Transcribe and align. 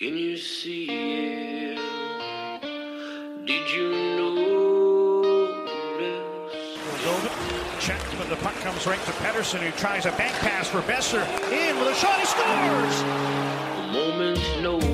Can 0.00 0.16
you 0.16 0.36
see 0.36 0.86
it? 0.86 1.78
Did 3.46 3.70
you 3.70 3.90
notice? 4.16 5.68
Was 6.90 7.06
over. 7.06 7.30
But 8.18 8.28
the 8.28 8.34
puck 8.42 8.54
comes 8.54 8.88
right 8.88 8.98
to 8.98 9.12
Pettersson, 9.12 9.60
who 9.60 9.70
tries 9.78 10.06
a 10.06 10.10
bank 10.12 10.34
pass 10.40 10.68
for 10.68 10.80
Boeser. 10.80 11.24
In 11.52 11.78
with 11.78 11.90
a 11.90 11.94
shot, 11.94 12.18
he 12.18 12.26
scores! 12.26 13.02
A 13.02 13.92
moment's 13.92 14.42
notice. 14.60 14.93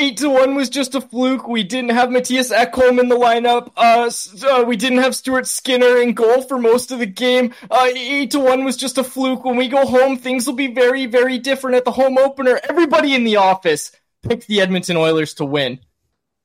eight 0.00 0.16
to 0.16 0.30
one 0.30 0.54
was 0.54 0.70
just 0.70 0.94
a 0.94 1.00
fluke. 1.00 1.46
We 1.46 1.62
didn't 1.62 1.90
have 1.90 2.08
Mattias 2.08 2.50
Ekholm 2.50 2.98
in 2.98 3.08
the 3.08 3.16
lineup. 3.16 3.70
Uh, 3.76 4.10
uh, 4.48 4.64
we 4.64 4.76
didn't 4.76 4.98
have 4.98 5.14
Stuart 5.14 5.46
Skinner 5.46 5.98
in 5.98 6.14
goal 6.14 6.42
for 6.42 6.58
most 6.58 6.90
of 6.90 6.98
the 6.98 7.06
game. 7.06 7.54
Uh, 7.70 7.88
eight 7.94 8.30
to 8.32 8.40
one 8.40 8.64
was 8.64 8.76
just 8.76 8.98
a 8.98 9.04
fluke. 9.04 9.44
When 9.44 9.56
we 9.56 9.68
go 9.68 9.86
home, 9.86 10.16
things 10.16 10.46
will 10.46 10.54
be 10.54 10.72
very, 10.72 11.06
very 11.06 11.38
different 11.38 11.76
at 11.76 11.84
the 11.84 11.92
home 11.92 12.16
opener. 12.16 12.58
Everybody 12.68 13.14
in 13.14 13.24
the 13.24 13.36
office 13.36 13.92
picked 14.22 14.46
the 14.46 14.62
Edmonton 14.62 14.96
Oilers 14.96 15.34
to 15.34 15.44
win 15.44 15.80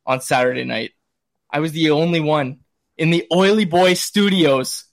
on 0.06 0.22
Saturday 0.22 0.66
night. 0.66 0.92
I 1.50 1.62
was 1.62 1.72
the 1.72 1.92
only 1.92 2.20
one 2.20 2.60
in 2.98 3.10
the 3.10 3.26
Oily 3.34 3.66
Boy 3.66 3.94
studios 3.94 4.84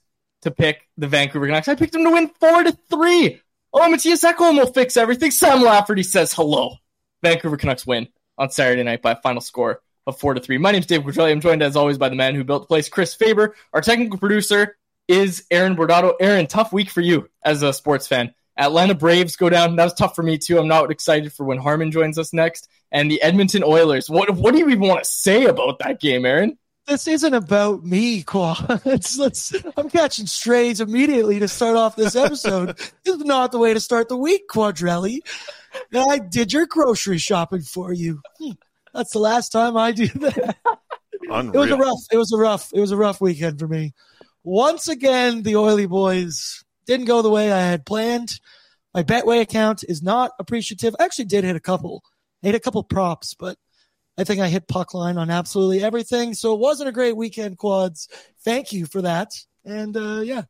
to 0.43 0.51
pick 0.51 0.87
the 0.97 1.07
Vancouver 1.07 1.45
Canucks. 1.45 1.67
I 1.67 1.75
picked 1.75 1.93
them 1.93 2.05
to 2.05 2.11
win 2.11 2.29
four 2.39 2.63
to 2.63 2.71
three. 2.89 3.41
Oh, 3.73 3.91
Mattias 3.91 4.23
Ekholm 4.23 4.57
will 4.57 4.71
fix 4.71 4.95
everything. 4.95 5.31
Sam 5.31 5.61
Lafferty 5.61 6.03
says 6.03 6.31
hello. 6.31 6.75
Vancouver 7.21 7.57
Canucks 7.57 7.85
win 7.85 8.07
on 8.37 8.49
Saturday 8.49 8.83
night 8.83 9.01
by 9.01 9.11
a 9.11 9.21
final 9.21 9.41
score 9.41 9.81
of 10.05 10.19
four 10.19 10.33
to 10.33 10.41
three. 10.41 10.57
My 10.57 10.71
name 10.71 10.79
is 10.79 10.85
Dave 10.85 11.01
Quadrelli. 11.01 11.31
I'm 11.31 11.41
joined 11.41 11.63
as 11.63 11.75
always 11.75 11.97
by 11.97 12.09
the 12.09 12.15
man 12.15 12.35
who 12.35 12.43
built 12.43 12.63
the 12.63 12.67
place, 12.67 12.89
Chris 12.89 13.13
Faber. 13.13 13.55
Our 13.73 13.81
technical 13.81 14.17
producer 14.17 14.77
is 15.07 15.45
Aaron 15.51 15.75
Bordato. 15.75 16.13
Aaron, 16.19 16.47
tough 16.47 16.73
week 16.73 16.89
for 16.89 17.01
you 17.01 17.29
as 17.43 17.63
a 17.63 17.73
sports 17.73 18.07
fan. 18.07 18.33
Atlanta 18.57 18.93
Braves 18.93 19.35
go 19.35 19.49
down. 19.49 19.75
That 19.77 19.85
was 19.85 19.93
tough 19.93 20.15
for 20.15 20.23
me 20.23 20.37
too. 20.37 20.59
I'm 20.59 20.67
not 20.67 20.91
excited 20.91 21.33
for 21.33 21.43
when 21.43 21.57
Harmon 21.57 21.91
joins 21.91 22.19
us 22.19 22.33
next. 22.33 22.67
And 22.91 23.09
the 23.09 23.21
Edmonton 23.21 23.63
Oilers. 23.63 24.09
What 24.09 24.29
what 24.31 24.51
do 24.51 24.59
you 24.59 24.69
even 24.69 24.87
want 24.87 25.03
to 25.03 25.09
say 25.09 25.45
about 25.45 25.79
that 25.79 25.99
game, 25.99 26.25
Aaron? 26.25 26.57
this 26.85 27.07
isn't 27.07 27.33
about 27.33 27.83
me, 27.83 28.23
Qua. 28.23 28.55
It's 28.85 29.17
let's. 29.17 29.53
I'm 29.77 29.89
catching 29.89 30.27
strays 30.27 30.81
immediately 30.81 31.39
to 31.39 31.47
start 31.47 31.77
off 31.77 31.95
this 31.95 32.15
episode. 32.15 32.77
this 33.03 33.15
is 33.15 33.23
not 33.23 33.51
the 33.51 33.57
way 33.57 33.73
to 33.73 33.79
start 33.79 34.09
the 34.09 34.17
week, 34.17 34.47
Quadrelli. 34.49 35.19
I 35.93 36.19
did 36.19 36.53
your 36.53 36.65
grocery 36.65 37.17
shopping 37.17 37.61
for 37.61 37.93
you. 37.93 38.21
Hmm. 38.39 38.51
That's 38.93 39.11
the 39.11 39.19
last 39.19 39.49
time 39.49 39.75
I 39.75 39.91
do 39.91 40.07
that. 40.07 40.57
It 41.23 41.57
was 41.57 41.71
a 41.71 41.77
rough. 41.77 41.99
It 42.11 42.17
was 42.17 42.31
a 42.31 42.37
rough. 42.37 42.71
It 42.73 42.79
was 42.79 42.91
a 42.91 42.97
rough 42.97 43.21
weekend 43.21 43.59
for 43.59 43.67
me. 43.67 43.93
Once 44.43 44.87
again, 44.87 45.41
the 45.43 45.55
oily 45.55 45.85
boys 45.85 46.63
didn't 46.85 47.05
go 47.05 47.21
the 47.21 47.29
way 47.29 47.51
I 47.51 47.61
had 47.61 47.85
planned. 47.85 48.39
My 48.93 49.03
Betway 49.03 49.41
account 49.41 49.83
is 49.87 50.03
not 50.03 50.31
appreciative. 50.37 50.95
I 50.99 51.05
actually 51.05 51.25
did 51.25 51.43
hit 51.43 51.55
a 51.55 51.61
couple. 51.61 52.03
I 52.43 52.47
hit 52.47 52.55
a 52.55 52.59
couple 52.59 52.83
props, 52.83 53.33
but 53.33 53.57
I 54.17 54.25
think 54.25 54.41
I 54.41 54.49
hit 54.49 54.67
puck 54.67 54.93
line 54.93 55.17
on 55.17 55.31
absolutely 55.31 55.83
everything. 55.83 56.33
So 56.33 56.53
it 56.53 56.59
wasn't 56.59 56.89
a 56.89 56.93
great 56.93 57.15
weekend, 57.15 57.57
quads. 57.57 58.09
Thank 58.43 58.71
you 58.71 58.85
for 58.85 59.01
that. 59.01 59.31
And 59.65 59.95
uh, 59.97 60.21
yeah, 60.21 60.43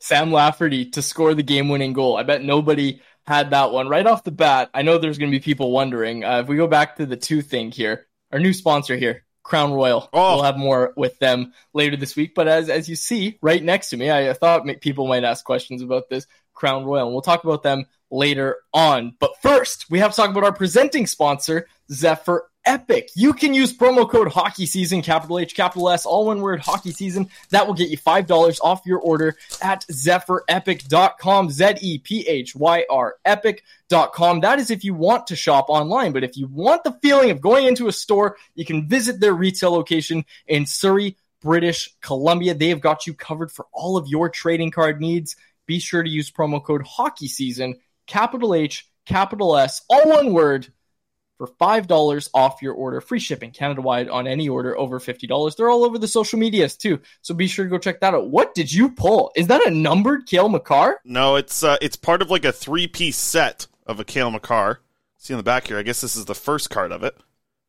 Sam 0.00 0.32
Lafferty 0.32 0.86
to 0.90 1.02
score 1.02 1.34
the 1.34 1.42
game 1.42 1.68
winning 1.68 1.92
goal. 1.92 2.16
I 2.16 2.22
bet 2.22 2.42
nobody 2.42 3.00
had 3.28 3.50
that 3.50 3.72
one 3.72 3.88
right 3.88 4.06
off 4.06 4.24
the 4.24 4.30
bat. 4.30 4.70
I 4.72 4.80
know 4.80 4.96
there's 4.96 5.18
going 5.18 5.30
to 5.30 5.36
be 5.36 5.42
people 5.42 5.70
wondering. 5.70 6.24
Uh, 6.24 6.40
if 6.40 6.48
we 6.48 6.56
go 6.56 6.66
back 6.66 6.96
to 6.96 7.04
the 7.04 7.16
two 7.16 7.42
thing 7.42 7.70
here, 7.70 8.06
our 8.32 8.38
new 8.38 8.54
sponsor 8.54 8.96
here, 8.96 9.26
Crown 9.42 9.74
Royal. 9.74 10.08
Oh. 10.14 10.36
We'll 10.36 10.44
have 10.44 10.56
more 10.56 10.94
with 10.96 11.18
them 11.18 11.52
later 11.74 11.98
this 11.98 12.16
week. 12.16 12.34
But 12.34 12.48
as 12.48 12.70
as 12.70 12.88
you 12.88 12.96
see 12.96 13.38
right 13.42 13.62
next 13.62 13.90
to 13.90 13.98
me, 13.98 14.08
I, 14.08 14.30
I 14.30 14.32
thought 14.32 14.66
people 14.80 15.06
might 15.06 15.24
ask 15.24 15.44
questions 15.44 15.82
about 15.82 16.08
this 16.08 16.26
Crown 16.54 16.86
Royal, 16.86 17.04
and 17.04 17.12
we'll 17.12 17.20
talk 17.20 17.44
about 17.44 17.62
them 17.62 17.84
later 18.10 18.56
on. 18.72 19.14
But 19.20 19.32
first, 19.42 19.90
we 19.90 19.98
have 19.98 20.12
to 20.12 20.16
talk 20.16 20.30
about 20.30 20.44
our 20.44 20.52
presenting 20.54 21.06
sponsor, 21.06 21.68
Zephyr 21.92 22.48
Epic. 22.68 23.08
You 23.14 23.32
can 23.32 23.54
use 23.54 23.74
promo 23.74 24.08
code 24.08 24.28
Hockey 24.28 24.66
Season, 24.66 25.00
capital 25.00 25.38
H, 25.38 25.54
capital 25.54 25.88
S, 25.88 26.04
all 26.04 26.26
one 26.26 26.42
word, 26.42 26.60
Hockey 26.60 26.92
Season. 26.92 27.30
That 27.48 27.66
will 27.66 27.72
get 27.74 27.88
you 27.88 27.96
five 27.96 28.26
dollars 28.26 28.60
off 28.60 28.82
your 28.84 28.98
order 28.98 29.36
at 29.62 29.86
ZephyrEpic.com. 29.90 31.50
Z 31.50 31.74
E 31.80 31.98
P 31.98 32.26
H 32.28 32.54
Y 32.54 32.84
R 32.90 33.16
Epic.com. 33.24 34.40
That 34.40 34.58
is 34.58 34.70
if 34.70 34.84
you 34.84 34.92
want 34.92 35.28
to 35.28 35.36
shop 35.36 35.70
online, 35.70 36.12
but 36.12 36.24
if 36.24 36.36
you 36.36 36.46
want 36.46 36.84
the 36.84 36.98
feeling 37.00 37.30
of 37.30 37.40
going 37.40 37.66
into 37.66 37.88
a 37.88 37.92
store, 37.92 38.36
you 38.54 38.66
can 38.66 38.86
visit 38.86 39.18
their 39.18 39.32
retail 39.32 39.72
location 39.72 40.26
in 40.46 40.66
Surrey, 40.66 41.16
British 41.40 41.94
Columbia. 42.02 42.52
They 42.52 42.68
have 42.68 42.80
got 42.82 43.06
you 43.06 43.14
covered 43.14 43.50
for 43.50 43.66
all 43.72 43.96
of 43.96 44.08
your 44.08 44.28
trading 44.28 44.70
card 44.70 45.00
needs. 45.00 45.36
Be 45.66 45.78
sure 45.78 46.02
to 46.02 46.10
use 46.10 46.30
promo 46.30 46.62
code 46.62 46.82
Hockey 46.86 47.28
Season, 47.28 47.76
capital 48.06 48.54
H, 48.54 48.86
capital 49.06 49.56
S, 49.56 49.82
all 49.88 50.06
one 50.06 50.34
word 50.34 50.70
for 51.38 51.46
$5 51.46 52.30
off 52.34 52.60
your 52.60 52.74
order. 52.74 53.00
Free 53.00 53.20
shipping 53.20 53.52
Canada 53.52 53.80
wide 53.80 54.08
on 54.08 54.26
any 54.26 54.48
order 54.48 54.76
over 54.78 54.98
$50. 55.00 55.56
They're 55.56 55.70
all 55.70 55.84
over 55.84 55.96
the 55.98 56.08
social 56.08 56.38
medias 56.38 56.76
too. 56.76 57.00
So 57.22 57.32
be 57.34 57.46
sure 57.46 57.64
to 57.64 57.70
go 57.70 57.78
check 57.78 58.00
that 58.00 58.12
out. 58.12 58.28
What 58.28 58.54
did 58.54 58.70
you 58.72 58.90
pull? 58.90 59.32
Is 59.36 59.46
that 59.46 59.66
a 59.66 59.70
numbered 59.70 60.26
Cale 60.26 60.48
Makar? 60.48 61.00
No, 61.04 61.36
it's 61.36 61.62
uh, 61.62 61.76
it's 61.80 61.96
part 61.96 62.20
of 62.20 62.30
like 62.30 62.44
a 62.44 62.52
three 62.52 62.86
piece 62.88 63.16
set 63.16 63.66
of 63.86 64.00
a 64.00 64.04
Cale 64.04 64.30
Makar. 64.30 64.80
See 65.16 65.32
on 65.32 65.38
the 65.38 65.42
back 65.44 65.66
here, 65.68 65.78
I 65.78 65.82
guess 65.82 66.00
this 66.00 66.14
is 66.16 66.26
the 66.26 66.34
first 66.34 66.70
card 66.70 66.92
of 66.92 67.02
it, 67.02 67.16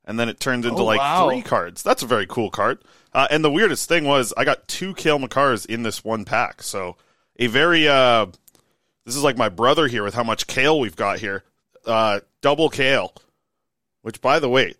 and 0.05 0.19
then 0.19 0.29
it 0.29 0.39
turns 0.39 0.65
into 0.65 0.81
Oh, 0.81 0.85
like 0.85 0.99
wow. 0.99 1.27
three 1.29 1.41
cards. 1.41 1.81
That's 1.81 2.03
a 2.03 2.07
very 2.07 2.27
cool 2.27 2.49
card. 2.49 2.83
Uh, 3.13 3.27
and 3.31 3.43
the 3.43 3.49
weirdest 3.51 3.87
thing 3.89 4.03
was 4.05 4.33
I 4.37 4.45
got 4.45 4.67
two 4.67 4.93
Cale 4.93 5.17
Makars 5.19 5.65
in 5.65 5.81
this 5.83 6.03
one 6.03 6.25
pack. 6.25 6.61
So 6.61 6.95
a 7.39 7.47
very 7.47 7.87
uh, 7.87 8.27
this 9.05 9.15
is 9.15 9.23
like 9.23 9.37
my 9.37 9.49
brother 9.49 9.87
here 9.87 10.03
with 10.03 10.13
how 10.13 10.23
much 10.23 10.45
kale 10.47 10.79
we've 10.79 10.95
got 10.95 11.19
here. 11.19 11.43
Uh, 11.85 12.19
double 12.41 12.69
kale, 12.69 13.13
which 14.01 14.21
by 14.21 14.39
the 14.39 14.49
way, 14.49 14.73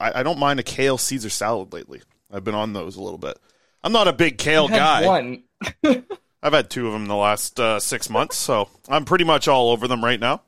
I, 0.00 0.20
I 0.20 0.22
don't 0.22 0.38
mind 0.38 0.60
a 0.60 0.64
kale 0.64 0.98
Caesar 0.98 1.30
salad 1.30 1.72
lately. 1.72 2.02
I've 2.32 2.44
been 2.44 2.54
on 2.54 2.72
those 2.72 2.96
a 2.96 3.02
little 3.02 3.18
bit. 3.18 3.38
I'm 3.82 3.92
not 3.92 4.08
a 4.08 4.12
big 4.12 4.38
kale 4.38 4.68
guy. 4.68 5.06
One. 5.06 5.42
I've 6.42 6.52
had 6.52 6.68
two 6.68 6.86
of 6.86 6.92
them 6.92 7.02
in 7.02 7.08
the 7.08 7.16
last 7.16 7.58
uh, 7.58 7.80
six 7.80 8.10
months, 8.10 8.36
so 8.36 8.68
I'm 8.88 9.04
pretty 9.04 9.24
much 9.24 9.48
all 9.48 9.70
over 9.70 9.88
them 9.88 10.04
right 10.04 10.20
now. 10.20 10.42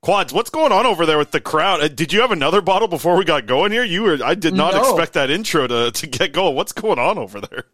Quads, 0.00 0.32
what's 0.32 0.50
going 0.50 0.70
on 0.72 0.84
over 0.86 1.06
there 1.06 1.16
with 1.18 1.30
the 1.30 1.40
crowd? 1.40 1.80
Uh, 1.82 1.88
did 1.88 2.12
you 2.12 2.20
have 2.20 2.30
another 2.30 2.60
bottle 2.60 2.88
before 2.88 3.16
we 3.16 3.24
got 3.24 3.46
going 3.46 3.72
here? 3.72 3.84
You 3.84 4.02
were, 4.02 4.18
I 4.22 4.34
did 4.34 4.54
not 4.54 4.74
No. 4.74 4.80
expect 4.80 5.14
that 5.14 5.30
intro 5.30 5.66
to, 5.66 5.90
to 5.90 6.06
get 6.06 6.32
going. 6.34 6.54
What's 6.54 6.72
going 6.72 6.98
on 6.98 7.16
over 7.18 7.40
there? 7.40 7.64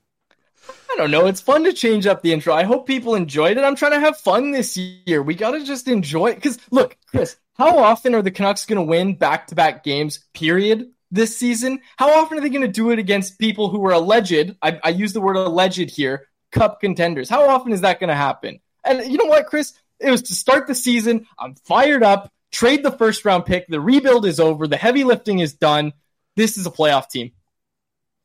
I 0.93 0.97
don't 0.97 1.11
know. 1.11 1.27
It's 1.27 1.41
fun 1.41 1.65
to 1.65 1.73
change 1.73 2.07
up 2.07 2.23
the 2.23 2.33
intro. 2.33 2.53
I 2.55 2.63
hope 2.65 2.87
people 2.87 3.15
enjoyed 3.15 3.57
it. 3.57 3.65
I'm 3.65 3.77
trying 3.77 3.93
to 3.93 4.01
have 4.01 4.17
fun 4.17 4.51
this 4.53 4.77
year. 4.77 5.23
We 5.23 5.35
got 5.35 5.53
to 5.53 5.65
just 5.65 5.89
enjoy 5.89 6.29
it. 6.29 6.35
Because, 6.37 6.59
look, 6.71 6.97
Chris, 7.07 7.37
how 7.61 7.77
often 7.77 8.15
are 8.15 8.23
the 8.23 8.31
Canucks 8.31 8.65
going 8.65 8.79
to 8.79 8.83
win 8.83 9.15
back 9.17 9.49
to 9.49 9.55
back 9.55 9.85
games, 9.85 10.21
period, 10.33 10.93
this 11.11 11.37
season? 11.37 11.81
How 11.99 12.19
often 12.19 12.39
are 12.39 12.41
they 12.41 12.49
going 12.49 12.63
to 12.63 12.69
do 12.69 12.91
it 12.91 12.99
against 12.99 13.39
people 13.39 13.69
who 13.69 13.85
are 13.87 13.93
alleged? 13.93 14.57
I, 14.63 14.81
I 14.83 14.89
use 14.89 15.13
the 15.13 15.21
word 15.21 15.37
alleged 15.37 15.91
here, 15.91 16.27
cup 16.53 16.81
contenders. 16.81 17.29
How 17.29 17.51
often 17.51 17.73
is 17.73 17.83
that 17.83 18.01
going 18.01 18.09
to 18.09 18.15
happen? 18.15 18.61
And 18.83 19.13
you 19.13 19.19
know 19.19 19.27
what, 19.27 19.45
Chris? 19.45 19.75
It 19.99 20.11
was 20.11 20.23
to 20.23 20.35
start 20.35 20.69
the 20.69 20.75
season. 20.75 21.27
I'm 21.39 21.55
fired 21.55 22.03
up. 22.03 22.33
Trade 22.51 22.83
the 22.83 22.93
first 22.93 23.27
round 23.27 23.45
pick. 23.45 23.67
The 23.69 23.79
rebuild 23.79 24.25
is 24.25 24.41
over. 24.41 24.67
The 24.67 24.79
heavy 24.79 25.05
lifting 25.05 25.41
is 25.41 25.53
done. 25.53 25.93
This 26.37 26.57
is 26.57 26.65
a 26.65 26.71
playoff 26.71 27.11
team. 27.11 27.33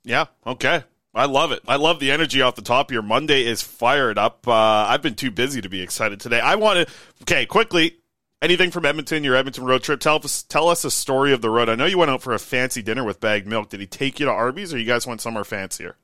Yeah, 0.05 0.27
okay. 0.47 0.85
I 1.13 1.25
love 1.25 1.51
it. 1.51 1.61
I 1.67 1.75
love 1.75 1.99
the 1.99 2.11
energy 2.11 2.41
off 2.41 2.55
the 2.55 2.61
top 2.61 2.89
here. 2.89 3.01
Monday 3.01 3.45
is 3.45 3.61
fired 3.61 4.17
up. 4.17 4.47
Uh, 4.47 4.53
I've 4.53 5.01
been 5.01 5.15
too 5.15 5.31
busy 5.31 5.59
to 5.59 5.67
be 5.67 5.81
excited 5.81 6.21
today. 6.21 6.39
I 6.39 6.55
want 6.55 6.87
to. 6.87 6.93
Okay, 7.23 7.45
quickly. 7.45 7.97
Anything 8.45 8.69
from 8.69 8.85
Edmonton? 8.85 9.23
Your 9.23 9.35
Edmonton 9.35 9.65
road 9.65 9.81
trip? 9.81 9.99
Tell 9.99 10.17
us. 10.17 10.43
Tell 10.43 10.69
us 10.69 10.85
a 10.85 10.91
story 10.91 11.33
of 11.33 11.41
the 11.41 11.49
road. 11.49 11.67
I 11.67 11.73
know 11.73 11.87
you 11.87 11.97
went 11.97 12.11
out 12.11 12.21
for 12.21 12.35
a 12.35 12.37
fancy 12.37 12.83
dinner 12.83 13.03
with 13.03 13.19
bagged 13.19 13.47
milk. 13.47 13.69
Did 13.69 13.79
he 13.79 13.87
take 13.87 14.19
you 14.19 14.27
to 14.27 14.31
Arby's, 14.31 14.71
or 14.71 14.77
you 14.77 14.85
guys 14.85 15.07
went 15.07 15.19
somewhere 15.19 15.43
fancier? 15.43 15.95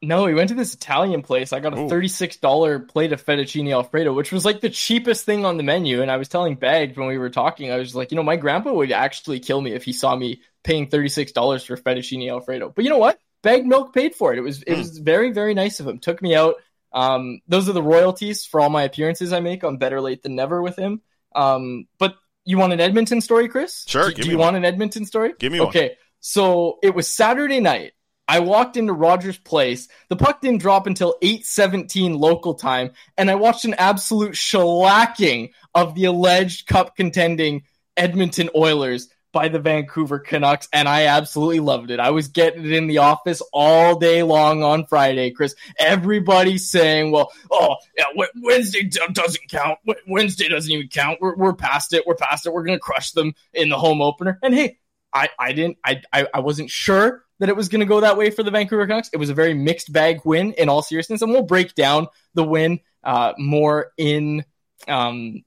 No, 0.00 0.24
we 0.24 0.32
went 0.32 0.48
to 0.48 0.54
this 0.54 0.72
Italian 0.72 1.20
place. 1.20 1.52
I 1.52 1.60
got 1.60 1.76
a 1.76 1.82
Ooh. 1.82 1.88
$36 1.90 2.88
plate 2.88 3.12
of 3.12 3.22
fettuccine 3.22 3.70
alfredo, 3.70 4.14
which 4.14 4.32
was 4.32 4.46
like 4.46 4.62
the 4.62 4.70
cheapest 4.70 5.26
thing 5.26 5.44
on 5.44 5.58
the 5.58 5.62
menu. 5.62 6.00
And 6.00 6.10
I 6.10 6.16
was 6.16 6.30
telling 6.30 6.54
Bagged 6.54 6.96
when 6.96 7.08
we 7.08 7.18
were 7.18 7.28
talking, 7.28 7.70
I 7.70 7.76
was 7.76 7.94
like, 7.94 8.10
you 8.10 8.16
know, 8.16 8.22
my 8.22 8.36
grandpa 8.36 8.72
would 8.72 8.90
actually 8.90 9.40
kill 9.40 9.60
me 9.60 9.72
if 9.72 9.84
he 9.84 9.92
saw 9.92 10.16
me 10.16 10.40
paying 10.64 10.88
$36 10.88 11.66
for 11.66 11.76
fettuccine 11.76 12.30
alfredo. 12.30 12.72
But 12.74 12.84
you 12.84 12.90
know 12.90 12.96
what? 12.96 13.20
Bagged 13.42 13.66
Milk 13.66 13.92
paid 13.92 14.14
for 14.14 14.32
it. 14.32 14.38
It 14.38 14.42
was 14.42 14.62
it 14.62 14.78
was 14.78 14.96
very, 14.96 15.32
very 15.32 15.52
nice 15.52 15.78
of 15.78 15.86
him. 15.86 15.98
Took 15.98 16.22
me 16.22 16.34
out. 16.34 16.54
Um, 16.90 17.42
those 17.48 17.68
are 17.68 17.74
the 17.74 17.82
royalties 17.82 18.46
for 18.46 18.62
all 18.62 18.70
my 18.70 18.84
appearances 18.84 19.34
I 19.34 19.40
make 19.40 19.62
on 19.62 19.76
Better 19.76 20.00
Late 20.00 20.22
Than 20.22 20.36
Never 20.36 20.62
with 20.62 20.76
him. 20.76 21.02
Um, 21.34 21.86
but 21.98 22.16
you 22.44 22.58
want 22.58 22.72
an 22.72 22.80
Edmonton 22.80 23.20
story, 23.20 23.48
Chris? 23.48 23.84
Sure, 23.86 24.10
Do, 24.10 24.22
do 24.22 24.28
you 24.30 24.38
one. 24.38 24.46
want 24.46 24.56
an 24.56 24.64
Edmonton 24.64 25.04
story? 25.06 25.32
Give 25.38 25.52
me 25.52 25.60
one. 25.60 25.68
Okay. 25.68 25.96
So 26.20 26.78
it 26.82 26.94
was 26.94 27.06
Saturday 27.08 27.60
night. 27.60 27.92
I 28.28 28.38
walked 28.40 28.76
into 28.76 28.92
Rogers 28.92 29.38
Place. 29.38 29.88
The 30.08 30.16
puck 30.16 30.40
didn't 30.40 30.60
drop 30.60 30.86
until 30.86 31.16
8:17 31.20 32.16
local 32.18 32.54
time, 32.54 32.92
and 33.18 33.28
I 33.30 33.34
watched 33.34 33.64
an 33.64 33.74
absolute 33.74 34.32
shellacking 34.32 35.50
of 35.74 35.94
the 35.96 36.04
alleged 36.04 36.66
cup 36.66 36.94
contending 36.96 37.62
Edmonton 37.96 38.48
Oilers 38.54 39.08
by 39.32 39.48
the 39.48 39.58
Vancouver 39.58 40.18
Canucks, 40.18 40.68
and 40.72 40.88
I 40.88 41.06
absolutely 41.06 41.60
loved 41.60 41.90
it. 41.90 42.00
I 42.00 42.10
was 42.10 42.28
getting 42.28 42.64
it 42.64 42.72
in 42.72 42.86
the 42.86 42.98
office 42.98 43.42
all 43.52 43.98
day 43.98 44.22
long 44.22 44.62
on 44.62 44.86
Friday, 44.86 45.30
Chris. 45.30 45.54
Everybody 45.78 46.58
saying, 46.58 47.12
"Well, 47.12 47.32
oh 47.50 47.76
yeah, 47.96 48.24
Wednesday 48.42 48.90
doesn't 49.12 49.48
count. 49.48 49.78
Wednesday 50.06 50.48
doesn't 50.48 50.70
even 50.70 50.88
count. 50.88 51.18
We're, 51.20 51.36
we're 51.36 51.54
past 51.54 51.92
it. 51.92 52.06
We're 52.06 52.16
past 52.16 52.46
it. 52.46 52.52
We're 52.52 52.64
gonna 52.64 52.78
crush 52.78 53.12
them 53.12 53.34
in 53.52 53.68
the 53.68 53.78
home 53.78 54.02
opener." 54.02 54.38
And 54.42 54.54
hey, 54.54 54.78
I, 55.12 55.28
I 55.38 55.52
didn't 55.52 55.78
I, 55.84 56.02
I 56.12 56.26
I 56.34 56.40
wasn't 56.40 56.70
sure 56.70 57.24
that 57.40 57.48
it 57.48 57.56
was 57.56 57.68
going 57.68 57.80
to 57.80 57.86
go 57.86 58.00
that 58.00 58.18
way 58.18 58.30
for 58.30 58.42
the 58.42 58.50
Vancouver 58.50 58.86
Canucks. 58.86 59.10
It 59.12 59.16
was 59.16 59.30
a 59.30 59.34
very 59.34 59.54
mixed 59.54 59.92
bag 59.92 60.20
win 60.24 60.52
in 60.52 60.68
all 60.68 60.82
seriousness, 60.82 61.22
and 61.22 61.32
we'll 61.32 61.42
break 61.42 61.74
down 61.74 62.06
the 62.34 62.44
win 62.44 62.80
uh, 63.02 63.32
more 63.38 63.92
in 63.96 64.44
um, 64.86 65.42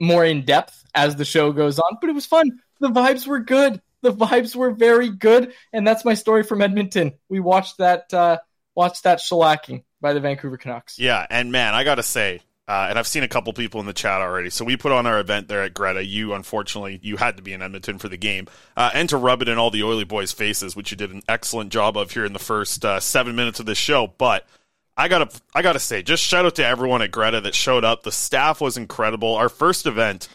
more 0.00 0.24
in 0.24 0.44
depth 0.44 0.84
as 0.94 1.16
the 1.16 1.24
show 1.24 1.52
goes 1.52 1.78
on. 1.78 1.98
But 2.00 2.10
it 2.10 2.14
was 2.14 2.26
fun. 2.26 2.60
The 2.80 2.88
vibes 2.88 3.26
were 3.26 3.40
good. 3.40 3.80
The 4.02 4.12
vibes 4.12 4.54
were 4.54 4.70
very 4.70 5.10
good, 5.10 5.52
and 5.72 5.86
that's 5.86 6.04
my 6.04 6.14
story 6.14 6.42
from 6.42 6.62
Edmonton. 6.62 7.14
We 7.28 7.40
watched 7.40 7.78
that 7.78 8.12
uh, 8.12 8.38
watched 8.74 9.04
that 9.04 9.18
shellacking 9.18 9.84
by 10.00 10.12
the 10.12 10.20
Vancouver 10.20 10.56
Canucks. 10.56 10.98
Yeah, 10.98 11.26
and 11.28 11.50
man, 11.50 11.74
I 11.74 11.82
gotta 11.82 12.02
say, 12.02 12.40
uh, 12.68 12.86
and 12.90 12.98
I've 12.98 13.06
seen 13.06 13.22
a 13.22 13.28
couple 13.28 13.52
people 13.52 13.80
in 13.80 13.86
the 13.86 13.92
chat 13.92 14.20
already. 14.20 14.50
So 14.50 14.64
we 14.64 14.76
put 14.76 14.92
on 14.92 15.06
our 15.06 15.18
event 15.18 15.48
there 15.48 15.62
at 15.62 15.74
Greta. 15.74 16.04
You, 16.04 16.34
unfortunately, 16.34 17.00
you 17.02 17.16
had 17.16 17.36
to 17.38 17.42
be 17.42 17.52
in 17.52 17.62
Edmonton 17.62 17.98
for 17.98 18.08
the 18.08 18.16
game, 18.16 18.46
uh, 18.76 18.90
and 18.94 19.08
to 19.08 19.16
rub 19.16 19.42
it 19.42 19.48
in 19.48 19.58
all 19.58 19.70
the 19.70 19.82
Oily 19.82 20.04
boys' 20.04 20.32
faces, 20.32 20.76
which 20.76 20.90
you 20.90 20.96
did 20.96 21.10
an 21.10 21.22
excellent 21.28 21.72
job 21.72 21.96
of 21.96 22.10
here 22.10 22.24
in 22.24 22.32
the 22.32 22.38
first 22.38 22.84
uh, 22.84 23.00
seven 23.00 23.34
minutes 23.34 23.60
of 23.60 23.66
this 23.66 23.78
show. 23.78 24.12
But 24.18 24.46
I 24.96 25.08
gotta, 25.08 25.30
I 25.54 25.62
gotta 25.62 25.80
say, 25.80 26.02
just 26.02 26.22
shout 26.22 26.44
out 26.44 26.56
to 26.56 26.66
everyone 26.66 27.02
at 27.02 27.10
Greta 27.10 27.40
that 27.40 27.54
showed 27.54 27.84
up. 27.84 28.02
The 28.02 28.12
staff 28.12 28.60
was 28.60 28.76
incredible. 28.76 29.34
Our 29.34 29.48
first 29.48 29.86
event. 29.86 30.28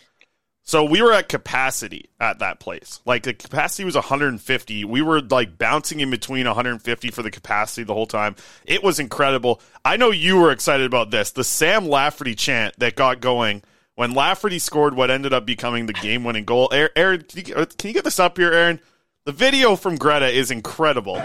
So 0.64 0.84
we 0.84 1.02
were 1.02 1.12
at 1.12 1.28
capacity 1.28 2.10
at 2.20 2.40
that 2.40 2.60
place. 2.60 3.02
Like 3.06 3.24
the 3.24 3.34
capacity 3.34 3.84
was 3.84 3.96
150. 3.96 4.86
We 4.86 5.02
were 5.02 5.22
like 5.22 5.58
bouncing 5.58 6.00
in 6.00 6.10
between 6.12 6.46
150 6.46 7.12
for 7.12 7.24
the 7.24 7.32
capacity 7.32 7.84
the 7.84 7.94
whole 7.94 8.06
time. 8.06 8.36
It 8.66 8.84
was 8.84 9.00
incredible. 9.00 9.60
I 9.84 9.98
know 9.98 10.12
you 10.12 10.38
were 10.38 10.52
excited 10.52 10.86
about 10.86 11.12
this. 11.12 11.32
The 11.32 11.44
Sam 11.44 11.88
Lafferty 11.88 12.36
chant 12.36 12.78
that 12.78 12.96
got 12.96 13.22
going 13.22 13.64
when 13.96 14.14
Lafferty 14.14 14.60
scored 14.60 14.96
what 14.96 15.12
ended 15.12 15.34
up 15.34 15.46
becoming 15.46 15.86
the 15.86 15.94
game-winning 15.94 16.46
goal. 16.46 16.70
Aaron, 16.72 17.22
can, 17.24 17.46
you, 17.46 17.54
can 17.54 17.88
you 17.90 17.94
get 17.94 18.04
this 18.04 18.20
up 18.20 18.38
here, 18.38 18.52
Aaron? 18.52 18.80
The 19.26 19.32
video 19.32 19.76
from 19.76 19.98
Greta 19.98 20.28
is 20.28 20.50
incredible. 20.50 21.16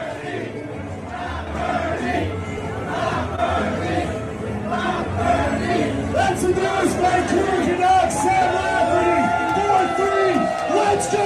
That's 6.12 6.42
the 6.42 6.48
news, 6.48 6.94
Vancouver 6.94 7.64
Canucks. 7.64 8.14
Sam 8.16 8.54
Lafferty, 8.54 9.22
4-3. 10.72 10.85
Let's 10.96 11.12
go! 11.12 11.20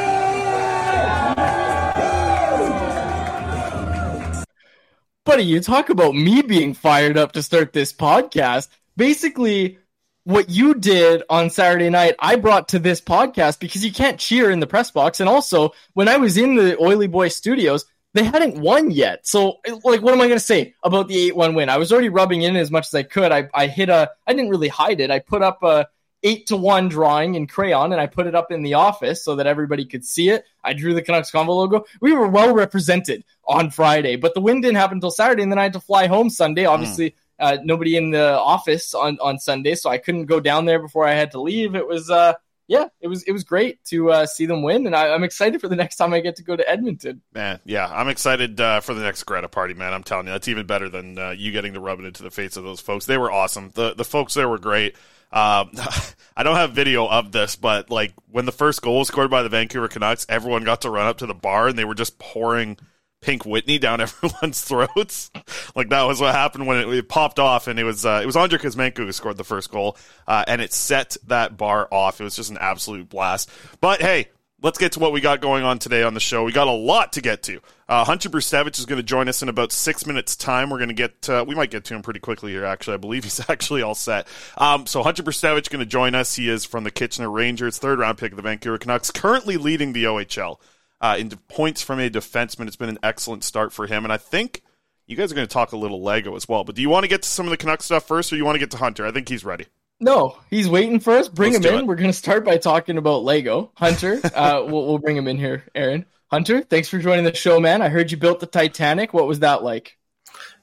Buddy, 5.25 5.45
you 5.45 5.61
talk 5.61 5.91
about 5.91 6.17
me 6.17 6.43
being 6.43 6.75
fired 6.75 7.17
up 7.17 7.31
to 7.33 7.43
start 7.45 7.73
this 7.73 7.93
podcast. 7.93 8.67
Basically, 8.97 9.79
what 10.25 10.50
you 10.50 10.75
did 10.75 11.23
on 11.31 11.50
Saturday 11.50 11.89
night, 11.89 12.17
I 12.19 12.35
brought 12.35 12.71
to 12.71 12.81
this 12.81 13.00
podcast 13.00 13.61
because 13.61 13.85
you 13.85 13.93
can't 13.93 14.19
cheer 14.19 14.50
in 14.50 14.59
the 14.59 14.67
press 14.67 14.91
box. 14.91 15.21
And 15.21 15.29
also, 15.29 15.71
when 15.93 16.09
I 16.09 16.17
was 16.17 16.37
in 16.37 16.57
the 16.57 16.77
Oily 16.83 17.07
Boy 17.07 17.29
studios, 17.29 17.85
they 18.12 18.25
hadn't 18.25 18.61
won 18.61 18.91
yet. 18.91 19.25
So, 19.25 19.59
like, 19.85 20.03
what 20.03 20.15
am 20.15 20.21
I 20.21 20.27
going 20.27 20.31
to 20.31 20.41
say 20.41 20.75
about 20.83 21.07
the 21.07 21.29
8 21.29 21.37
1 21.37 21.55
win? 21.55 21.69
I 21.69 21.77
was 21.77 21.93
already 21.93 22.09
rubbing 22.09 22.43
in 22.43 22.57
as 22.57 22.73
much 22.73 22.89
as 22.89 22.95
I 22.95 23.05
could. 23.05 23.31
I, 23.31 23.49
I 23.55 23.69
hit 23.69 23.89
a, 23.89 24.11
I 24.27 24.33
didn't 24.33 24.50
really 24.50 24.67
hide 24.67 24.99
it. 24.99 25.12
I 25.12 25.21
put 25.21 25.43
up 25.43 25.62
a, 25.62 25.87
eight 26.23 26.47
to 26.47 26.57
one 26.57 26.89
drawing 26.89 27.35
in 27.35 27.47
crayon 27.47 27.93
and 27.93 28.00
I 28.00 28.07
put 28.07 28.27
it 28.27 28.35
up 28.35 28.53
in 28.53 28.62
the 28.62 28.75
office 28.75 29.25
so 29.25 29.37
that 29.37 29.47
everybody 29.47 29.85
could 29.85 30.05
see 30.05 30.31
it. 30.31 30.45
I 30.62 30.73
drew 30.73 30.95
the 30.95 31.03
Canucks 31.03 31.31
Convo 31.31 31.49
logo. 31.49 31.85
We 32.00 32.12
were 32.12 32.29
well 32.29 32.55
represented 32.55 33.25
on 33.47 33.71
Friday, 33.71 34.17
but 34.17 34.35
the 34.35 34.41
win 34.41 34.61
didn't 34.61 34.77
happen 34.77 34.97
until 34.97 35.11
Saturday, 35.11 35.43
and 35.43 35.50
then 35.50 35.59
I 35.59 35.65
had 35.65 35.73
to 35.75 35.81
fly 35.81 36.07
home 36.07 36.31
Sunday. 36.31 36.67
Obviously, 36.67 37.11
mm. 37.11 37.15
uh, 37.39 37.59
nobody 37.65 37.97
in 37.97 38.11
the 38.11 38.39
office 38.39 38.95
on 38.95 39.19
on 39.21 39.39
Sunday, 39.39 39.75
so 39.75 39.91
I 39.91 39.99
couldn't 39.99 40.27
go 40.27 40.41
down 40.41 40.67
there 40.67 40.79
before 40.79 41.07
I 41.07 41.15
had 41.15 41.31
to 41.33 41.41
leave. 41.41 41.75
It 41.75 41.87
was 41.87 42.11
uh, 42.11 42.35
yeah, 42.71 42.87
it 43.00 43.09
was 43.09 43.25
it 43.25 43.33
was 43.33 43.43
great 43.43 43.83
to 43.87 44.12
uh, 44.12 44.27
see 44.27 44.47
them 44.47 44.62
win, 44.62 44.87
and 44.87 44.95
I, 44.95 45.09
am 45.09 45.25
excited 45.25 45.61
for 45.61 45.67
the 45.67 45.75
next 45.75 45.97
time 45.97 46.15
I 46.15 46.21
get 46.21 46.37
to 46.37 46.45
go 46.45 46.55
to 46.55 46.69
Edmonton. 46.69 47.21
Man, 47.35 47.59
yeah, 47.65 47.89
I'm 47.91 48.09
excited 48.09 48.61
uh, 48.61 48.79
for 48.79 48.95
the 48.95 49.03
next 49.03 49.25
Greta 49.25 49.49
party, 49.49 49.75
man. 49.75 49.93
I'm 49.93 50.05
telling 50.05 50.27
you, 50.27 50.33
that's 50.33 50.47
even 50.47 50.67
better 50.67 50.89
than 50.89 51.19
uh, 51.19 51.31
you 51.31 51.50
getting 51.50 51.75
to 51.75 51.81
rub 51.81 51.99
it 51.99 52.05
into 52.05 52.23
the 52.23 52.31
face 52.31 52.57
of 52.57 52.62
those 52.62 52.81
folks. 52.81 53.07
They 53.07 53.19
were 53.19 53.33
awesome. 53.33 53.73
The 53.75 53.95
the 53.95 54.05
folks 54.05 54.35
there 54.35 54.49
were 54.49 54.59
great. 54.59 54.95
Um, 55.33 55.71
I 56.37 56.43
don't 56.43 56.57
have 56.57 56.73
video 56.73 57.07
of 57.07 57.33
this, 57.33 57.57
but 57.57 57.91
like 57.91 58.15
when 58.31 58.47
the 58.47 58.53
first 58.53 58.83
goal 58.83 58.99
was 58.99 59.09
scored 59.09 59.31
by 59.31 59.43
the 59.43 59.49
Vancouver 59.49 59.89
Canucks, 59.89 60.27
everyone 60.29 60.65
got 60.65 60.83
to 60.83 60.91
run 60.91 61.07
up 61.07 61.19
to 61.19 61.27
the 61.27 61.35
bar 61.35 61.69
and 61.69 61.79
they 61.79 61.85
were 61.85 61.95
just 61.95 62.19
pouring 62.19 62.79
Pink 63.21 63.45
Whitney 63.45 63.79
down 63.79 64.01
everyone's 64.01 64.63
throats. 64.63 65.31
like 65.75 65.91
that 65.91 66.05
was 66.05 66.21
what 66.21 66.35
happened 66.35 66.67
when 66.67 66.79
it, 66.79 66.89
it 66.89 67.09
popped 67.09 67.39
off, 67.39 67.67
and 67.67 67.79
it 67.79 67.85
was 67.85 68.07
uh, 68.07 68.21
it 68.23 68.27
was 68.27 68.37
Andrei 68.37 68.59
Kuzmenko 68.59 68.99
who 68.99 69.13
scored 69.13 69.37
the 69.37 69.45
first 69.45 69.71
goal, 69.71 69.97
uh, 70.27 70.45
and 70.47 70.61
it 70.61 70.73
set 70.73 71.17
that 71.27 71.57
bar 71.57 71.87
off. 71.91 72.21
It 72.21 72.25
was 72.25 72.37
just 72.37 72.51
an 72.51 72.59
absolute 72.59 73.09
blast. 73.09 73.51
But 73.81 74.01
hey, 74.01 74.29
let's 74.62 74.79
get 74.79 74.93
to 74.93 75.00
what 75.00 75.12
we 75.12 75.21
got 75.21 75.40
going 75.40 75.64
on 75.64 75.79
today 75.79 76.02
on 76.02 76.14
the 76.14 76.21
show. 76.21 76.45
We 76.45 76.52
got 76.52 76.69
a 76.69 76.73
lot 76.73 77.14
to 77.14 77.21
get 77.21 77.43
to. 77.45 77.61
Uh, 77.88 78.05
Hunter 78.05 78.29
Brzustewicz 78.29 78.79
is 78.79 78.87
going 78.87 78.99
to 78.99 79.02
join 79.02 79.29
us 79.29 79.43
in 79.43 79.49
about 79.49 79.73
six 79.73 80.07
minutes' 80.07 80.37
time. 80.37 80.71
We're 80.71 80.79
going 80.79 80.88
to 80.88 80.95
get, 80.95 81.29
uh, 81.29 81.45
we 81.47 81.55
might 81.55 81.71
get 81.71 81.85
to 81.87 81.95
him 81.95 82.02
pretty 82.02 82.21
quickly 82.21 82.52
here, 82.52 82.64
actually. 82.64 82.95
I 82.95 82.99
believe 82.99 83.25
he's 83.25 83.49
actually 83.49 83.83
all 83.83 83.95
set. 83.95 84.26
Um, 84.57 84.87
so 84.87 85.02
Hunter 85.02 85.23
Brzustewicz 85.23 85.62
is 85.62 85.69
going 85.69 85.81
to 85.81 85.87
join 85.87 86.14
us. 86.14 86.37
He 86.37 86.49
is 86.49 86.64
from 86.64 86.85
the 86.85 86.90
Kitchener 86.90 87.31
Rangers, 87.31 87.79
third 87.79 87.99
round 87.99 88.19
pick 88.19 88.33
of 88.33 88.37
the 88.37 88.43
Vancouver 88.43 88.79
Canucks, 88.79 89.11
currently 89.11 89.57
leading 89.57 89.93
the 89.93 90.05
OHL 90.05 90.59
uh, 91.00 91.17
in 91.19 91.31
points 91.49 91.83
from 91.83 91.99
a 91.99 92.11
defenseman. 92.11 92.67
It's 92.67 92.76
been 92.76 92.88
an 92.88 92.99
excellent 93.02 93.45
start 93.45 93.73
for 93.73 93.87
him. 93.87 94.05
And 94.05 94.12
I 94.12 94.19
think 94.19 94.62
you 95.07 95.17
guys 95.17 95.33
are 95.33 95.35
going 95.35 95.49
to 95.49 95.52
talk 95.52 95.73
a 95.73 95.76
little 95.76 96.02
Lego 96.02 96.37
as 96.37 96.49
well. 96.49 96.64
But 96.64 96.76
do 96.76 96.83
you 96.83 96.88
want 96.88 97.05
to 97.05 97.09
get 97.09 97.23
to 97.23 97.29
some 97.29 97.47
of 97.47 97.50
the 97.50 97.57
Canucks 97.57 97.87
stuff 97.87 98.07
first, 98.07 98.33
or 98.33 98.37
you 98.37 98.45
want 98.45 98.55
to 98.57 98.61
get 98.61 98.71
to 98.73 98.76
Hunter? 98.76 99.07
I 99.07 99.11
think 99.11 99.29
he's 99.29 99.45
ready. 99.45 99.67
No, 100.00 100.38
he's 100.49 100.69
waiting 100.69 100.99
for 100.99 101.12
us. 101.12 101.28
Bring 101.28 101.52
Let's 101.52 101.64
him 101.64 101.75
in. 101.75 101.80
It. 101.80 101.87
We're 101.87 101.97
going 101.97 102.11
to 102.11 102.16
start 102.16 102.45
by 102.45 102.57
talking 102.57 102.97
about 102.97 103.23
Lego. 103.23 103.71
Hunter, 103.75 104.21
uh, 104.35 104.62
we'll, 104.66 104.87
we'll 104.87 104.99
bring 104.99 105.16
him 105.16 105.28
in 105.28 105.37
here, 105.37 105.64
Aaron. 105.75 106.07
Hunter, 106.30 106.62
thanks 106.62 106.88
for 106.88 106.99
joining 106.99 107.25
the 107.25 107.35
show, 107.35 107.61
man. 107.61 107.83
I 107.83 107.88
heard 107.88 108.11
you 108.11 108.16
built 108.16 108.40
the 108.40 108.47
Titanic. 108.47 109.12
What 109.12 109.26
was 109.26 109.40
that 109.40 109.62
like? 109.62 109.99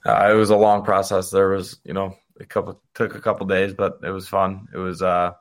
Uh, 0.05 0.29
it 0.31 0.35
was 0.35 0.49
a 0.49 0.55
long 0.55 0.83
process. 0.83 1.29
There 1.29 1.49
was, 1.49 1.79
you 1.83 1.93
know, 1.93 2.15
a 2.39 2.45
couple 2.45 2.81
took 2.95 3.15
a 3.15 3.21
couple 3.21 3.45
days, 3.45 3.73
but 3.73 3.99
it 4.03 4.09
was 4.09 4.27
fun. 4.27 4.67
It 4.73 4.77
was 4.77 5.01
uh, 5.01 5.33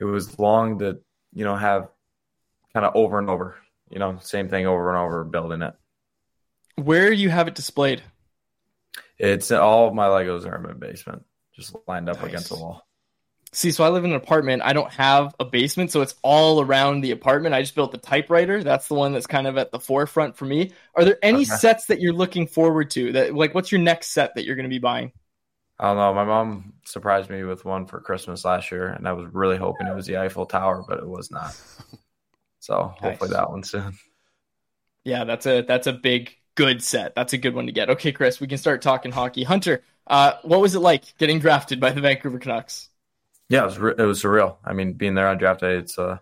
it 0.00 0.04
was 0.04 0.38
long 0.38 0.78
to, 0.78 0.98
you 1.32 1.44
know, 1.44 1.54
have 1.54 1.88
kind 2.72 2.86
of 2.86 2.96
over 2.96 3.18
and 3.18 3.28
over, 3.28 3.56
you 3.90 3.98
know, 3.98 4.18
same 4.22 4.48
thing 4.48 4.66
over 4.66 4.88
and 4.88 4.98
over, 4.98 5.24
building 5.24 5.62
it. 5.62 5.74
Where 6.76 7.10
do 7.10 7.16
you 7.16 7.28
have 7.28 7.46
it 7.46 7.54
displayed? 7.54 8.02
It's 9.18 9.52
all 9.52 9.88
of 9.88 9.94
my 9.94 10.06
Legos 10.06 10.46
are 10.46 10.56
in 10.56 10.62
my 10.62 10.72
basement 10.72 11.24
just 11.54 11.74
lined 11.86 12.08
up 12.08 12.16
nice. 12.18 12.26
against 12.26 12.48
the 12.48 12.56
wall. 12.56 12.86
See, 13.54 13.70
so 13.70 13.84
I 13.84 13.88
live 13.88 14.04
in 14.04 14.10
an 14.10 14.16
apartment. 14.16 14.62
I 14.64 14.72
don't 14.72 14.92
have 14.92 15.34
a 15.38 15.44
basement, 15.44 15.92
so 15.92 16.02
it's 16.02 16.16
all 16.22 16.60
around 16.60 17.02
the 17.02 17.12
apartment. 17.12 17.54
I 17.54 17.62
just 17.62 17.76
built 17.76 17.92
the 17.92 17.98
typewriter. 17.98 18.64
That's 18.64 18.88
the 18.88 18.94
one 18.94 19.12
that's 19.12 19.28
kind 19.28 19.46
of 19.46 19.56
at 19.56 19.70
the 19.70 19.78
forefront 19.78 20.36
for 20.36 20.44
me. 20.44 20.72
Are 20.96 21.04
there 21.04 21.18
any 21.22 21.42
okay. 21.42 21.44
sets 21.44 21.86
that 21.86 22.00
you're 22.00 22.12
looking 22.12 22.48
forward 22.48 22.90
to? 22.90 23.12
That 23.12 23.34
like, 23.34 23.54
what's 23.54 23.70
your 23.70 23.80
next 23.80 24.08
set 24.08 24.34
that 24.34 24.44
you're 24.44 24.56
going 24.56 24.64
to 24.64 24.70
be 24.70 24.80
buying? 24.80 25.12
I 25.78 25.86
don't 25.86 25.96
know. 25.96 26.14
My 26.14 26.24
mom 26.24 26.74
surprised 26.84 27.30
me 27.30 27.44
with 27.44 27.64
one 27.64 27.86
for 27.86 28.00
Christmas 28.00 28.44
last 28.44 28.72
year, 28.72 28.88
and 28.88 29.06
I 29.06 29.12
was 29.12 29.32
really 29.32 29.56
hoping 29.56 29.86
it 29.86 29.94
was 29.94 30.06
the 30.06 30.18
Eiffel 30.18 30.46
Tower, 30.46 30.84
but 30.86 30.98
it 30.98 31.08
was 31.08 31.30
not. 31.30 31.56
So 32.60 32.94
nice. 33.02 33.10
hopefully 33.10 33.30
that 33.32 33.50
one 33.50 33.62
soon. 33.62 33.98
Yeah, 35.04 35.24
that's 35.24 35.44
a 35.44 35.60
that's 35.60 35.86
a 35.86 35.92
big 35.92 36.34
good 36.54 36.82
set. 36.82 37.14
That's 37.14 37.34
a 37.34 37.38
good 37.38 37.54
one 37.54 37.66
to 37.66 37.72
get. 37.72 37.90
Okay, 37.90 38.10
Chris, 38.10 38.40
we 38.40 38.46
can 38.46 38.56
start 38.56 38.80
talking 38.80 39.12
hockey. 39.12 39.44
Hunter, 39.44 39.82
uh, 40.06 40.32
what 40.44 40.62
was 40.62 40.74
it 40.74 40.78
like 40.78 41.14
getting 41.18 41.40
drafted 41.40 41.78
by 41.78 41.90
the 41.90 42.00
Vancouver 42.00 42.38
Canucks? 42.38 42.88
Yeah, 43.48 43.62
it 43.62 43.78
was 43.78 43.94
it 43.98 44.04
was 44.04 44.22
surreal. 44.22 44.56
I 44.64 44.72
mean, 44.72 44.94
being 44.94 45.14
there 45.14 45.28
on 45.28 45.38
draft 45.38 45.60
day, 45.60 45.76
it's 45.76 45.98
a 45.98 46.20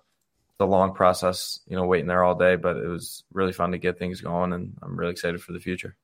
it's 0.50 0.60
a 0.60 0.64
long 0.64 0.94
process. 0.94 1.60
You 1.66 1.76
know, 1.76 1.86
waiting 1.86 2.08
there 2.08 2.24
all 2.24 2.34
day, 2.34 2.56
but 2.56 2.76
it 2.76 2.88
was 2.88 3.24
really 3.32 3.52
fun 3.52 3.72
to 3.72 3.78
get 3.78 3.98
things 3.98 4.20
going, 4.20 4.52
and 4.52 4.76
I'm 4.82 4.98
really 4.98 5.12
excited 5.12 5.40
for 5.40 5.52
the 5.52 5.60
future. 5.60 5.96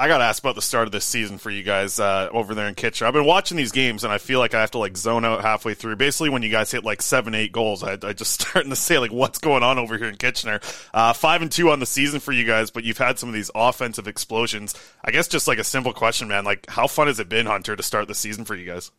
I 0.00 0.08
got 0.08 0.22
asked 0.22 0.40
about 0.40 0.54
the 0.54 0.62
start 0.62 0.88
of 0.88 0.92
this 0.92 1.04
season 1.04 1.36
for 1.36 1.50
you 1.50 1.62
guys 1.62 2.00
uh, 2.00 2.30
over 2.32 2.54
there 2.54 2.66
in 2.66 2.74
Kitchener. 2.74 3.06
I've 3.06 3.12
been 3.12 3.26
watching 3.26 3.58
these 3.58 3.70
games, 3.70 4.02
and 4.02 4.10
I 4.10 4.16
feel 4.16 4.38
like 4.38 4.54
I 4.54 4.60
have 4.62 4.70
to 4.70 4.78
like 4.78 4.96
zone 4.96 5.26
out 5.26 5.42
halfway 5.42 5.74
through. 5.74 5.96
Basically, 5.96 6.30
when 6.30 6.40
you 6.40 6.48
guys 6.48 6.70
hit 6.70 6.84
like 6.84 7.02
seven, 7.02 7.34
eight 7.34 7.52
goals, 7.52 7.84
I, 7.84 7.98
I 8.02 8.14
just 8.14 8.40
starting 8.40 8.70
to 8.70 8.76
say 8.76 8.98
like, 8.98 9.12
what's 9.12 9.38
going 9.38 9.62
on 9.62 9.78
over 9.78 9.98
here 9.98 10.08
in 10.08 10.16
Kitchener? 10.16 10.60
Uh, 10.94 11.12
five 11.12 11.42
and 11.42 11.52
two 11.52 11.68
on 11.68 11.80
the 11.80 11.86
season 11.86 12.18
for 12.18 12.32
you 12.32 12.44
guys, 12.44 12.70
but 12.70 12.82
you've 12.82 12.96
had 12.96 13.18
some 13.18 13.28
of 13.28 13.34
these 13.34 13.50
offensive 13.54 14.08
explosions. 14.08 14.74
I 15.04 15.10
guess 15.10 15.28
just 15.28 15.46
like 15.46 15.58
a 15.58 15.64
simple 15.64 15.92
question, 15.92 16.28
man. 16.28 16.46
Like, 16.46 16.64
how 16.70 16.86
fun 16.86 17.08
has 17.08 17.20
it 17.20 17.28
been, 17.28 17.44
Hunter, 17.44 17.76
to 17.76 17.82
start 17.82 18.08
the 18.08 18.14
season 18.14 18.46
for 18.46 18.54
you 18.54 18.64
guys? 18.64 18.90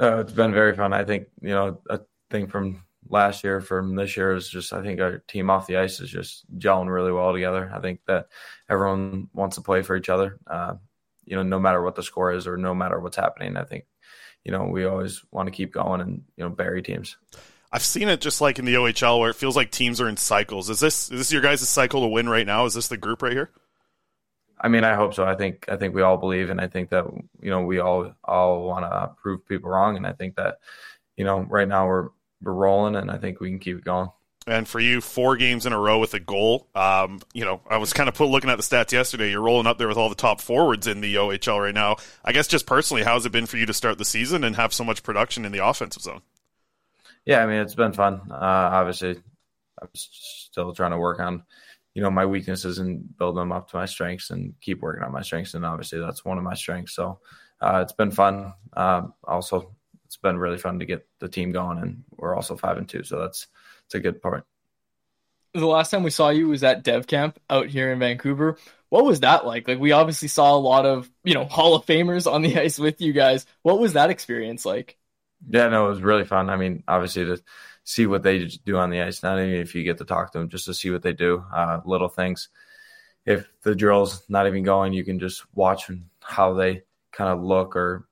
It's 0.00 0.32
been 0.32 0.52
very 0.52 0.74
fun. 0.74 0.92
I 0.92 1.04
think 1.04 1.28
you 1.40 1.50
know 1.50 1.80
a 1.88 2.00
thing 2.30 2.46
from 2.46 2.82
last 3.08 3.44
year 3.44 3.60
from 3.60 3.94
this 3.94 4.16
year 4.16 4.34
is 4.34 4.48
just 4.48 4.72
I 4.72 4.82
think 4.82 5.00
our 5.00 5.18
team 5.18 5.50
off 5.50 5.66
the 5.66 5.76
ice 5.76 6.00
is 6.00 6.10
just 6.10 6.44
gelling 6.58 6.92
really 6.92 7.12
well 7.12 7.32
together. 7.32 7.70
I 7.74 7.80
think 7.80 8.00
that 8.06 8.28
everyone 8.68 9.28
wants 9.32 9.56
to 9.56 9.62
play 9.62 9.82
for 9.82 9.96
each 9.96 10.08
other. 10.08 10.38
Uh, 10.46 10.74
you 11.24 11.36
know, 11.36 11.42
no 11.42 11.60
matter 11.60 11.82
what 11.82 11.94
the 11.94 12.02
score 12.02 12.32
is 12.32 12.46
or 12.46 12.56
no 12.56 12.74
matter 12.74 12.98
what's 12.98 13.16
happening. 13.16 13.56
I 13.56 13.64
think 13.64 13.84
you 14.44 14.52
know 14.52 14.64
we 14.64 14.84
always 14.84 15.22
want 15.30 15.46
to 15.46 15.52
keep 15.52 15.72
going 15.72 16.00
and 16.00 16.22
you 16.36 16.44
know 16.44 16.50
bury 16.50 16.82
teams. 16.82 17.16
I've 17.70 17.84
seen 17.84 18.08
it 18.08 18.20
just 18.20 18.40
like 18.40 18.58
in 18.58 18.66
the 18.66 18.74
OHL 18.74 19.18
where 19.18 19.30
it 19.30 19.36
feels 19.36 19.56
like 19.56 19.70
teams 19.70 20.00
are 20.00 20.08
in 20.08 20.16
cycles. 20.16 20.68
Is 20.68 20.80
this 20.80 21.10
is 21.10 21.18
this 21.18 21.32
your 21.32 21.42
guys' 21.42 21.66
cycle 21.68 22.02
to 22.02 22.08
win 22.08 22.28
right 22.28 22.46
now? 22.46 22.64
Is 22.66 22.74
this 22.74 22.88
the 22.88 22.96
group 22.96 23.22
right 23.22 23.32
here? 23.32 23.50
I 24.62 24.68
mean, 24.68 24.84
I 24.84 24.94
hope 24.94 25.12
so. 25.12 25.24
I 25.24 25.34
think 25.34 25.66
I 25.68 25.76
think 25.76 25.94
we 25.94 26.02
all 26.02 26.16
believe, 26.16 26.48
and 26.48 26.60
I 26.60 26.68
think 26.68 26.90
that 26.90 27.04
you 27.40 27.50
know 27.50 27.62
we 27.62 27.80
all 27.80 28.14
all 28.24 28.64
want 28.64 28.84
to 28.84 29.10
prove 29.20 29.46
people 29.46 29.68
wrong, 29.68 29.96
and 29.96 30.06
I 30.06 30.12
think 30.12 30.36
that 30.36 30.60
you 31.16 31.24
know 31.24 31.40
right 31.40 31.66
now 31.66 31.88
we're 31.88 32.10
we're 32.40 32.52
rolling, 32.52 32.94
and 32.94 33.10
I 33.10 33.18
think 33.18 33.40
we 33.40 33.50
can 33.50 33.58
keep 33.58 33.78
it 33.78 33.84
going. 33.84 34.08
And 34.46 34.66
for 34.66 34.80
you, 34.80 35.00
four 35.00 35.36
games 35.36 35.66
in 35.66 35.72
a 35.72 35.78
row 35.78 35.98
with 35.98 36.14
a 36.14 36.20
goal. 36.20 36.66
Um, 36.74 37.20
you 37.32 37.44
know, 37.44 37.60
I 37.68 37.76
was 37.76 37.92
kind 37.92 38.08
of 38.08 38.14
put, 38.14 38.28
looking 38.28 38.50
at 38.50 38.56
the 38.56 38.64
stats 38.64 38.90
yesterday. 38.90 39.30
You're 39.30 39.40
rolling 39.40 39.66
up 39.66 39.78
there 39.78 39.86
with 39.86 39.96
all 39.96 40.08
the 40.08 40.16
top 40.16 40.40
forwards 40.40 40.86
in 40.86 41.00
the 41.00 41.14
OHL 41.14 41.60
right 41.60 41.74
now. 41.74 41.96
I 42.24 42.32
guess 42.32 42.48
just 42.48 42.66
personally, 42.66 43.04
how's 43.04 43.24
it 43.24 43.30
been 43.30 43.46
for 43.46 43.56
you 43.56 43.66
to 43.66 43.72
start 43.72 43.98
the 43.98 44.04
season 44.04 44.42
and 44.42 44.56
have 44.56 44.72
so 44.72 44.82
much 44.82 45.04
production 45.04 45.44
in 45.44 45.52
the 45.52 45.64
offensive 45.64 46.02
zone? 46.02 46.22
Yeah, 47.24 47.42
I 47.42 47.46
mean, 47.46 47.60
it's 47.60 47.76
been 47.76 47.92
fun. 47.92 48.20
Uh, 48.30 48.36
obviously, 48.72 49.22
I'm 49.80 49.88
still 49.94 50.74
trying 50.74 50.90
to 50.90 50.98
work 50.98 51.20
on, 51.20 51.44
you 51.94 52.02
know, 52.02 52.10
my 52.10 52.26
weaknesses 52.26 52.78
and 52.78 53.16
build 53.18 53.36
them 53.36 53.52
up 53.52 53.70
to 53.70 53.76
my 53.76 53.86
strengths 53.86 54.30
and 54.30 54.54
keep 54.60 54.80
working 54.80 55.02
on 55.02 55.12
my 55.12 55.22
strengths. 55.22 55.54
And 55.54 55.64
obviously, 55.64 55.98
that's 56.00 56.24
one 56.24 56.38
of 56.38 56.44
my 56.44 56.54
strengths. 56.54 56.94
So 56.94 57.20
uh, 57.60 57.80
it's 57.82 57.92
been 57.92 58.10
fun. 58.10 58.54
Uh, 58.72 59.02
also, 59.24 59.74
it's 60.12 60.16
been 60.18 60.36
really 60.36 60.58
fun 60.58 60.78
to 60.80 60.84
get 60.84 61.06
the 61.20 61.28
team 61.28 61.52
going, 61.52 61.78
and 61.78 62.04
we're 62.10 62.34
also 62.36 62.54
five 62.54 62.76
and 62.76 62.86
two, 62.86 63.02
so 63.02 63.20
that's 63.20 63.46
it's 63.86 63.94
a 63.94 64.00
good 64.00 64.20
part. 64.20 64.44
The 65.54 65.66
last 65.66 65.90
time 65.90 66.02
we 66.02 66.10
saw 66.10 66.28
you 66.28 66.48
was 66.48 66.62
at 66.64 66.82
Dev 66.82 67.06
Camp 67.06 67.38
out 67.48 67.68
here 67.68 67.90
in 67.90 67.98
Vancouver. 67.98 68.58
What 68.90 69.06
was 69.06 69.20
that 69.20 69.46
like? 69.46 69.68
Like 69.68 69.78
we 69.78 69.92
obviously 69.92 70.28
saw 70.28 70.54
a 70.54 70.58
lot 70.58 70.84
of 70.84 71.10
you 71.24 71.32
know 71.32 71.46
Hall 71.46 71.74
of 71.74 71.86
Famers 71.86 72.30
on 72.30 72.42
the 72.42 72.58
ice 72.60 72.78
with 72.78 73.00
you 73.00 73.14
guys. 73.14 73.46
What 73.62 73.78
was 73.78 73.94
that 73.94 74.10
experience 74.10 74.66
like? 74.66 74.98
Yeah, 75.48 75.68
no, 75.68 75.86
it 75.86 75.90
was 75.90 76.02
really 76.02 76.24
fun. 76.24 76.50
I 76.50 76.56
mean, 76.56 76.84
obviously 76.86 77.24
to 77.24 77.42
see 77.84 78.06
what 78.06 78.22
they 78.22 78.46
do 78.64 78.76
on 78.76 78.90
the 78.90 79.02
ice, 79.02 79.22
not 79.22 79.38
even 79.38 79.54
if 79.54 79.74
you 79.74 79.82
get 79.82 79.98
to 79.98 80.04
talk 80.04 80.32
to 80.32 80.38
them, 80.38 80.48
just 80.48 80.66
to 80.66 80.74
see 80.74 80.90
what 80.90 81.02
they 81.02 81.12
do, 81.12 81.44
uh, 81.54 81.80
little 81.84 82.08
things. 82.08 82.48
If 83.26 83.48
the 83.62 83.74
drill's 83.74 84.24
not 84.28 84.46
even 84.46 84.62
going, 84.64 84.92
you 84.92 85.04
can 85.04 85.18
just 85.18 85.44
watch 85.54 85.90
how 86.20 86.54
they 86.54 86.82
kind 87.12 87.30
of 87.30 87.42
look 87.42 87.76
or 87.76 88.08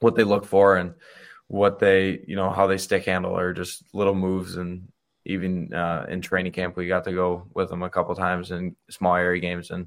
what 0.00 0.14
they 0.14 0.24
look 0.24 0.44
for 0.44 0.76
and 0.76 0.94
what 1.48 1.78
they 1.78 2.24
you 2.26 2.36
know 2.36 2.50
how 2.50 2.66
they 2.66 2.78
stick 2.78 3.04
handle 3.04 3.36
or 3.36 3.52
just 3.52 3.82
little 3.92 4.14
moves. 4.14 4.56
And 4.56 4.88
even 5.24 5.72
uh, 5.72 6.06
in 6.08 6.20
training 6.20 6.52
camp 6.52 6.76
we 6.76 6.86
got 6.86 7.04
to 7.04 7.12
go 7.12 7.46
with 7.54 7.68
them 7.68 7.82
a 7.82 7.90
couple 7.90 8.14
times 8.14 8.50
in 8.50 8.74
small 8.88 9.14
area 9.16 9.40
games 9.40 9.70
and 9.70 9.86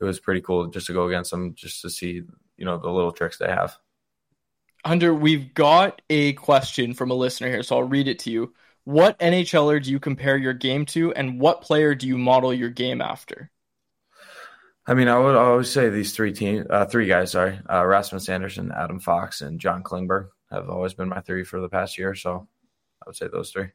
it 0.00 0.04
was 0.04 0.20
pretty 0.20 0.40
cool 0.40 0.66
just 0.66 0.86
to 0.86 0.92
go 0.92 1.06
against 1.06 1.30
them 1.30 1.54
just 1.54 1.80
to 1.82 1.90
see 1.90 2.22
you 2.56 2.64
know 2.64 2.78
the 2.78 2.90
little 2.90 3.12
tricks 3.12 3.38
they 3.38 3.48
have 3.48 3.76
hunter 4.84 5.14
we've 5.14 5.54
got 5.54 6.00
a 6.10 6.32
question 6.34 6.94
from 6.94 7.10
a 7.10 7.14
listener 7.14 7.48
here 7.48 7.62
so 7.62 7.76
i'll 7.76 7.82
read 7.82 8.08
it 8.08 8.18
to 8.18 8.30
you 8.30 8.52
what 8.84 9.18
nhler 9.18 9.82
do 9.82 9.90
you 9.90 9.98
compare 9.98 10.36
your 10.36 10.52
game 10.52 10.84
to 10.84 11.12
and 11.14 11.40
what 11.40 11.62
player 11.62 11.94
do 11.94 12.06
you 12.06 12.18
model 12.18 12.52
your 12.52 12.70
game 12.70 13.00
after 13.00 13.50
I 14.86 14.92
mean, 14.92 15.08
I 15.08 15.18
would 15.18 15.34
always 15.34 15.70
say 15.70 15.88
these 15.88 16.14
three 16.14 16.32
team, 16.32 16.66
uh, 16.68 16.84
three 16.84 17.06
guys. 17.06 17.30
Sorry, 17.30 17.58
uh, 17.70 17.86
Rasmus 17.86 18.28
Andersson, 18.28 18.70
Adam 18.70 19.00
Fox, 19.00 19.40
and 19.40 19.58
John 19.58 19.82
Klingberg. 19.82 20.28
have 20.50 20.68
always 20.68 20.92
been 20.92 21.08
my 21.08 21.20
three 21.20 21.42
for 21.42 21.58
the 21.58 21.70
past 21.70 21.96
year. 21.96 22.14
So 22.14 22.46
I 23.02 23.04
would 23.06 23.16
say 23.16 23.28
those 23.28 23.50
three. 23.50 23.68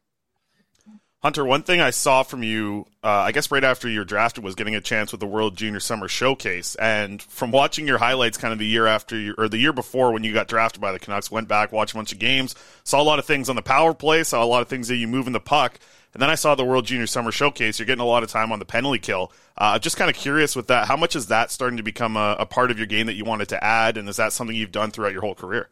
Hunter, 1.22 1.44
one 1.44 1.62
thing 1.62 1.82
I 1.82 1.90
saw 1.90 2.22
from 2.22 2.42
you, 2.42 2.86
uh, 3.04 3.08
I 3.08 3.32
guess 3.32 3.50
right 3.50 3.62
after 3.62 3.90
you 3.90 3.98
were 3.98 4.06
drafted, 4.06 4.42
was 4.42 4.54
getting 4.54 4.74
a 4.74 4.80
chance 4.80 5.12
with 5.12 5.20
the 5.20 5.26
World 5.26 5.54
Junior 5.54 5.78
Summer 5.78 6.08
Showcase. 6.08 6.76
And 6.76 7.20
from 7.20 7.50
watching 7.50 7.86
your 7.86 7.98
highlights 7.98 8.38
kind 8.38 8.54
of 8.54 8.58
the 8.58 8.66
year 8.66 8.86
after, 8.86 9.18
you, 9.18 9.34
or 9.36 9.46
the 9.46 9.58
year 9.58 9.74
before 9.74 10.12
when 10.12 10.24
you 10.24 10.32
got 10.32 10.48
drafted 10.48 10.80
by 10.80 10.92
the 10.92 10.98
Canucks, 10.98 11.30
went 11.30 11.46
back, 11.46 11.72
watched 11.72 11.92
a 11.92 11.96
bunch 11.96 12.12
of 12.12 12.18
games, 12.18 12.54
saw 12.84 13.02
a 13.02 13.04
lot 13.04 13.18
of 13.18 13.26
things 13.26 13.50
on 13.50 13.56
the 13.56 13.62
power 13.62 13.92
play, 13.92 14.24
saw 14.24 14.42
a 14.42 14.46
lot 14.46 14.62
of 14.62 14.68
things 14.68 14.88
that 14.88 14.96
you 14.96 15.06
move 15.06 15.26
in 15.26 15.34
the 15.34 15.40
puck. 15.40 15.78
And 16.14 16.22
then 16.22 16.30
I 16.30 16.36
saw 16.36 16.54
the 16.54 16.64
World 16.64 16.86
Junior 16.86 17.06
Summer 17.06 17.32
Showcase. 17.32 17.78
You're 17.78 17.86
getting 17.86 18.00
a 18.00 18.06
lot 18.06 18.22
of 18.22 18.30
time 18.30 18.50
on 18.50 18.58
the 18.58 18.64
penalty 18.64 18.98
kill. 18.98 19.30
Uh, 19.58 19.78
just 19.78 19.98
kind 19.98 20.08
of 20.08 20.16
curious 20.16 20.56
with 20.56 20.68
that. 20.68 20.88
How 20.88 20.96
much 20.96 21.14
is 21.16 21.26
that 21.26 21.50
starting 21.50 21.76
to 21.76 21.82
become 21.82 22.16
a, 22.16 22.36
a 22.38 22.46
part 22.46 22.70
of 22.70 22.78
your 22.78 22.86
game 22.86 23.08
that 23.08 23.14
you 23.14 23.26
wanted 23.26 23.50
to 23.50 23.62
add? 23.62 23.98
And 23.98 24.08
is 24.08 24.16
that 24.16 24.32
something 24.32 24.56
you've 24.56 24.72
done 24.72 24.90
throughout 24.90 25.12
your 25.12 25.20
whole 25.20 25.34
career? 25.34 25.68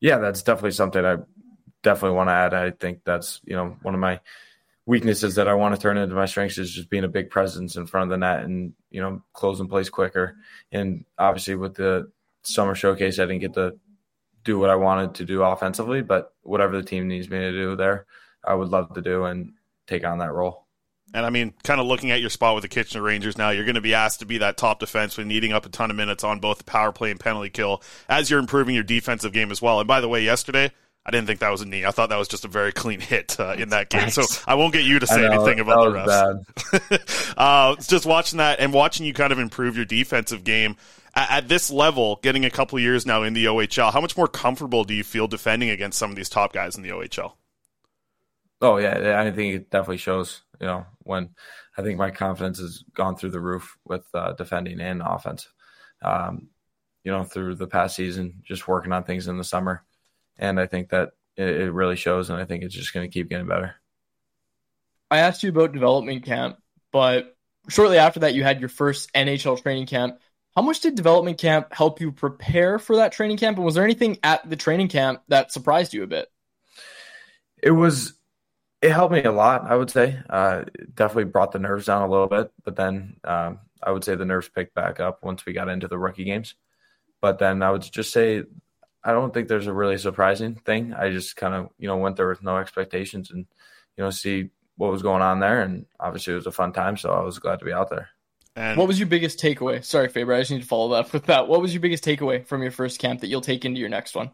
Yeah, 0.00 0.16
that's 0.16 0.42
definitely 0.42 0.72
something 0.72 1.04
I 1.04 1.18
definitely 1.84 2.16
want 2.16 2.28
to 2.28 2.32
add. 2.32 2.54
I 2.54 2.72
think 2.72 3.02
that's, 3.04 3.40
you 3.44 3.54
know, 3.54 3.76
one 3.82 3.94
of 3.94 4.00
my 4.00 4.18
weaknesses 4.86 5.36
that 5.36 5.48
I 5.48 5.54
want 5.54 5.74
to 5.74 5.80
turn 5.80 5.96
into 5.96 6.14
my 6.14 6.26
strengths 6.26 6.58
is 6.58 6.72
just 6.72 6.90
being 6.90 7.04
a 7.04 7.08
big 7.08 7.30
presence 7.30 7.76
in 7.76 7.86
front 7.86 8.04
of 8.04 8.10
the 8.10 8.18
net 8.18 8.44
and 8.44 8.74
you 8.90 9.00
know 9.00 9.22
closing 9.32 9.68
plays 9.68 9.88
quicker. 9.88 10.36
And 10.72 11.04
obviously 11.18 11.54
with 11.54 11.74
the 11.74 12.10
summer 12.42 12.74
showcase, 12.74 13.18
I 13.18 13.22
didn't 13.26 13.40
get 13.40 13.54
to 13.54 13.78
do 14.44 14.58
what 14.58 14.70
I 14.70 14.76
wanted 14.76 15.14
to 15.16 15.24
do 15.24 15.42
offensively, 15.42 16.02
but 16.02 16.34
whatever 16.42 16.76
the 16.76 16.86
team 16.86 17.08
needs 17.08 17.30
me 17.30 17.38
to 17.38 17.52
do 17.52 17.76
there, 17.76 18.06
I 18.44 18.54
would 18.54 18.68
love 18.68 18.92
to 18.94 19.00
do 19.00 19.24
and 19.24 19.54
take 19.86 20.04
on 20.04 20.18
that 20.18 20.34
role. 20.34 20.64
And 21.14 21.24
I 21.24 21.30
mean, 21.30 21.54
kind 21.62 21.80
of 21.80 21.86
looking 21.86 22.10
at 22.10 22.20
your 22.20 22.28
spot 22.28 22.54
with 22.54 22.62
the 22.62 22.68
Kitchener 22.68 23.00
Rangers 23.00 23.38
now, 23.38 23.50
you're 23.50 23.64
going 23.64 23.76
to 23.76 23.80
be 23.80 23.94
asked 23.94 24.18
to 24.18 24.26
be 24.26 24.38
that 24.38 24.56
top 24.56 24.80
defenseman, 24.80 25.26
needing 25.26 25.52
up 25.52 25.64
a 25.64 25.68
ton 25.68 25.90
of 25.90 25.96
minutes 25.96 26.24
on 26.24 26.40
both 26.40 26.58
the 26.58 26.64
power 26.64 26.92
play 26.92 27.10
and 27.10 27.20
penalty 27.20 27.50
kill 27.50 27.82
as 28.08 28.28
you're 28.28 28.40
improving 28.40 28.74
your 28.74 28.84
defensive 28.84 29.32
game 29.32 29.52
as 29.52 29.62
well. 29.62 29.78
And 29.78 29.86
by 29.86 30.00
the 30.00 30.08
way, 30.08 30.22
yesterday 30.22 30.72
I 31.06 31.10
didn't 31.10 31.26
think 31.26 31.40
that 31.40 31.50
was 31.50 31.60
a 31.60 31.66
knee. 31.66 31.84
I 31.84 31.90
thought 31.90 32.08
that 32.08 32.16
was 32.16 32.28
just 32.28 32.46
a 32.46 32.48
very 32.48 32.72
clean 32.72 33.00
hit 33.00 33.38
uh, 33.38 33.54
in 33.58 33.68
that 33.70 33.90
game. 33.90 34.08
So 34.08 34.22
I 34.46 34.54
won't 34.54 34.72
get 34.72 34.84
you 34.84 34.98
to 34.98 35.06
say 35.06 35.20
know, 35.20 35.32
anything 35.32 35.60
about 35.60 35.84
the 35.84 35.92
rest. 35.92 37.34
uh, 37.36 37.76
just 37.76 38.06
watching 38.06 38.38
that 38.38 38.58
and 38.58 38.72
watching 38.72 39.04
you 39.04 39.12
kind 39.12 39.32
of 39.32 39.38
improve 39.38 39.76
your 39.76 39.84
defensive 39.84 40.44
game 40.44 40.76
at, 41.14 41.30
at, 41.30 41.48
this 41.48 41.70
level, 41.70 42.20
getting 42.22 42.46
a 42.46 42.50
couple 42.50 42.78
years 42.78 43.04
now 43.04 43.22
in 43.22 43.34
the 43.34 43.44
OHL. 43.44 43.92
How 43.92 44.00
much 44.00 44.16
more 44.16 44.28
comfortable 44.28 44.84
do 44.84 44.94
you 44.94 45.04
feel 45.04 45.28
defending 45.28 45.68
against 45.68 45.98
some 45.98 46.08
of 46.08 46.16
these 46.16 46.30
top 46.30 46.54
guys 46.54 46.74
in 46.74 46.82
the 46.82 46.88
OHL? 46.88 47.34
Oh 48.62 48.78
yeah, 48.78 49.20
I 49.20 49.30
think 49.30 49.54
it 49.54 49.70
definitely 49.70 49.98
shows. 49.98 50.40
You 50.58 50.68
know, 50.68 50.86
when 51.00 51.34
I 51.76 51.82
think 51.82 51.98
my 51.98 52.10
confidence 52.10 52.60
has 52.60 52.82
gone 52.94 53.16
through 53.16 53.30
the 53.30 53.40
roof 53.40 53.76
with 53.84 54.06
uh, 54.14 54.32
defending 54.32 54.80
and 54.80 55.02
offense. 55.04 55.48
Um, 56.00 56.48
you 57.02 57.12
know, 57.12 57.24
through 57.24 57.56
the 57.56 57.66
past 57.66 57.96
season, 57.96 58.42
just 58.42 58.66
working 58.66 58.92
on 58.92 59.04
things 59.04 59.28
in 59.28 59.36
the 59.36 59.44
summer 59.44 59.84
and 60.38 60.58
I 60.60 60.66
think 60.66 60.90
that 60.90 61.10
it, 61.36 61.72
really 61.72 61.96
shows, 61.96 62.30
and 62.30 62.40
I 62.40 62.44
think 62.44 62.62
it's 62.62 62.74
just 62.74 62.94
going 62.94 63.08
to 63.08 63.12
keep 63.12 63.28
getting 63.28 63.46
better. 63.46 63.74
I 65.10 65.18
asked 65.18 65.42
you 65.42 65.50
about 65.50 65.72
development 65.72 66.24
camp, 66.24 66.58
but 66.92 67.36
shortly 67.68 67.98
after 67.98 68.20
that, 68.20 68.34
you 68.34 68.42
had 68.42 68.60
your 68.60 68.68
first 68.68 69.12
NHL 69.12 69.60
training 69.62 69.86
camp. 69.86 70.18
How 70.54 70.62
much 70.62 70.80
did 70.80 70.94
development 70.94 71.38
camp 71.38 71.72
help 71.72 72.00
you 72.00 72.12
prepare 72.12 72.78
for 72.78 72.96
that 72.96 73.12
training 73.12 73.38
camp? 73.38 73.56
And 73.56 73.64
was 73.64 73.74
there 73.74 73.84
anything 73.84 74.18
at 74.22 74.48
the 74.48 74.56
training 74.56 74.88
camp 74.88 75.22
that 75.28 75.52
surprised 75.52 75.92
you 75.92 76.04
a 76.04 76.06
bit? 76.06 76.28
It 77.60 77.72
was, 77.72 78.14
it 78.80 78.92
helped 78.92 79.14
me 79.14 79.22
a 79.24 79.32
lot, 79.32 79.68
I 79.68 79.74
would 79.74 79.90
say. 79.90 80.20
Uh, 80.30 80.64
definitely 80.94 81.24
brought 81.24 81.52
the 81.52 81.58
nerves 81.58 81.86
down 81.86 82.02
a 82.02 82.10
little 82.10 82.28
bit, 82.28 82.52
but 82.64 82.76
then 82.76 83.16
um, 83.24 83.58
I 83.82 83.90
would 83.90 84.04
say 84.04 84.14
the 84.14 84.24
nerves 84.24 84.48
picked 84.48 84.74
back 84.74 85.00
up 85.00 85.24
once 85.24 85.44
we 85.44 85.52
got 85.52 85.68
into 85.68 85.88
the 85.88 85.98
rookie 85.98 86.24
games. 86.24 86.54
But 87.20 87.38
then 87.38 87.62
I 87.62 87.70
would 87.70 87.82
just 87.82 88.12
say 88.12 88.44
I 89.04 89.12
don't 89.12 89.34
think 89.34 89.48
there's 89.48 89.66
a 89.66 89.72
really 89.72 89.98
surprising 89.98 90.54
thing. 90.54 90.94
I 90.94 91.10
just 91.10 91.36
kind 91.36 91.54
of, 91.54 91.68
you 91.78 91.86
know, 91.86 91.98
went 91.98 92.16
there 92.16 92.28
with 92.28 92.42
no 92.42 92.56
expectations 92.56 93.30
and, 93.30 93.46
you 93.96 94.04
know, 94.04 94.10
see 94.10 94.50
what 94.76 94.90
was 94.90 95.02
going 95.02 95.22
on 95.22 95.40
there. 95.40 95.60
And 95.60 95.86
obviously 96.00 96.32
it 96.32 96.36
was 96.36 96.46
a 96.46 96.52
fun 96.52 96.72
time. 96.72 96.96
So 96.96 97.10
I 97.10 97.22
was 97.22 97.38
glad 97.38 97.58
to 97.58 97.64
be 97.64 97.72
out 97.72 97.90
there. 97.90 98.08
And 98.56 98.78
what 98.78 98.88
was 98.88 98.98
your 98.98 99.08
biggest 99.08 99.38
takeaway? 99.38 99.84
Sorry, 99.84 100.08
Faber, 100.08 100.32
I 100.32 100.40
just 100.40 100.52
need 100.52 100.62
to 100.62 100.66
follow 100.66 100.90
that 100.90 101.06
up 101.06 101.12
with 101.12 101.26
that. 101.26 101.48
What 101.48 101.60
was 101.60 101.74
your 101.74 101.80
biggest 101.80 102.04
takeaway 102.04 102.46
from 102.46 102.62
your 102.62 102.70
first 102.70 102.98
camp 102.98 103.20
that 103.20 103.26
you'll 103.26 103.40
take 103.40 103.64
into 103.64 103.80
your 103.80 103.88
next 103.88 104.14
one? 104.14 104.30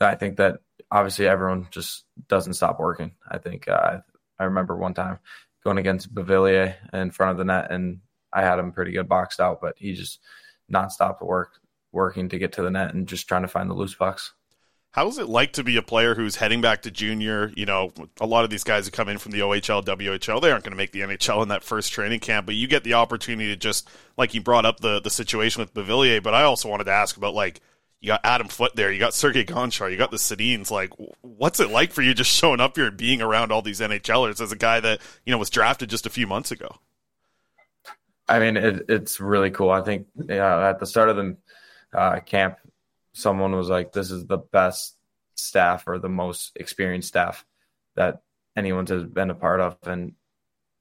I 0.00 0.14
think 0.16 0.38
that 0.38 0.60
obviously 0.90 1.28
everyone 1.28 1.68
just 1.70 2.04
doesn't 2.28 2.54
stop 2.54 2.80
working. 2.80 3.12
I 3.30 3.38
think 3.38 3.68
uh, 3.68 3.98
I 4.38 4.44
remember 4.44 4.76
one 4.76 4.94
time 4.94 5.18
going 5.62 5.78
against 5.78 6.12
Beauvillier 6.14 6.74
in 6.92 7.10
front 7.10 7.32
of 7.32 7.38
the 7.38 7.44
net, 7.44 7.70
and 7.70 8.00
I 8.32 8.42
had 8.42 8.58
him 8.58 8.72
pretty 8.72 8.92
good 8.92 9.08
boxed 9.08 9.38
out, 9.38 9.60
but 9.60 9.74
he 9.76 9.92
just 9.92 10.18
nonstop 10.72 11.16
at 11.20 11.26
work 11.26 11.52
working 11.92 12.28
to 12.30 12.38
get 12.38 12.52
to 12.54 12.62
the 12.62 12.70
net 12.70 12.94
and 12.94 13.06
just 13.06 13.28
trying 13.28 13.42
to 13.42 13.48
find 13.48 13.70
the 13.70 13.74
loose 13.74 13.94
pucks. 13.94 14.32
How 14.92 15.08
is 15.08 15.16
it 15.16 15.28
like 15.28 15.54
to 15.54 15.64
be 15.64 15.78
a 15.78 15.82
player 15.82 16.14
who's 16.14 16.36
heading 16.36 16.60
back 16.60 16.82
to 16.82 16.90
junior? 16.90 17.50
You 17.56 17.64
know, 17.64 17.92
a 18.20 18.26
lot 18.26 18.44
of 18.44 18.50
these 18.50 18.64
guys 18.64 18.84
who 18.84 18.90
come 18.90 19.08
in 19.08 19.16
from 19.16 19.32
the 19.32 19.40
OHL, 19.40 19.82
WHL, 19.82 20.42
they 20.42 20.50
aren't 20.50 20.64
going 20.64 20.72
to 20.72 20.76
make 20.76 20.92
the 20.92 21.00
NHL 21.00 21.42
in 21.42 21.48
that 21.48 21.64
first 21.64 21.92
training 21.92 22.20
camp, 22.20 22.44
but 22.44 22.56
you 22.56 22.66
get 22.66 22.84
the 22.84 22.94
opportunity 22.94 23.48
to 23.48 23.56
just, 23.56 23.88
like 24.18 24.34
you 24.34 24.42
brought 24.42 24.66
up 24.66 24.80
the, 24.80 25.00
the 25.00 25.08
situation 25.08 25.60
with 25.60 25.72
Beauvillier, 25.72 26.22
but 26.22 26.34
I 26.34 26.42
also 26.42 26.68
wanted 26.68 26.84
to 26.84 26.92
ask 26.92 27.16
about, 27.16 27.32
like, 27.32 27.60
you 28.02 28.08
got 28.08 28.20
Adam 28.24 28.48
Foote 28.48 28.74
there, 28.74 28.92
you 28.92 28.98
got 28.98 29.14
Sergei 29.14 29.44
Gonchar, 29.44 29.90
you 29.90 29.96
got 29.96 30.10
the 30.10 30.16
Sedins. 30.18 30.70
Like, 30.70 30.90
what's 31.22 31.60
it 31.60 31.70
like 31.70 31.92
for 31.92 32.02
you 32.02 32.12
just 32.12 32.30
showing 32.30 32.60
up 32.60 32.76
here 32.76 32.88
and 32.88 32.96
being 32.96 33.22
around 33.22 33.50
all 33.50 33.62
these 33.62 33.80
NHLers 33.80 34.42
as 34.42 34.52
a 34.52 34.56
guy 34.56 34.80
that, 34.80 35.00
you 35.24 35.30
know, 35.30 35.38
was 35.38 35.50
drafted 35.50 35.88
just 35.88 36.04
a 36.04 36.10
few 36.10 36.26
months 36.26 36.50
ago? 36.50 36.68
I 38.28 38.40
mean, 38.40 38.56
it, 38.56 38.84
it's 38.88 39.20
really 39.20 39.50
cool. 39.50 39.70
I 39.70 39.82
think 39.82 40.06
yeah, 40.28 40.68
at 40.68 40.80
the 40.80 40.86
start 40.86 41.08
of 41.08 41.16
the 41.16 41.36
uh, 41.92 42.20
camp, 42.20 42.58
someone 43.12 43.52
was 43.52 43.68
like, 43.68 43.92
"This 43.92 44.10
is 44.10 44.26
the 44.26 44.38
best 44.38 44.96
staff 45.34 45.86
or 45.86 45.98
the 45.98 46.08
most 46.08 46.52
experienced 46.56 47.08
staff 47.08 47.44
that 47.96 48.22
anyone's 48.56 48.90
has 48.90 49.04
been 49.04 49.30
a 49.30 49.34
part 49.34 49.60
of." 49.60 49.76
And 49.84 50.14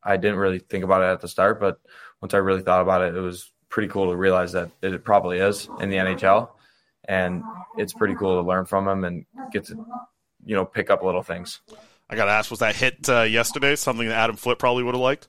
I 0.04 0.17
didn't 0.17 0.39
really 0.39 0.60
think 0.60 0.84
about 0.84 1.04
it 1.04 1.13
at 1.13 1.21
the 1.21 1.28
start, 1.28 1.60
but 1.60 1.80
once 2.21 2.34
I 2.34 2.38
really 2.38 2.62
thought 2.62 2.82
about 2.82 3.02
it, 3.02 3.15
it 3.15 3.21
was 3.21 3.52
pretty 3.69 3.88
cool 3.88 4.10
to 4.12 4.15
realize 4.15 4.52
that 4.52 4.69
it 4.82 5.04
probably 5.04 5.39
is 5.39 5.69
in 5.80 5.89
the 5.89 5.97
NHL, 5.97 6.50
and 7.06 7.43
it's 7.78 7.93
pretty 7.93 8.15
cool 8.15 8.41
to 8.41 8.47
learn 8.47 8.65
from 8.65 8.86
them 8.86 9.04
and 9.04 9.26
get 9.52 9.65
to, 9.65 9.86
you 10.45 10.56
know, 10.56 10.65
pick 10.65 10.89
up 10.89 11.04
little 11.04 11.24
things. 11.24 11.62
I 12.10 12.15
got 12.15 12.26
to 12.26 12.32
ask, 12.32 12.52
was 12.52 12.60
that 12.60 12.76
hit 12.76 13.08
uh, 13.10 13.21
yesterday 13.21 13.76
something 13.76 14.08
that 14.10 14.17
Adam 14.17 14.36
Foote 14.36 14.60
probably 14.60 14.84
would 14.84 14.95
have 14.95 15.02
liked? 15.02 15.28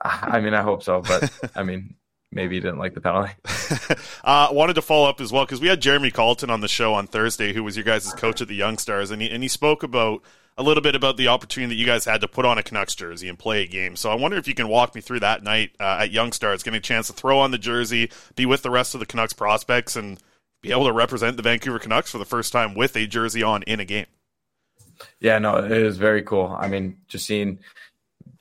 I 0.00 0.40
mean, 0.40 0.54
I 0.54 0.62
hope 0.62 0.82
so, 0.82 1.02
but 1.02 1.30
I 1.56 1.62
mean, 1.62 1.96
maybe 2.34 2.56
he 2.56 2.60
didn't 2.60 2.78
like 2.78 2.94
the 2.94 3.00
penalty. 3.00 3.32
uh, 4.24 4.48
wanted 4.50 4.74
to 4.74 4.82
follow 4.82 5.08
up 5.08 5.20
as 5.20 5.32
well 5.32 5.44
because 5.44 5.60
we 5.60 5.68
had 5.68 5.80
Jeremy 5.80 6.10
Colliton 6.10 6.50
on 6.50 6.60
the 6.60 6.68
show 6.68 6.92
on 6.94 7.06
Thursday, 7.06 7.52
who 7.52 7.64
was 7.64 7.76
your 7.76 7.84
guys' 7.84 8.12
coach 8.14 8.40
at 8.40 8.48
the 8.48 8.54
Young 8.54 8.78
Stars, 8.78 9.10
and 9.10 9.22
he, 9.22 9.30
and 9.30 9.42
he 9.42 9.48
spoke 9.48 9.82
about 9.82 10.22
a 10.56 10.62
little 10.62 10.82
bit 10.82 10.94
about 10.94 11.16
the 11.16 11.28
opportunity 11.28 11.74
that 11.74 11.80
you 11.80 11.86
guys 11.86 12.04
had 12.04 12.20
to 12.20 12.28
put 12.28 12.44
on 12.44 12.58
a 12.58 12.62
Canucks 12.62 12.94
jersey 12.94 13.28
and 13.28 13.38
play 13.38 13.62
a 13.62 13.66
game. 13.66 13.96
So 13.96 14.10
I 14.10 14.14
wonder 14.14 14.36
if 14.36 14.46
you 14.46 14.54
can 14.54 14.68
walk 14.68 14.94
me 14.94 15.00
through 15.00 15.20
that 15.20 15.42
night 15.42 15.70
uh, 15.80 15.98
at 16.00 16.12
Young 16.12 16.32
Stars, 16.32 16.62
getting 16.62 16.78
a 16.78 16.80
chance 16.80 17.08
to 17.08 17.12
throw 17.12 17.38
on 17.40 17.50
the 17.50 17.58
jersey, 17.58 18.10
be 18.36 18.46
with 18.46 18.62
the 18.62 18.70
rest 18.70 18.94
of 18.94 19.00
the 19.00 19.06
Canucks 19.06 19.32
prospects, 19.32 19.96
and 19.96 20.18
be 20.62 20.70
able 20.70 20.86
to 20.86 20.92
represent 20.92 21.36
the 21.36 21.42
Vancouver 21.42 21.78
Canucks 21.78 22.10
for 22.10 22.18
the 22.18 22.24
first 22.24 22.52
time 22.52 22.74
with 22.74 22.96
a 22.96 23.06
jersey 23.06 23.42
on 23.42 23.62
in 23.64 23.80
a 23.80 23.84
game. 23.84 24.06
Yeah, 25.20 25.38
no, 25.38 25.56
it 25.56 25.82
was 25.82 25.98
very 25.98 26.22
cool. 26.22 26.56
I 26.58 26.68
mean, 26.68 26.98
just 27.08 27.26
seeing 27.26 27.58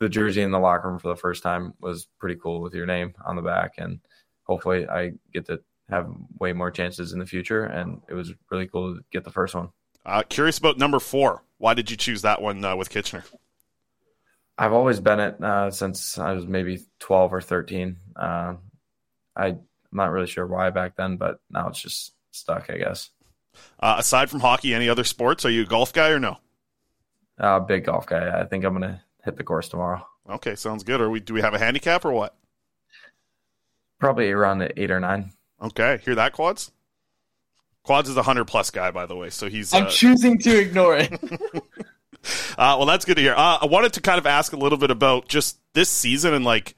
the 0.04 0.10
jersey 0.10 0.42
in 0.42 0.52
the 0.52 0.60
locker 0.60 0.90
room 0.90 1.00
for 1.00 1.08
the 1.08 1.16
first 1.16 1.44
time 1.44 1.74
was 1.80 2.08
pretty 2.20 2.36
cool 2.36 2.62
with 2.62 2.74
your 2.74 2.86
name 2.86 3.14
on 3.26 3.36
the 3.36 3.42
back. 3.42 3.76
And 3.78 4.00
hopefully 4.44 4.88
I 4.88 5.14
get 5.34 5.46
to 5.48 5.62
have 5.90 6.14
way 6.40 6.54
more 6.54 6.72
chances 6.72 7.14
in 7.14 7.20
the 7.20 7.26
future. 7.26 7.64
And 7.64 8.02
it 8.10 8.14
was 8.14 8.34
really 8.52 8.68
cool 8.68 8.96
to 8.96 9.04
get 9.12 9.24
the 9.24 9.32
first 9.32 9.56
one. 9.56 9.70
Uh, 10.06 10.24
curious 10.24 10.58
about 10.58 10.78
number 10.78 11.00
four. 11.00 11.44
Why 11.58 11.74
did 11.74 11.90
you 11.90 11.96
choose 11.96 12.24
that 12.24 12.42
one 12.42 12.64
uh, 12.66 12.76
with 12.76 12.90
Kitchener? 12.90 13.24
I've 14.58 14.74
always 14.74 15.00
been 15.00 15.20
it 15.20 15.42
uh, 15.42 15.72
since 15.72 16.18
I 16.18 16.34
was 16.34 16.46
maybe 16.46 16.86
12 17.00 17.34
or 17.34 17.42
13. 17.42 17.98
Uh, 18.16 18.56
I'm 19.36 19.62
not 19.92 20.12
really 20.12 20.28
sure 20.28 20.46
why 20.46 20.70
back 20.70 20.96
then, 20.98 21.16
but 21.16 21.40
now 21.50 21.70
it's 21.70 21.82
just 21.82 22.14
stuck, 22.32 22.70
I 22.70 22.78
guess. 22.78 23.10
Uh, 23.80 23.96
aside 24.00 24.30
from 24.30 24.42
hockey, 24.42 24.74
any 24.74 24.90
other 24.90 25.06
sports? 25.06 25.46
Are 25.46 25.50
you 25.50 25.64
a 25.64 25.66
golf 25.66 25.94
guy 25.94 26.10
or 26.10 26.20
no? 26.20 26.38
Uh, 27.40 27.60
big 27.60 27.86
golf 27.86 28.06
guy. 28.06 28.40
I 28.40 28.46
think 28.46 28.66
I'm 28.66 28.78
going 28.78 28.92
to 28.92 29.02
hit 29.24 29.38
the 29.38 29.44
course 29.44 29.70
tomorrow. 29.70 30.06
Okay, 30.30 30.56
sounds 30.56 30.84
good. 30.84 31.02
Are 31.02 31.10
we? 31.10 31.20
Do 31.20 31.34
we 31.34 31.42
have 31.42 31.54
a 31.54 31.60
handicap 31.60 32.06
or 32.06 32.12
what? 32.12 32.36
Probably 34.00 34.32
around 34.32 34.62
eight 34.78 34.92
or 34.92 35.00
nine. 35.00 35.32
Okay, 35.62 36.00
hear 36.04 36.16
that, 36.16 36.34
quads. 36.34 36.72
Quads 37.84 38.10
is 38.10 38.18
a 38.18 38.24
hundred 38.24 38.46
plus 38.46 38.70
guy, 38.70 38.92
by 38.92 39.06
the 39.06 39.16
way, 39.16 39.30
so 39.30 39.50
he's. 39.50 39.74
I'm 39.74 39.86
uh... 39.86 39.90
choosing 39.90 40.38
to 40.40 40.58
ignore 40.58 40.98
it. 40.98 41.12
uh, 42.58 42.76
well, 42.78 42.86
that's 42.86 43.06
good 43.06 43.16
to 43.16 43.22
hear. 43.22 43.34
Uh, 43.34 43.60
I 43.62 43.66
wanted 43.66 43.94
to 43.94 44.02
kind 44.02 44.18
of 44.18 44.26
ask 44.26 44.54
a 44.54 44.58
little 44.58 44.78
bit 44.78 44.92
about 44.92 45.28
just 45.28 45.60
this 45.74 45.90
season 45.90 46.34
and 46.34 46.46
like 46.46 46.76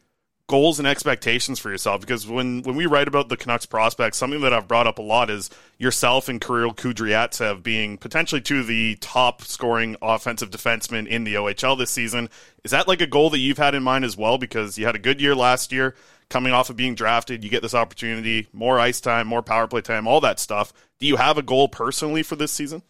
goals 0.48 0.78
and 0.78 0.88
expectations 0.88 1.58
for 1.58 1.72
yourself 1.72 2.02
because 2.02 2.28
when 2.28 2.62
when 2.62 2.76
we 2.76 2.86
write 2.86 3.08
about 3.08 3.30
the 3.30 3.38
Canucks 3.38 3.66
prospects, 3.66 4.18
something 4.18 4.42
that 4.42 4.54
I've 4.54 4.68
brought 4.68 4.88
up 4.88 5.00
a 5.00 5.02
lot 5.02 5.30
is 5.30 5.50
yourself 5.78 6.30
and 6.30 6.40
Kirill 6.40 6.74
Kudryavtsev 6.74 7.64
being 7.64 7.98
potentially 7.98 8.42
two 8.42 8.60
of 8.60 8.68
the 8.68 8.96
top 9.02 9.42
scoring 9.42 9.96
offensive 10.02 10.52
defensemen 10.52 11.08
in 11.08 11.24
the 11.24 11.36
OHL 11.36 11.78
this 11.78 11.92
season. 11.92 12.30
Is 12.64 12.72
that 12.72 12.88
like 12.88 13.02
a 13.02 13.08
goal 13.08 13.30
that 13.32 13.40
you've 13.40 13.58
had 13.58 13.76
in 13.76 13.84
mind 13.84 14.06
as 14.06 14.16
well? 14.16 14.38
Because 14.38 14.78
you 14.78 14.86
had 14.86 14.96
a 14.96 15.00
good 15.00 15.20
year 15.20 15.36
last 15.36 15.72
year, 15.72 15.96
coming 16.30 16.54
off 16.54 16.70
of 16.70 16.76
being 16.76 16.96
drafted, 16.96 17.44
you 17.44 17.50
get 17.50 17.62
this 17.62 17.76
opportunity, 17.76 18.48
more 18.54 18.80
ice 18.80 19.02
time, 19.02 19.28
more 19.28 19.42
power 19.42 19.68
play 19.68 19.82
time, 19.82 20.08
all 20.08 20.22
that 20.22 20.40
stuff. 20.40 20.74
Do 21.00 21.08
you 21.08 21.16
have 21.18 21.38
a 21.38 21.44
goal 21.44 21.68
personally 21.68 22.24
for 22.24 22.36
this 22.36 22.52
season? 22.52 22.84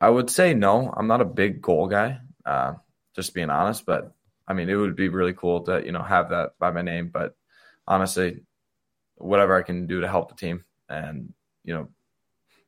I 0.00 0.10
would 0.10 0.28
say 0.28 0.54
no. 0.54 0.92
I'm 0.96 1.06
not 1.06 1.20
a 1.20 1.24
big 1.24 1.62
goal 1.62 1.86
guy, 1.86 2.18
uh, 2.44 2.74
just 3.14 3.32
being 3.32 3.48
honest. 3.48 3.86
But 3.86 4.12
I 4.46 4.52
mean, 4.52 4.68
it 4.68 4.74
would 4.74 4.96
be 4.96 5.08
really 5.08 5.32
cool 5.32 5.62
to 5.64 5.84
you 5.84 5.92
know 5.92 6.02
have 6.02 6.30
that 6.30 6.52
by 6.58 6.70
my 6.70 6.82
name. 6.82 7.10
But 7.12 7.36
honestly, 7.86 8.42
whatever 9.16 9.56
I 9.56 9.62
can 9.62 9.86
do 9.86 10.00
to 10.00 10.08
help 10.08 10.28
the 10.28 10.36
team, 10.36 10.64
and 10.88 11.32
you 11.64 11.74
know, 11.74 11.88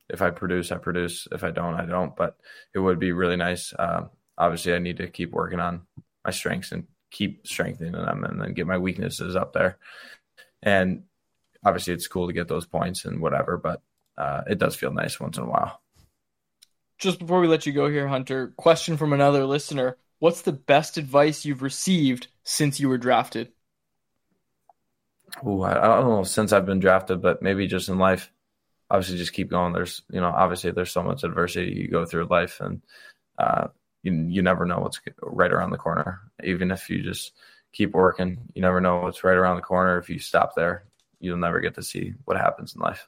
if 0.09 0.21
I 0.21 0.31
produce, 0.31 0.71
I 0.71 0.77
produce. 0.77 1.27
If 1.31 1.43
I 1.43 1.51
don't, 1.51 1.75
I 1.75 1.85
don't. 1.85 2.15
But 2.15 2.37
it 2.73 2.79
would 2.79 2.99
be 2.99 3.11
really 3.11 3.37
nice. 3.37 3.73
Uh, 3.73 4.05
obviously, 4.37 4.73
I 4.73 4.79
need 4.79 4.97
to 4.97 5.07
keep 5.07 5.31
working 5.31 5.59
on 5.59 5.81
my 6.25 6.31
strengths 6.31 6.71
and 6.71 6.87
keep 7.11 7.47
strengthening 7.47 7.93
them, 7.93 8.23
and 8.23 8.41
then 8.41 8.53
get 8.53 8.67
my 8.67 8.77
weaknesses 8.77 9.35
up 9.35 9.53
there. 9.53 9.77
And 10.63 11.03
obviously, 11.63 11.93
it's 11.93 12.07
cool 12.07 12.27
to 12.27 12.33
get 12.33 12.47
those 12.47 12.65
points 12.65 13.05
and 13.05 13.21
whatever. 13.21 13.57
But 13.57 13.81
uh, 14.17 14.41
it 14.47 14.57
does 14.57 14.75
feel 14.75 14.91
nice 14.91 15.19
once 15.19 15.37
in 15.37 15.43
a 15.43 15.49
while 15.49 15.81
just 16.97 17.19
before 17.19 17.39
we 17.39 17.47
let 17.47 17.65
you 17.65 17.73
go 17.73 17.89
here, 17.89 18.07
Hunter, 18.07 18.53
question 18.57 18.97
from 18.97 19.13
another 19.13 19.45
listener. 19.45 19.97
What's 20.19 20.41
the 20.41 20.51
best 20.53 20.97
advice 20.97 21.45
you've 21.45 21.61
received 21.61 22.27
since 22.43 22.79
you 22.79 22.89
were 22.89 22.97
drafted? 22.97 23.51
Oh, 25.43 25.61
I, 25.61 25.71
I 25.71 25.99
don't 25.99 26.09
know 26.09 26.23
since 26.23 26.53
I've 26.53 26.65
been 26.65 26.79
drafted, 26.79 27.21
but 27.21 27.41
maybe 27.41 27.67
just 27.67 27.89
in 27.89 27.97
life. 27.97 28.31
Obviously, 28.89 29.17
just 29.17 29.33
keep 29.33 29.49
going. 29.49 29.73
There's, 29.73 30.01
you 30.09 30.21
know, 30.21 30.29
obviously 30.29 30.71
there's 30.71 30.91
so 30.91 31.03
much 31.03 31.23
adversity 31.23 31.73
you 31.73 31.89
go 31.89 32.05
through 32.05 32.27
life, 32.29 32.61
and 32.61 32.81
uh, 33.37 33.67
you 34.01 34.13
you 34.13 34.41
never 34.41 34.65
know 34.65 34.79
what's 34.79 35.01
right 35.21 35.51
around 35.51 35.71
the 35.71 35.77
corner. 35.77 36.21
Even 36.43 36.71
if 36.71 36.89
you 36.89 37.03
just 37.03 37.33
keep 37.73 37.91
working, 37.91 38.37
you 38.53 38.61
never 38.61 38.79
know 38.79 39.01
what's 39.01 39.23
right 39.23 39.35
around 39.35 39.57
the 39.57 39.61
corner. 39.61 39.97
If 39.97 40.09
you 40.09 40.19
stop 40.19 40.55
there, 40.55 40.85
you'll 41.19 41.37
never 41.37 41.59
get 41.59 41.75
to 41.75 41.83
see 41.83 42.13
what 42.25 42.37
happens 42.37 42.75
in 42.75 42.81
life. 42.81 43.07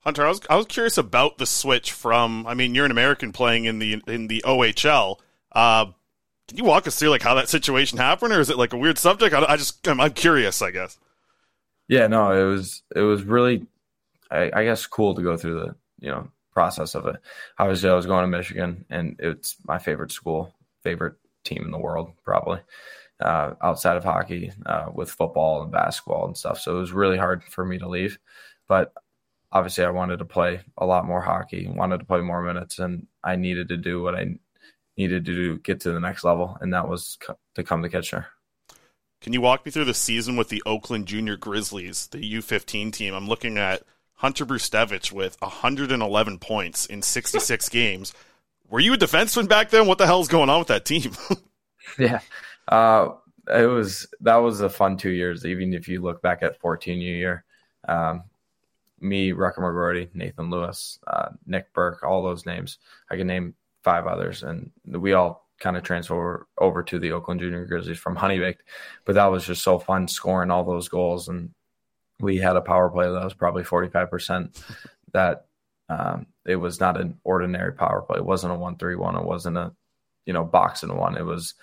Hunter, 0.00 0.24
I 0.24 0.28
was 0.28 0.40
I 0.48 0.56
was 0.56 0.66
curious 0.66 0.96
about 0.96 1.38
the 1.38 1.46
switch 1.46 1.92
from. 1.92 2.46
I 2.46 2.54
mean, 2.54 2.74
you're 2.74 2.86
an 2.86 2.90
American 2.90 3.32
playing 3.32 3.66
in 3.66 3.78
the 3.78 4.02
in 4.06 4.28
the 4.28 4.42
OHL. 4.46 5.18
Uh, 5.52 5.86
can 6.48 6.56
you 6.56 6.64
walk 6.64 6.86
us 6.86 6.98
through 6.98 7.10
like 7.10 7.22
how 7.22 7.34
that 7.34 7.48
situation 7.48 7.98
happened, 7.98 8.32
or 8.32 8.40
is 8.40 8.50
it 8.50 8.56
like 8.56 8.72
a 8.72 8.78
weird 8.78 8.98
subject? 8.98 9.34
I, 9.34 9.44
I 9.44 9.56
just 9.56 9.86
I'm, 9.86 10.00
I'm, 10.00 10.12
curious, 10.12 10.60
I 10.62 10.70
guess. 10.70 10.98
Yeah, 11.86 12.06
no, 12.06 12.32
it 12.32 12.50
was 12.50 12.82
it 12.96 13.02
was 13.02 13.22
really, 13.22 13.66
I, 14.30 14.50
I, 14.52 14.64
guess, 14.64 14.86
cool 14.86 15.14
to 15.14 15.22
go 15.22 15.36
through 15.36 15.60
the 15.60 15.74
you 16.00 16.10
know 16.10 16.28
process 16.52 16.94
of 16.94 17.06
it. 17.06 17.16
Obviously, 17.58 17.90
I 17.90 17.94
was 17.94 18.06
going 18.06 18.22
to 18.22 18.36
Michigan, 18.36 18.84
and 18.90 19.16
it's 19.18 19.56
my 19.64 19.78
favorite 19.78 20.10
school, 20.10 20.54
favorite 20.82 21.14
team 21.44 21.64
in 21.64 21.70
the 21.70 21.78
world, 21.78 22.12
probably. 22.24 22.60
Uh, 23.20 23.54
outside 23.62 23.96
of 23.96 24.04
hockey, 24.04 24.52
uh, 24.64 24.86
with 24.94 25.10
football 25.10 25.62
and 25.62 25.72
basketball 25.72 26.26
and 26.26 26.36
stuff, 26.36 26.60
so 26.60 26.76
it 26.76 26.80
was 26.80 26.92
really 26.92 27.18
hard 27.18 27.42
for 27.44 27.64
me 27.64 27.76
to 27.76 27.88
leave. 27.88 28.18
But 28.68 28.92
obviously 29.52 29.84
I 29.84 29.90
wanted 29.90 30.18
to 30.18 30.24
play 30.24 30.60
a 30.76 30.86
lot 30.86 31.06
more 31.06 31.20
hockey, 31.20 31.68
wanted 31.68 31.98
to 31.98 32.04
play 32.04 32.20
more 32.20 32.42
minutes, 32.42 32.78
and 32.78 33.06
I 33.24 33.36
needed 33.36 33.68
to 33.68 33.76
do 33.76 34.02
what 34.02 34.14
I 34.14 34.36
needed 34.98 35.24
to 35.24 35.34
do 35.34 35.58
get 35.58 35.80
to 35.80 35.92
the 35.92 36.00
next 36.00 36.24
level, 36.24 36.58
and 36.60 36.74
that 36.74 36.88
was 36.88 37.18
to 37.54 37.64
come 37.64 37.82
to 37.82 37.88
Kitchener. 37.88 38.26
Can 39.20 39.32
you 39.32 39.40
walk 39.40 39.64
me 39.64 39.72
through 39.72 39.86
the 39.86 39.94
season 39.94 40.36
with 40.36 40.48
the 40.48 40.62
Oakland 40.66 41.06
Junior 41.06 41.36
Grizzlies, 41.36 42.08
the 42.08 42.18
U15 42.18 42.92
team? 42.92 43.14
I'm 43.14 43.26
looking 43.26 43.58
at 43.58 43.82
Hunter 44.14 44.44
Brzustewicz 44.44 45.10
with 45.10 45.40
111 45.40 46.38
points 46.38 46.86
in 46.86 47.02
66 47.02 47.68
games. 47.70 48.12
Were 48.68 48.80
you 48.80 48.92
a 48.92 48.98
defenseman 48.98 49.48
back 49.48 49.70
then? 49.70 49.86
What 49.86 49.98
the 49.98 50.06
hell's 50.06 50.28
going 50.28 50.50
on 50.50 50.58
with 50.58 50.68
that 50.68 50.84
team? 50.84 51.12
yeah, 51.98 52.20
uh, 52.68 53.10
it 53.48 53.66
was 53.66 54.06
that 54.20 54.36
was 54.36 54.60
a 54.60 54.68
fun 54.68 54.96
two 54.98 55.10
years. 55.10 55.46
Even 55.46 55.72
if 55.72 55.88
you 55.88 56.02
look 56.02 56.20
back 56.20 56.42
at 56.42 56.60
14 56.60 57.00
year, 57.00 57.44
um, 57.88 58.24
me, 59.00 59.32
Rutger 59.32 59.58
McGroarty, 59.58 60.14
Nathan 60.14 60.50
Lewis, 60.50 60.98
uh, 61.06 61.30
Nick 61.46 61.72
Burke, 61.72 62.02
all 62.02 62.22
those 62.22 62.44
names. 62.44 62.78
I 63.10 63.16
can 63.16 63.26
name 63.26 63.54
five 63.88 64.06
others, 64.06 64.42
and 64.42 64.70
we 64.84 65.14
all 65.14 65.48
kind 65.60 65.74
of 65.74 65.82
transfer 65.82 66.46
over 66.58 66.82
to 66.82 66.98
the 66.98 67.12
Oakland 67.12 67.40
Junior 67.40 67.64
Grizzlies 67.64 67.98
from 67.98 68.14
Honeybaked. 68.14 68.60
But 69.06 69.14
that 69.14 69.26
was 69.26 69.46
just 69.46 69.62
so 69.62 69.78
fun 69.78 70.06
scoring 70.08 70.50
all 70.50 70.62
those 70.62 70.90
goals, 70.90 71.28
and 71.28 71.50
we 72.20 72.36
had 72.36 72.56
a 72.56 72.60
power 72.60 72.90
play 72.90 73.06
that 73.06 73.24
was 73.24 73.32
probably 73.32 73.64
forty 73.64 73.88
five 73.88 74.10
percent. 74.10 74.62
That 75.14 75.46
um, 75.88 76.26
it 76.44 76.56
was 76.56 76.80
not 76.80 77.00
an 77.00 77.18
ordinary 77.24 77.72
power 77.72 78.02
play. 78.02 78.18
It 78.18 78.26
wasn't 78.26 78.52
a 78.52 78.56
one 78.56 78.76
three 78.76 78.94
one. 78.94 79.16
It 79.16 79.24
wasn't 79.24 79.56
a 79.56 79.72
you 80.26 80.34
know 80.34 80.44
box 80.44 80.82
and 80.82 80.98
one. 80.98 81.16
It 81.16 81.24
was 81.24 81.54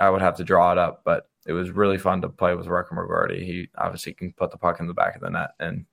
I 0.00 0.08
would 0.08 0.22
have 0.22 0.38
to 0.38 0.44
draw 0.44 0.72
it 0.72 0.78
up, 0.78 1.02
but 1.04 1.28
it 1.46 1.52
was 1.52 1.70
really 1.70 1.98
fun 1.98 2.22
to 2.22 2.30
play 2.30 2.54
with 2.54 2.64
Rutger 2.64 2.92
McGroarty. 2.92 3.44
He 3.44 3.68
obviously 3.76 4.14
can 4.14 4.32
put 4.32 4.52
the 4.52 4.56
puck 4.56 4.80
in 4.80 4.86
the 4.86 4.94
back 4.94 5.16
of 5.16 5.20
the 5.20 5.28
net 5.28 5.50
and 5.60 5.84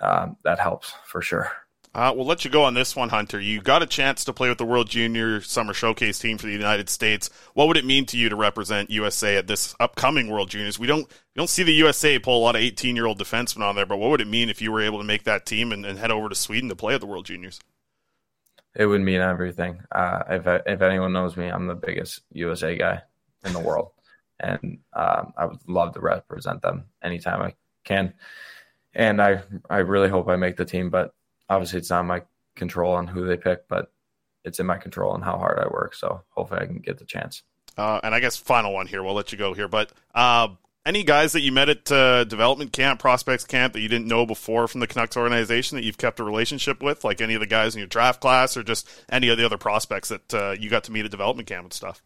um, 0.00 0.38
that 0.44 0.58
helps 0.58 0.94
for 1.04 1.20
sure. 1.20 1.52
Uh, 1.94 2.10
we'll 2.14 2.24
let 2.24 2.42
you 2.42 2.50
go 2.50 2.64
on 2.64 2.72
this 2.72 2.96
one, 2.96 3.10
Hunter. 3.10 3.38
You 3.38 3.60
got 3.60 3.82
a 3.82 3.86
chance 3.86 4.24
to 4.24 4.32
play 4.32 4.48
with 4.48 4.56
the 4.56 4.64
World 4.64 4.88
Junior 4.88 5.42
Summer 5.42 5.74
Showcase 5.74 6.18
team 6.18 6.38
for 6.38 6.46
the 6.46 6.52
United 6.52 6.88
States. 6.88 7.28
What 7.52 7.68
would 7.68 7.76
it 7.76 7.84
mean 7.84 8.06
to 8.06 8.16
you 8.16 8.30
to 8.30 8.36
represent 8.36 8.90
USA 8.90 9.36
at 9.36 9.46
this 9.46 9.74
upcoming 9.78 10.30
World 10.30 10.48
Juniors? 10.48 10.78
We 10.78 10.86
don't 10.86 11.06
we 11.06 11.38
don't 11.38 11.50
see 11.50 11.62
the 11.62 11.74
USA 11.74 12.18
pull 12.18 12.38
a 12.38 12.42
lot 12.42 12.56
of 12.56 12.62
18 12.62 12.96
year 12.96 13.04
old 13.04 13.18
defensemen 13.18 13.60
on 13.60 13.76
there, 13.76 13.84
but 13.84 13.98
what 13.98 14.10
would 14.10 14.22
it 14.22 14.26
mean 14.26 14.48
if 14.48 14.62
you 14.62 14.72
were 14.72 14.80
able 14.80 14.98
to 14.98 15.04
make 15.04 15.24
that 15.24 15.44
team 15.44 15.70
and, 15.70 15.84
and 15.84 15.98
head 15.98 16.10
over 16.10 16.30
to 16.30 16.34
Sweden 16.34 16.70
to 16.70 16.76
play 16.76 16.94
at 16.94 17.00
the 17.00 17.06
World 17.06 17.26
Juniors? 17.26 17.60
It 18.74 18.86
would 18.86 19.02
mean 19.02 19.20
everything. 19.20 19.82
Uh, 19.90 20.22
if 20.30 20.46
if 20.66 20.80
anyone 20.80 21.12
knows 21.12 21.36
me, 21.36 21.48
I'm 21.48 21.66
the 21.66 21.74
biggest 21.74 22.22
USA 22.32 22.74
guy 22.74 23.02
in 23.44 23.52
the 23.52 23.60
world, 23.60 23.90
and 24.40 24.78
um, 24.94 25.34
I 25.36 25.44
would 25.44 25.58
love 25.68 25.92
to 25.92 26.00
represent 26.00 26.62
them 26.62 26.84
anytime 27.02 27.42
I 27.42 27.54
can 27.84 28.14
and 28.94 29.20
I 29.22 29.42
I 29.68 29.78
really 29.78 30.08
hope 30.08 30.28
I 30.28 30.36
make 30.36 30.56
the 30.56 30.64
team. 30.64 30.90
But 30.90 31.14
obviously, 31.48 31.78
it's 31.78 31.90
not 31.90 32.04
my 32.04 32.22
control 32.54 32.94
on 32.94 33.06
who 33.06 33.26
they 33.26 33.36
pick, 33.36 33.68
but 33.68 33.90
it's 34.44 34.60
in 34.60 34.66
my 34.66 34.78
control 34.78 35.14
and 35.14 35.24
how 35.24 35.38
hard 35.38 35.58
I 35.58 35.68
work. 35.68 35.94
So 35.94 36.22
hopefully, 36.30 36.60
I 36.60 36.66
can 36.66 36.78
get 36.78 36.98
the 36.98 37.04
chance. 37.04 37.42
Uh, 37.76 38.00
and 38.02 38.14
I 38.14 38.20
guess 38.20 38.36
final 38.36 38.72
one 38.72 38.86
here. 38.86 39.02
We'll 39.02 39.14
let 39.14 39.32
you 39.32 39.38
go 39.38 39.54
here, 39.54 39.68
but 39.68 39.92
uh, 40.14 40.48
any 40.84 41.04
guys 41.04 41.32
that 41.32 41.40
you 41.40 41.52
met 41.52 41.68
at 41.68 41.90
uh, 41.90 42.24
development 42.24 42.72
camp, 42.72 43.00
prospects 43.00 43.44
camp 43.44 43.72
that 43.72 43.80
you 43.80 43.88
didn't 43.88 44.08
know 44.08 44.26
before 44.26 44.68
from 44.68 44.80
the 44.80 44.86
Canucks 44.86 45.16
organization 45.16 45.76
that 45.76 45.84
you've 45.84 45.96
kept 45.96 46.20
a 46.20 46.24
relationship 46.24 46.82
with, 46.82 47.04
like 47.04 47.20
any 47.20 47.34
of 47.34 47.40
the 47.40 47.46
guys 47.46 47.74
in 47.74 47.78
your 47.78 47.86
draft 47.86 48.20
class, 48.20 48.56
or 48.56 48.62
just 48.62 48.88
any 49.08 49.28
of 49.28 49.38
the 49.38 49.44
other 49.44 49.58
prospects 49.58 50.08
that 50.08 50.34
uh, 50.34 50.54
you 50.58 50.68
got 50.68 50.84
to 50.84 50.92
meet 50.92 51.04
at 51.04 51.10
development 51.10 51.48
camp 51.48 51.64
and 51.64 51.72
stuff. 51.72 52.02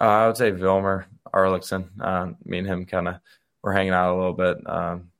Uh, 0.00 0.04
I 0.04 0.26
would 0.26 0.36
say 0.36 0.50
Vilmer 0.50 1.04
Alriksson. 1.32 1.88
Uh, 2.00 2.32
me 2.44 2.58
and 2.58 2.66
him 2.66 2.86
kind 2.86 3.08
of 3.08 3.16
were 3.62 3.72
hanging 3.72 3.92
out 3.92 4.14
a 4.14 4.16
little 4.16 4.32
bit. 4.32 4.58
Um, 4.68 5.10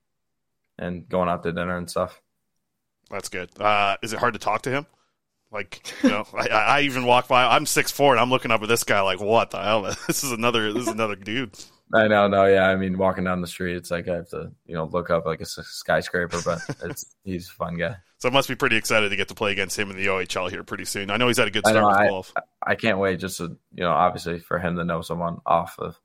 and 0.79 1.09
going 1.09 1.29
out 1.29 1.43
to 1.43 1.53
dinner 1.53 1.77
and 1.77 1.91
stuff. 1.91 2.21
That's 3.11 3.29
good. 3.29 3.51
Uh, 3.61 3.97
is 4.03 4.13
it 4.13 4.19
hard 4.19 4.35
to 4.35 4.39
talk 4.39 4.63
to 4.63 4.71
him? 4.71 4.87
Like, 5.51 5.95
you 6.03 6.11
know, 6.11 6.27
I, 6.35 6.49
I, 6.49 6.81
even 6.83 7.07
walk 7.07 7.29
by. 7.29 7.45
I'm 7.45 7.65
six 7.65 7.91
four, 7.91 8.13
and 8.13 8.21
I'm 8.21 8.29
looking 8.29 8.51
up 8.51 8.63
at 8.63 8.69
this 8.69 8.85
guy 8.85 9.01
like, 9.01 9.21
what 9.21 9.51
the 9.51 9.63
hell? 9.63 9.83
This 10.07 10.23
is 10.23 10.33
another. 10.33 10.73
This 10.73 10.83
is 10.83 10.89
another 10.89 11.17
dude. 11.17 11.55
I 11.95 12.07
know, 12.07 12.29
no, 12.29 12.45
yeah. 12.45 12.69
I 12.69 12.77
mean, 12.77 12.99
walking 12.99 13.25
down 13.25 13.41
the 13.41 13.47
street, 13.47 13.77
it's 13.77 13.91
like 13.91 14.09
I 14.09 14.17
have 14.17 14.29
to, 14.29 14.53
you 14.67 14.75
know, 14.75 14.85
look 14.85 15.09
up 15.09 15.25
like 15.25 15.41
a 15.41 15.47
skyscraper, 15.47 16.41
but 16.45 16.61
it's 16.85 17.17
he's 17.25 17.49
a 17.49 17.53
fun 17.53 17.79
guy. 17.79 17.97
So 18.19 18.29
I 18.29 18.33
must 18.33 18.49
be 18.49 18.57
pretty 18.57 18.77
excited 18.77 19.09
to 19.09 19.17
get 19.17 19.29
to 19.29 19.35
play 19.35 19.53
against 19.53 19.79
him 19.79 19.91
in 19.91 19.97
the 19.97 20.07
OHL 20.07 20.51
here 20.51 20.65
pretty 20.65 20.85
soon. 20.85 21.11
I 21.11 21.17
know 21.17 21.29
he's 21.29 21.39
had 21.39 21.49
a 21.49 21.53
good 21.53 21.67
start 21.67 21.77
I 21.77 21.81
know, 21.81 21.89
with 21.89 22.09
Guelph. 22.11 22.33
I, 22.37 22.73
I, 22.73 22.75
can't 22.75 22.99
wait 22.99 23.21
just 23.21 23.39
to, 23.39 23.57
you 23.73 23.85
know, 23.85 23.93
obviously 23.93 24.39
for 24.41 24.59
him 24.59 24.77
to 24.77 24.85
know 24.85 25.01
someone 25.01 25.41
off 25.47 25.79
of 25.79 25.99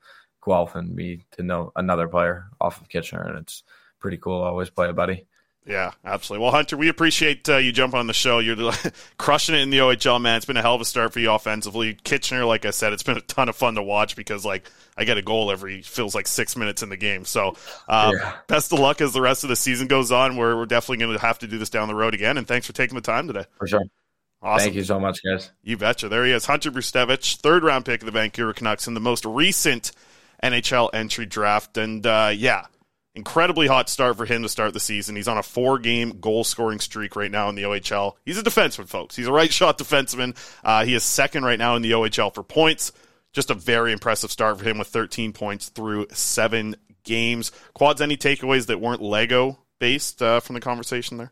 Guelph 0.46 0.76
and 0.76 0.96
me 0.96 1.26
to 1.32 1.44
know 1.44 1.74
another 1.76 2.08
player 2.08 2.46
off 2.62 2.80
of 2.80 2.88
Kitchener, 2.88 3.24
and 3.24 3.40
it's 3.40 3.64
pretty 4.00 4.18
cool. 4.18 4.42
Always 4.42 4.70
play 4.70 4.88
a 4.88 4.94
buddy. 4.94 5.28
Yeah, 5.66 5.92
absolutely. 6.04 6.44
Well, 6.44 6.52
Hunter, 6.52 6.76
we 6.76 6.90
appreciate 6.90 7.48
uh, 7.48 7.58
you 7.58 7.72
jumping 7.72 8.00
on 8.00 8.08
the 8.08 8.14
show. 8.14 8.40
You're 8.40 8.74
crushing 9.18 9.56
it 9.56 9.62
in 9.62 9.70
the 9.70 9.78
OHL, 9.78 10.22
man. 10.22 10.36
It's 10.36 10.46
been 10.46 10.58
a 10.58 10.62
hell 10.62 10.76
of 10.76 10.82
a 10.82 10.86
start 10.86 11.14
for 11.14 11.20
you 11.20 11.32
offensively. 11.32 11.98
Kitchener, 12.04 12.44
like 12.44 12.66
I 12.66 12.72
said, 12.72 12.92
it's 12.92 13.04
been 13.04 13.16
a 13.16 13.22
ton 13.22 13.48
of 13.48 13.56
fun 13.56 13.76
to 13.76 13.84
watch 13.84 14.18
because, 14.18 14.44
like, 14.46 14.70
I 14.98 15.06
get 15.06 15.18
a 15.18 15.22
goal 15.22 15.52
every 15.52 15.82
feels 15.82 16.14
like 16.14 16.28
six 16.28 16.58
minutes 16.58 16.84
in 16.84 16.90
the 16.90 16.98
game. 16.98 17.24
So, 17.24 17.56
uh, 17.88 18.12
yeah. 18.14 18.36
best 18.48 18.74
of 18.74 18.80
luck 18.80 19.00
as 19.00 19.14
the 19.14 19.22
rest 19.22 19.44
of 19.44 19.50
the 19.50 19.56
season 19.56 19.88
goes 19.88 20.12
on. 20.12 20.36
We're, 20.36 20.58
we're 20.58 20.66
definitely 20.66 20.98
going 20.98 21.14
to 21.14 21.22
have 21.22 21.40
to 21.40 21.48
do 21.48 21.58
this 21.58 21.70
down 21.70 21.88
the 21.88 21.96
road 21.96 22.14
again. 22.14 22.38
And 22.38 22.46
thanks 22.46 22.68
for 22.68 22.74
taking 22.74 22.96
the 22.96 23.02
time 23.02 23.28
today. 23.28 23.46
For 23.58 23.68
sure. 23.68 23.84
Awesome. 24.42 24.66
Thank 24.66 24.76
you 24.76 24.84
so 24.84 25.00
much, 25.00 25.22
guys. 25.24 25.50
You 25.64 25.78
betcha. 25.78 26.10
There 26.10 26.26
he 26.26 26.34
is, 26.34 26.46
Hunter 26.46 26.72
Brzustewicz, 26.72 27.38
third 27.38 27.64
round 27.64 27.86
pick 27.86 28.02
of 28.02 28.06
the 28.06 28.12
Vancouver 28.12 28.52
Canucks 28.52 28.88
in 28.88 28.94
the 28.94 29.00
most 29.00 29.24
recent 29.24 29.94
NHL 30.44 30.90
entry 30.94 31.26
draft. 31.26 31.78
And 31.78 32.06
uh, 32.06 32.32
yeah, 32.36 32.66
Incredibly 33.16 33.68
hot 33.68 33.90
start 33.90 34.18
for 34.18 34.26
him 34.26 34.42
to 34.42 34.50
start 34.50 34.74
the 34.74 34.80
season. 34.80 35.16
He's 35.16 35.28
on 35.28 35.38
a 35.38 35.44
four 35.44 35.78
game 35.78 36.18
goal 36.20 36.44
scoring 36.44 36.80
streak 36.80 37.16
right 37.16 37.30
now 37.30 37.48
in 37.48 37.56
the 37.56 37.62
OHL. 37.64 38.14
He's 38.26 38.40
a 38.40 38.44
defenseman, 38.44 38.88
folks. 38.88 39.16
He's 39.16 39.28
a 39.28 39.32
right 39.32 39.54
shot 39.54 39.78
defenseman. 39.78 40.36
Uh, 40.64 40.84
he 40.84 40.96
is 40.96 41.04
second 41.04 41.44
right 41.46 41.60
now 41.60 41.76
in 41.76 41.84
the 41.84 41.92
OHL 41.92 42.34
for 42.34 42.42
points. 42.42 42.92
Just 43.32 43.52
a 43.52 43.56
very 43.56 43.92
impressive 43.92 44.32
start 44.32 44.58
for 44.58 44.64
him 44.64 44.80
with 44.80 44.88
13 44.88 45.32
points 45.32 45.70
through 45.70 46.08
seven 46.12 46.76
games. 47.04 47.52
Quads, 47.74 48.02
any 48.02 48.18
takeaways 48.18 48.66
that 48.68 48.82
weren't 48.82 49.02
Lego 49.02 49.60
based 49.78 50.22
uh, 50.22 50.40
from 50.40 50.56
the 50.56 50.62
conversation 50.62 51.18
there? 51.18 51.32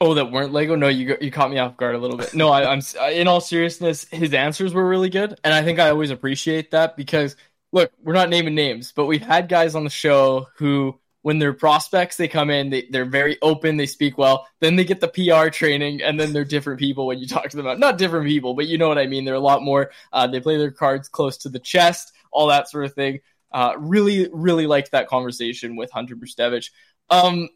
Oh, 0.00 0.14
that 0.14 0.30
weren't 0.30 0.52
Lego? 0.52 0.76
No, 0.76 0.88
you 0.88 1.16
you 1.20 1.30
caught 1.30 1.50
me 1.50 1.58
off 1.58 1.76
guard 1.76 1.96
a 1.96 1.98
little 1.98 2.16
bit. 2.16 2.32
No, 2.32 2.50
I, 2.50 2.72
I'm 2.72 2.80
in 3.12 3.26
all 3.26 3.40
seriousness, 3.40 4.06
his 4.10 4.32
answers 4.32 4.72
were 4.72 4.86
really 4.86 5.10
good, 5.10 5.38
and 5.42 5.52
I 5.52 5.64
think 5.64 5.80
I 5.80 5.90
always 5.90 6.10
appreciate 6.10 6.70
that 6.70 6.96
because 6.96 7.34
look, 7.72 7.90
we're 8.02 8.14
not 8.14 8.30
naming 8.30 8.54
names, 8.54 8.92
but 8.92 9.06
we've 9.06 9.22
had 9.22 9.48
guys 9.48 9.74
on 9.74 9.84
the 9.84 9.90
show 9.90 10.46
who, 10.56 10.98
when 11.22 11.38
they're 11.38 11.52
prospects, 11.52 12.16
they 12.16 12.28
come 12.28 12.50
in, 12.50 12.70
they, 12.70 12.88
they're 12.90 13.04
very 13.04 13.36
open, 13.42 13.76
they 13.76 13.86
speak 13.86 14.16
well, 14.16 14.46
then 14.60 14.76
they 14.76 14.84
get 14.84 15.00
the 15.00 15.08
PR 15.08 15.50
training, 15.50 16.02
and 16.02 16.18
then 16.18 16.32
they're 16.32 16.44
different 16.44 16.78
people 16.78 17.06
when 17.06 17.18
you 17.18 17.26
talk 17.28 17.48
to 17.48 17.56
them 17.56 17.66
about 17.66 17.78
not 17.78 17.98
different 17.98 18.26
people, 18.26 18.54
but 18.54 18.66
you 18.66 18.78
know 18.78 18.88
what 18.88 18.98
I 18.98 19.06
mean. 19.06 19.24
They're 19.24 19.34
a 19.34 19.40
lot 19.40 19.62
more. 19.62 19.90
Uh, 20.12 20.26
they 20.26 20.40
play 20.40 20.56
their 20.56 20.70
cards 20.70 21.08
close 21.08 21.38
to 21.38 21.48
the 21.48 21.58
chest, 21.58 22.12
all 22.30 22.48
that 22.48 22.70
sort 22.70 22.84
of 22.84 22.94
thing. 22.94 23.20
Uh, 23.50 23.74
really, 23.78 24.28
really 24.32 24.66
liked 24.66 24.92
that 24.92 25.08
conversation 25.08 25.74
with 25.76 25.90
Hunter 25.90 26.16
Brzustewicz. 26.16 26.70
Um, 27.10 27.48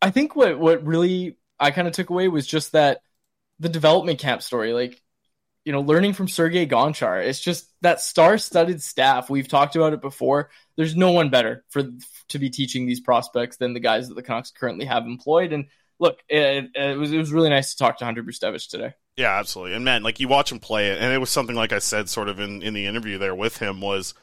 I 0.00 0.10
think 0.10 0.34
what 0.36 0.58
what 0.58 0.84
really 0.84 1.36
I 1.62 1.70
kind 1.70 1.88
of 1.88 1.94
took 1.94 2.10
away 2.10 2.28
was 2.28 2.46
just 2.46 2.72
that 2.72 3.00
the 3.60 3.68
development 3.68 4.18
camp 4.18 4.42
story, 4.42 4.72
like 4.72 5.00
you 5.64 5.72
know, 5.72 5.80
learning 5.80 6.12
from 6.12 6.26
Sergey 6.28 6.66
Gonchar. 6.66 7.24
It's 7.24 7.40
just 7.40 7.68
that 7.82 8.00
star-studded 8.00 8.82
staff. 8.82 9.30
We've 9.30 9.46
talked 9.46 9.76
about 9.76 9.92
it 9.92 10.00
before. 10.00 10.50
There's 10.76 10.96
no 10.96 11.12
one 11.12 11.30
better 11.30 11.64
for 11.68 11.84
to 12.30 12.38
be 12.38 12.50
teaching 12.50 12.86
these 12.86 13.00
prospects 13.00 13.58
than 13.58 13.72
the 13.72 13.80
guys 13.80 14.08
that 14.08 14.14
the 14.14 14.22
Canucks 14.22 14.50
currently 14.50 14.86
have 14.86 15.04
employed. 15.04 15.52
And 15.52 15.66
look, 16.00 16.18
it, 16.28 16.70
it 16.74 16.98
was 16.98 17.12
it 17.12 17.18
was 17.18 17.32
really 17.32 17.50
nice 17.50 17.72
to 17.72 17.78
talk 17.78 17.98
to 17.98 18.04
Hunter 18.04 18.24
Brzustewicz 18.24 18.68
today. 18.68 18.94
Yeah, 19.16 19.38
absolutely. 19.38 19.74
And 19.74 19.84
man, 19.84 20.02
like 20.02 20.18
you 20.18 20.26
watch 20.26 20.50
him 20.50 20.58
play 20.58 20.88
it, 20.88 20.98
and 21.00 21.12
it 21.12 21.18
was 21.18 21.30
something 21.30 21.54
like 21.54 21.72
I 21.72 21.78
said, 21.78 22.08
sort 22.08 22.28
of 22.28 22.40
in 22.40 22.62
in 22.62 22.74
the 22.74 22.86
interview 22.86 23.18
there 23.18 23.34
with 23.34 23.58
him 23.58 23.80
was 23.80 24.14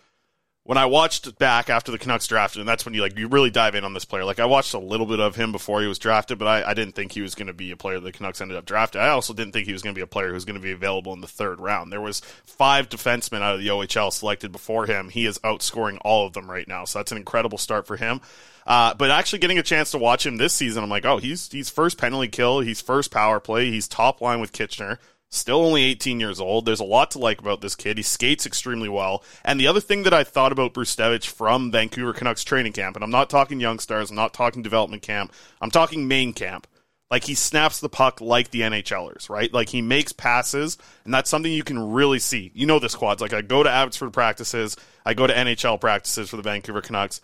when 0.69 0.77
I 0.77 0.86
watched 0.86 1.39
back 1.39 1.71
after 1.71 1.91
the 1.91 1.97
Canucks 1.97 2.27
drafted, 2.27 2.60
and 2.60 2.69
that's 2.69 2.86
when 2.86 2.93
you 2.93 3.01
like 3.01 3.17
you 3.17 3.27
really 3.27 3.49
dive 3.49 3.73
in 3.73 3.84
on 3.84 3.95
this 3.95 4.05
player. 4.05 4.23
Like 4.23 4.39
I 4.39 4.45
watched 4.45 4.75
a 4.75 4.79
little 4.79 5.08
bit 5.08 5.19
of 5.19 5.36
him 5.36 5.51
before 5.51 5.82
he 5.82 5.88
was 5.88 5.97
drafted, 5.97 6.38
but 6.38 6.47
I, 6.47 6.69
I 6.69 6.73
didn't 6.75 6.93
think 6.93 7.12
he 7.12 7.21
was 7.21 7.34
going 7.34 7.47
to 7.47 7.55
be 7.55 7.71
a 7.71 7.75
player 7.75 7.99
the 7.99 8.12
Canucks 8.12 8.39
ended 8.39 8.55
up 8.55 8.65
drafting. 8.65 9.01
I 9.01 9.08
also 9.08 9.34
didn't 9.34 9.53
think 9.53 9.65
he 9.65 9.73
was 9.73 9.82
going 9.82 9.95
to 9.95 9.97
be 9.97 10.03
a 10.03 10.05
player 10.05 10.27
who 10.27 10.36
was 10.36 10.45
going 10.45 10.58
to 10.58 10.62
be 10.62 10.71
available 10.71 11.12
in 11.13 11.21
the 11.21 11.27
third 11.27 11.60
round. 11.60 11.91
There 11.91 11.99
was 11.99 12.19
five 12.45 12.88
defensemen 12.88 13.41
out 13.41 13.55
of 13.55 13.62
the 13.62 13.69
OHL 13.69 14.13
selected 14.13 14.51
before 14.51 14.86
him. 14.86 15.10
He 15.10 15.25
is 15.25 15.39
outscoring 15.39 15.97
all 16.01 16.27
of 16.27 16.34
them 16.34 16.47
right 16.47 16.67
now, 16.67 16.86
so 16.86 16.99
that's 16.99 17.12
an 17.12 17.17
incredible 17.17 17.58
start 17.58 17.88
for 17.88 17.97
him. 17.97 18.21
Uh, 18.67 18.93
but 18.93 19.10
actually 19.10 19.39
getting 19.39 19.58
a 19.58 19.63
chance 19.63 19.89
to 19.89 19.97
watch 19.97 20.23
him 20.23 20.38
this 20.38 20.53
season, 20.53 20.84
I'm 20.84 20.89
like, 20.91 21.03
oh, 21.03 21.17
he's 21.17 21.51
he's 21.51 21.71
first 21.71 21.97
penalty 21.97 22.27
kill, 22.27 22.60
he's 22.60 22.79
first 22.79 23.10
power 23.10 23.39
play, 23.39 23.71
he's 23.71 23.88
top 23.88 24.21
line 24.21 24.39
with 24.39 24.51
Kitchener. 24.51 24.99
Still 25.31 25.61
only 25.63 25.83
18 25.83 26.19
years 26.19 26.39
old. 26.39 26.65
There's 26.65 26.79
a 26.79 26.85
lot 26.85 27.11
to 27.11 27.19
like 27.19 27.39
about 27.39 27.61
this 27.61 27.75
kid. 27.75 27.97
He 27.97 28.03
skates 28.03 28.47
extremely 28.47 28.89
well. 28.89 29.23
And 29.45 29.59
the 29.59 29.67
other 29.67 29.79
thing 29.79 30.03
that 30.03 30.13
I 30.13 30.23
thought 30.23 30.51
about 30.51 30.73
Brzustewicz 30.73 31.27
from 31.27 31.71
Vancouver 31.71 32.13
Canucks 32.13 32.43
training 32.43 32.73
camp, 32.73 32.95
and 32.95 33.03
I'm 33.03 33.11
not 33.11 33.29
talking 33.29 33.59
young 33.59 33.77
stars, 33.77 34.09
I'm 34.09 34.15
not 34.15 34.33
talking 34.33 34.63
development 34.63 35.03
camp, 35.03 35.31
I'm 35.61 35.69
talking 35.69 36.07
main 36.07 36.33
camp. 36.33 36.65
Like 37.11 37.23
he 37.23 37.35
snaps 37.35 37.79
the 37.79 37.89
puck 37.89 38.21
like 38.21 38.51
the 38.51 38.61
NHLers, 38.61 39.29
right? 39.29 39.51
Like 39.51 39.69
he 39.69 39.81
makes 39.81 40.11
passes, 40.11 40.77
and 41.05 41.13
that's 41.13 41.29
something 41.29 41.51
you 41.51 41.63
can 41.63 41.91
really 41.91 42.19
see. 42.19 42.51
You 42.53 42.67
know 42.67 42.79
this 42.79 42.95
quads. 42.95 43.21
Like 43.21 43.33
I 43.33 43.41
go 43.41 43.63
to 43.63 43.69
Abbotsford 43.69 44.13
practices, 44.13 44.77
I 45.05 45.15
go 45.15 45.25
to 45.25 45.33
NHL 45.33 45.79
practices 45.81 46.29
for 46.29 46.37
the 46.37 46.43
Vancouver 46.43 46.81
Canucks 46.81 47.21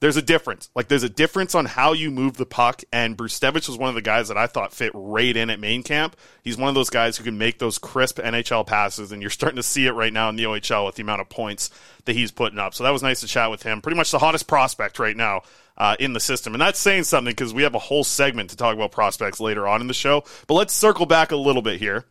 there's 0.00 0.16
a 0.16 0.22
difference. 0.22 0.70
Like 0.74 0.88
there's 0.88 1.02
a 1.02 1.08
difference 1.08 1.54
on 1.54 1.64
how 1.64 1.92
you 1.92 2.10
move 2.10 2.36
the 2.36 2.46
puck. 2.46 2.82
And 2.92 3.16
Brzustewicz 3.16 3.68
was 3.68 3.78
one 3.78 3.88
of 3.88 3.94
the 3.94 4.02
guys 4.02 4.28
that 4.28 4.36
I 4.36 4.46
thought 4.46 4.72
fit 4.72 4.92
right 4.94 5.36
in 5.36 5.50
at 5.50 5.58
main 5.58 5.82
camp. 5.82 6.16
He's 6.42 6.56
one 6.56 6.68
of 6.68 6.74
those 6.74 6.90
guys 6.90 7.16
who 7.16 7.24
can 7.24 7.38
make 7.38 7.58
those 7.58 7.78
crisp 7.78 8.18
NHL 8.18 8.66
passes, 8.66 9.10
and 9.10 9.20
you're 9.20 9.30
starting 9.30 9.56
to 9.56 9.62
see 9.62 9.86
it 9.86 9.92
right 9.92 10.12
now 10.12 10.28
in 10.28 10.36
the 10.36 10.44
OHL 10.44 10.86
with 10.86 10.94
the 10.94 11.02
amount 11.02 11.20
of 11.20 11.28
points 11.28 11.70
that 12.04 12.14
he's 12.14 12.30
putting 12.30 12.58
up. 12.58 12.74
So 12.74 12.84
that 12.84 12.90
was 12.90 13.02
nice 13.02 13.20
to 13.20 13.26
chat 13.26 13.50
with 13.50 13.62
him. 13.62 13.80
Pretty 13.80 13.96
much 13.96 14.10
the 14.10 14.18
hottest 14.18 14.46
prospect 14.46 14.98
right 14.98 15.16
now 15.16 15.42
uh, 15.76 15.96
in 15.98 16.12
the 16.12 16.20
system, 16.20 16.54
and 16.54 16.60
that's 16.60 16.78
saying 16.78 17.04
something 17.04 17.32
because 17.32 17.52
we 17.52 17.64
have 17.64 17.74
a 17.74 17.80
whole 17.80 18.04
segment 18.04 18.50
to 18.50 18.56
talk 18.56 18.74
about 18.74 18.92
prospects 18.92 19.40
later 19.40 19.66
on 19.66 19.80
in 19.80 19.88
the 19.88 19.94
show. 19.94 20.24
But 20.46 20.54
let's 20.54 20.74
circle 20.74 21.06
back 21.06 21.32
a 21.32 21.36
little 21.36 21.62
bit 21.62 21.80
here 21.80 22.04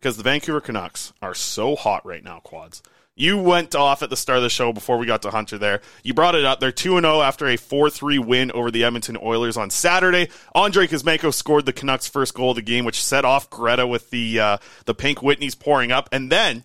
because 0.00 0.16
the 0.16 0.22
Vancouver 0.22 0.60
Canucks 0.60 1.12
are 1.22 1.34
so 1.34 1.76
hot 1.76 2.04
right 2.04 2.22
now, 2.22 2.40
quads. 2.40 2.82
You 3.16 3.38
went 3.38 3.76
off 3.76 4.02
at 4.02 4.10
the 4.10 4.16
start 4.16 4.38
of 4.38 4.42
the 4.42 4.50
show 4.50 4.72
before 4.72 4.98
we 4.98 5.06
got 5.06 5.22
to 5.22 5.30
Hunter 5.30 5.56
there. 5.56 5.80
You 6.02 6.14
brought 6.14 6.34
it 6.34 6.44
up. 6.44 6.58
They're 6.58 6.72
2 6.72 7.00
0 7.00 7.22
after 7.22 7.46
a 7.46 7.56
4 7.56 7.88
3 7.88 8.18
win 8.18 8.50
over 8.50 8.72
the 8.72 8.82
Edmonton 8.82 9.16
Oilers 9.22 9.56
on 9.56 9.70
Saturday. 9.70 10.28
Andrei 10.52 10.88
Kuzmenko 10.88 11.32
scored 11.32 11.64
the 11.64 11.72
Canucks' 11.72 12.08
first 12.08 12.34
goal 12.34 12.50
of 12.50 12.56
the 12.56 12.62
game, 12.62 12.84
which 12.84 13.02
set 13.02 13.24
off 13.24 13.48
Greta 13.50 13.86
with 13.86 14.10
the, 14.10 14.40
uh, 14.40 14.56
the 14.86 14.94
pink 14.94 15.18
Whitneys 15.18 15.56
pouring 15.56 15.92
up. 15.92 16.08
And 16.10 16.30
then 16.30 16.64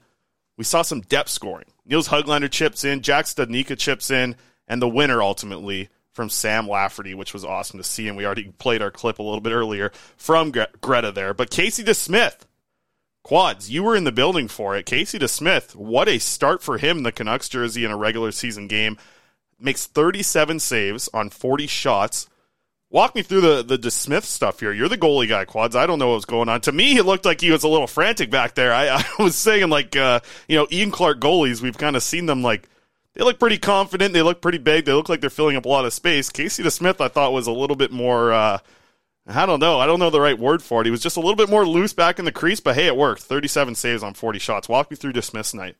we 0.57 0.63
saw 0.63 0.81
some 0.81 1.01
depth 1.01 1.29
scoring. 1.29 1.67
Nils 1.85 2.07
Höglander 2.07 2.49
chips 2.49 2.83
in, 2.83 3.01
Jack 3.01 3.25
Studnicka 3.25 3.77
chips 3.77 4.09
in, 4.09 4.35
and 4.67 4.81
the 4.81 4.89
winner 4.89 5.21
ultimately 5.21 5.89
from 6.13 6.29
Sam 6.29 6.67
Lafferty, 6.67 7.13
which 7.13 7.31
was 7.31 7.45
awesome 7.45 7.77
to 7.77 7.83
see. 7.83 8.07
And 8.07 8.17
we 8.17 8.25
already 8.25 8.51
played 8.57 8.81
our 8.81 8.91
clip 8.91 9.19
a 9.19 9.23
little 9.23 9.39
bit 9.39 9.53
earlier 9.53 9.91
from 10.17 10.51
Greta 10.81 11.11
there. 11.11 11.35
But 11.35 11.51
Casey 11.51 11.83
DeSmith 11.83 12.39
Quads, 13.29 13.69
you 13.69 13.83
were 13.83 13.95
in 13.95 14.05
the 14.05 14.11
building 14.11 14.47
for 14.47 14.75
it. 14.75 14.87
Casey 14.87 15.19
DeSmith, 15.19 15.75
what 15.75 16.09
a 16.09 16.17
start 16.17 16.63
for 16.63 16.79
him 16.79 17.03
the 17.03 17.11
Canucks 17.11 17.47
jersey 17.47 17.85
in 17.85 17.91
a 17.91 17.95
regular 17.95 18.31
season 18.31 18.67
game. 18.67 18.97
Makes 19.59 19.85
37 19.85 20.59
saves 20.59 21.07
on 21.13 21.29
40 21.29 21.67
shots. 21.67 22.27
Walk 22.89 23.13
me 23.13 23.21
through 23.21 23.41
the, 23.41 23.61
the 23.61 23.77
DeSmith 23.77 24.23
stuff 24.23 24.61
here. 24.61 24.73
You're 24.73 24.89
the 24.89 24.97
goalie 24.97 25.29
guy, 25.29 25.45
Quads. 25.45 25.75
I 25.75 25.85
don't 25.85 25.99
know 25.99 26.07
what 26.07 26.15
was 26.15 26.25
going 26.25 26.49
on. 26.49 26.61
To 26.61 26.71
me, 26.71 26.97
it 26.97 27.05
looked 27.05 27.23
like 27.23 27.39
he 27.39 27.51
was 27.51 27.63
a 27.63 27.67
little 27.67 27.85
frantic 27.85 28.31
back 28.31 28.55
there. 28.55 28.73
I, 28.73 28.87
I 29.19 29.23
was 29.23 29.35
saying, 29.35 29.69
like, 29.69 29.95
uh, 29.95 30.21
you 30.47 30.55
know, 30.55 30.65
Ian 30.71 30.89
Clark 30.89 31.19
goalies, 31.19 31.61
we've 31.61 31.77
kind 31.77 31.95
of 31.95 32.01
seen 32.01 32.25
them, 32.25 32.41
like, 32.41 32.67
they 33.13 33.23
look 33.23 33.37
pretty 33.37 33.59
confident. 33.59 34.15
They 34.15 34.23
look 34.23 34.41
pretty 34.41 34.57
big. 34.57 34.85
They 34.85 34.93
look 34.93 35.07
like 35.07 35.21
they're 35.21 35.29
filling 35.29 35.55
up 35.55 35.65
a 35.65 35.69
lot 35.69 35.85
of 35.85 35.93
space. 35.93 36.31
Casey 36.31 36.63
DeSmith, 36.63 36.99
I 36.99 37.09
thought, 37.09 37.31
was 37.31 37.45
a 37.45 37.51
little 37.51 37.75
bit 37.75 37.91
more. 37.91 38.33
Uh, 38.33 38.57
I 39.29 39.45
don't 39.45 39.59
know. 39.59 39.79
I 39.79 39.85
don't 39.85 39.99
know 39.99 40.09
the 40.09 40.21
right 40.21 40.37
word 40.37 40.63
for 40.63 40.81
it. 40.81 40.85
He 40.85 40.91
was 40.91 41.01
just 41.01 41.17
a 41.17 41.19
little 41.19 41.35
bit 41.35 41.49
more 41.49 41.65
loose 41.65 41.93
back 41.93 42.19
in 42.19 42.25
the 42.25 42.31
crease, 42.31 42.59
but 42.59 42.75
hey, 42.75 42.87
it 42.87 42.97
worked. 42.97 43.21
37 43.21 43.75
saves 43.75 44.03
on 44.03 44.13
40 44.13 44.39
shots. 44.39 44.67
Walk 44.67 44.89
me 44.89 44.97
through 44.97 45.13
DeSmith's 45.13 45.53
night. 45.53 45.75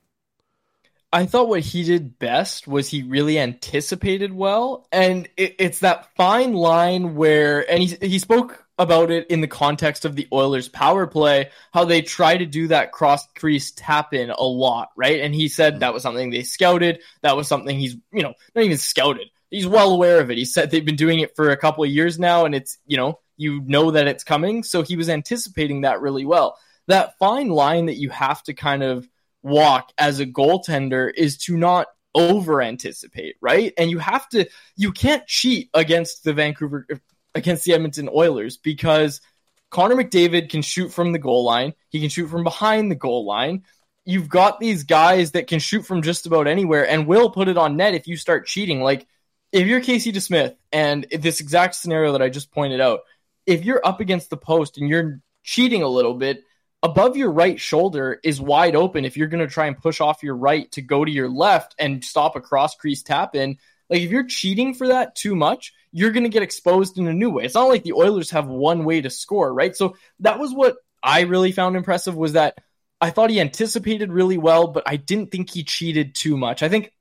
I 1.12 1.26
thought 1.26 1.50
what 1.50 1.62
he 1.62 1.84
did 1.84 2.20
best 2.20 2.68
was 2.68 2.88
he 2.88 3.02
really 3.02 3.40
anticipated 3.40 4.32
well, 4.32 4.88
and 4.92 5.28
it, 5.38 5.56
it's 5.58 5.80
that 5.80 6.14
fine 6.16 6.54
line 6.54 7.16
where, 7.16 7.70
and 7.70 7.82
he 7.82 7.98
he 8.00 8.20
spoke 8.20 8.64
about 8.78 9.10
it 9.10 9.26
in 9.28 9.42
the 9.42 9.48
context 9.48 10.06
of 10.06 10.16
the 10.16 10.28
Oilers' 10.32 10.70
power 10.70 11.08
play, 11.08 11.50
how 11.74 11.84
they 11.86 12.04
try 12.04 12.38
to 12.38 12.46
do 12.46 12.68
that 12.68 12.92
cross 12.92 13.26
crease 13.34 13.72
tap 13.72 14.14
in 14.14 14.30
a 14.30 14.44
lot, 14.44 14.90
right? 14.96 15.22
And 15.22 15.34
he 15.34 15.48
said 15.48 15.74
mm-hmm. 15.74 15.80
that 15.80 15.96
was 15.96 16.04
something 16.04 16.30
they 16.30 16.44
scouted. 16.44 17.02
That 17.24 17.36
was 17.36 17.48
something 17.48 17.80
he's 17.80 17.96
you 18.14 18.22
know 18.22 18.36
not 18.54 18.66
even 18.66 18.78
scouted 18.78 19.30
he's 19.50 19.68
well 19.68 19.92
aware 19.92 20.20
of 20.20 20.30
it. 20.32 20.38
He 20.38 20.46
said 20.46 20.70
they've 20.72 20.86
been 20.86 20.96
doing 20.96 21.20
it 21.20 21.36
for 21.36 21.50
a 21.50 21.58
couple 21.58 21.84
of 21.84 21.90
years 21.90 22.20
now, 22.20 22.46
and 22.46 22.56
it's 22.56 22.78
you 22.86 22.98
know 22.98 23.20
you 23.40 23.62
know 23.66 23.92
that 23.92 24.08
it's 24.08 24.26
coming, 24.26 24.64
so 24.64 24.84
he 24.84 24.98
was 24.98 25.08
anticipating 25.08 25.82
that 25.82 26.02
really 26.02 26.26
well. 26.26 26.60
That 26.88 27.18
fine 27.18 27.48
line 27.48 27.86
that 27.86 27.96
you 27.96 28.10
have 28.10 28.44
to 28.44 28.54
kind 28.54 28.84
of 28.84 29.08
walk 29.42 29.94
as 29.98 30.20
a 30.20 30.26
goaltender 30.26 31.10
is 31.16 31.38
to 31.38 31.56
not 31.56 31.88
over 32.14 32.62
anticipate, 32.62 33.38
right? 33.40 33.74
And 33.78 33.90
you 33.90 33.98
have 34.00 34.28
to 34.30 34.50
you 34.76 34.92
can't 34.92 35.26
cheat 35.26 35.70
against 35.74 36.26
the 36.26 36.34
Vancouver 36.34 36.86
against 37.34 37.64
the 37.64 37.74
Edmonton 37.74 38.10
Oilers 38.14 38.58
because 38.58 39.22
Connor 39.70 39.96
McDavid 39.96 40.50
can 40.50 40.62
shoot 40.62 40.90
from 40.90 41.14
the 41.14 41.20
goal 41.20 41.46
line, 41.46 41.74
he 41.88 42.02
can 42.02 42.10
shoot 42.10 42.28
from 42.28 42.44
behind 42.44 42.92
the 42.92 42.96
goal 42.96 43.26
line. 43.26 43.64
You've 44.04 44.28
got 44.28 44.60
these 44.60 44.84
guys 44.84 45.32
that 45.32 45.48
can 45.48 45.60
shoot 45.60 45.86
from 45.86 46.02
just 46.02 46.26
about 46.26 46.48
anywhere 46.48 46.86
and 46.86 47.08
will 47.08 47.30
put 47.30 47.48
it 47.48 47.58
on 47.58 47.78
net 47.78 47.94
if 47.94 48.08
you 48.08 48.18
start 48.18 48.48
cheating. 48.48 48.82
Like 48.82 49.08
if 49.54 49.66
you're 49.66 49.82
Casey 49.82 50.12
DeSmith 50.12 50.56
and 50.74 51.06
this 51.12 51.40
exact 51.40 51.76
scenario 51.76 52.12
that 52.12 52.22
I 52.22 52.30
just 52.30 52.52
pointed 52.52 52.82
out, 52.82 53.02
if 53.50 53.66
you're 53.66 53.86
up 53.86 54.00
against 54.00 54.30
the 54.30 54.38
post 54.38 54.78
and 54.78 54.88
you're 54.88 55.22
cheating 55.44 55.82
a 55.82 55.88
little 55.88 56.14
bit, 56.14 56.44
above 56.84 57.18
your 57.18 57.32
right 57.32 57.60
shoulder 57.60 58.20
is 58.24 58.40
wide 58.40 58.76
open 58.76 59.06
if 59.06 59.18
you're 59.18 59.28
going 59.28 59.46
to 59.46 59.52
try 59.52 59.66
and 59.66 59.82
push 59.82 60.00
off 60.00 60.22
your 60.22 60.36
right 60.36 60.72
to 60.72 60.84
go 60.84 61.04
to 61.04 61.12
your 61.12 61.28
left 61.28 61.74
and 61.80 62.06
stop 62.06 62.36
a 62.36 62.42
cross 62.42 62.76
crease 62.76 63.02
tap 63.02 63.36
in. 63.36 63.58
Like 63.90 64.02
if 64.02 64.12
you're 64.12 64.28
cheating 64.28 64.76
for 64.76 64.90
that 64.90 65.16
too 65.16 65.36
much, 65.36 65.74
you're 65.92 66.12
going 66.12 66.26
to 66.26 66.30
get 66.30 66.44
exposed 66.44 67.00
in 67.00 67.08
a 67.08 67.14
new 67.14 67.32
way. 67.32 67.44
It's 67.44 67.56
not 67.56 67.70
like 67.70 67.82
the 67.82 67.94
Oilers 67.94 68.30
have 68.30 68.48
one 68.48 68.86
way 68.86 69.02
to 69.02 69.10
score, 69.10 69.52
right? 69.52 69.76
So 69.76 69.96
that 70.20 70.38
was 70.38 70.54
what 70.54 70.78
I 71.02 71.22
really 71.22 71.52
found 71.52 71.76
impressive 71.76 72.16
was 72.16 72.34
that 72.34 72.60
I 73.02 73.10
thought 73.10 73.32
he 73.32 73.42
anticipated 73.42 74.12
really 74.12 74.38
well, 74.38 74.68
but 74.68 74.84
I 74.86 74.98
didn't 74.98 75.32
think 75.32 75.50
he 75.50 75.64
cheated 75.64 76.14
too 76.14 76.38
much. 76.38 76.62
I 76.62 76.70
think 76.70 76.94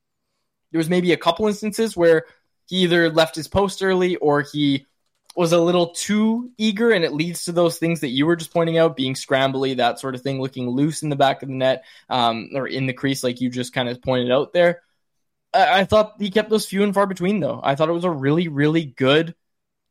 there 0.72 0.78
was 0.78 0.88
maybe 0.88 1.12
a 1.12 1.18
couple 1.18 1.46
instances 1.46 1.94
where 1.94 2.24
he 2.64 2.78
either 2.78 3.10
left 3.10 3.36
his 3.36 3.48
post 3.48 3.82
early 3.82 4.16
or 4.16 4.42
he 4.42 4.86
was 5.38 5.52
a 5.52 5.60
little 5.60 5.90
too 5.90 6.50
eager 6.58 6.90
and 6.90 7.04
it 7.04 7.12
leads 7.12 7.44
to 7.44 7.52
those 7.52 7.78
things 7.78 8.00
that 8.00 8.08
you 8.08 8.26
were 8.26 8.34
just 8.34 8.52
pointing 8.52 8.76
out 8.76 8.96
being 8.96 9.14
scrambly 9.14 9.76
that 9.76 10.00
sort 10.00 10.16
of 10.16 10.20
thing 10.20 10.40
looking 10.40 10.68
loose 10.68 11.04
in 11.04 11.10
the 11.10 11.16
back 11.16 11.42
of 11.42 11.48
the 11.48 11.54
net 11.54 11.84
um, 12.10 12.50
or 12.54 12.66
in 12.66 12.86
the 12.86 12.92
crease 12.92 13.22
like 13.22 13.40
you 13.40 13.48
just 13.48 13.72
kind 13.72 13.88
of 13.88 14.02
pointed 14.02 14.32
out 14.32 14.52
there. 14.52 14.82
I-, 15.54 15.80
I 15.80 15.84
thought 15.84 16.14
he 16.18 16.30
kept 16.30 16.50
those 16.50 16.66
few 16.66 16.82
and 16.82 16.92
far 16.92 17.06
between 17.06 17.38
though. 17.38 17.60
I 17.62 17.76
thought 17.76 17.88
it 17.88 17.92
was 17.92 18.04
a 18.04 18.10
really 18.10 18.48
really 18.48 18.84
good 18.84 19.34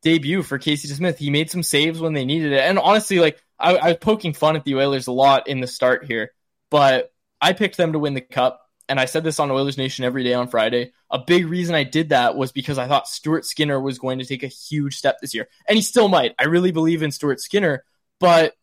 debut 0.03 0.43
for 0.43 0.59
casey 0.59 0.87
smith 0.89 1.17
he 1.17 1.31
made 1.31 1.49
some 1.49 1.63
saves 1.63 1.99
when 1.99 2.13
they 2.13 2.25
needed 2.25 2.51
it. 2.51 2.59
And 2.59 2.77
honestly 2.77 3.19
like 3.19 3.41
I, 3.57 3.75
I 3.77 3.87
was 3.89 3.97
poking 3.97 4.33
fun 4.33 4.57
at 4.57 4.65
the 4.65 4.75
oilers 4.75 5.07
a 5.07 5.11
lot 5.11 5.47
in 5.47 5.61
the 5.61 5.67
start 5.67 6.05
here 6.05 6.31
but 6.69 7.11
i 7.41 7.53
picked 7.53 7.77
them 7.77 7.93
to 7.93 7.99
win 7.99 8.13
the 8.13 8.21
cup 8.21 8.67
and 8.89 8.99
I 8.99 9.05
said 9.05 9.23
this 9.23 9.39
on 9.39 9.51
Oilers 9.51 9.77
Nation 9.77 10.05
every 10.05 10.23
day 10.23 10.33
on 10.33 10.47
Friday. 10.47 10.93
A 11.09 11.19
big 11.19 11.47
reason 11.47 11.75
I 11.75 11.83
did 11.83 12.09
that 12.09 12.35
was 12.35 12.51
because 12.51 12.77
I 12.77 12.87
thought 12.87 13.07
Stuart 13.07 13.45
Skinner 13.45 13.79
was 13.79 13.99
going 13.99 14.19
to 14.19 14.25
take 14.25 14.43
a 14.43 14.47
huge 14.47 14.97
step 14.97 15.17
this 15.21 15.33
year, 15.33 15.47
and 15.67 15.75
he 15.75 15.81
still 15.81 16.09
might. 16.09 16.35
I 16.37 16.45
really 16.45 16.71
believe 16.71 17.01
in 17.03 17.11
Stuart 17.11 17.39
Skinner, 17.39 17.83
but 18.19 18.53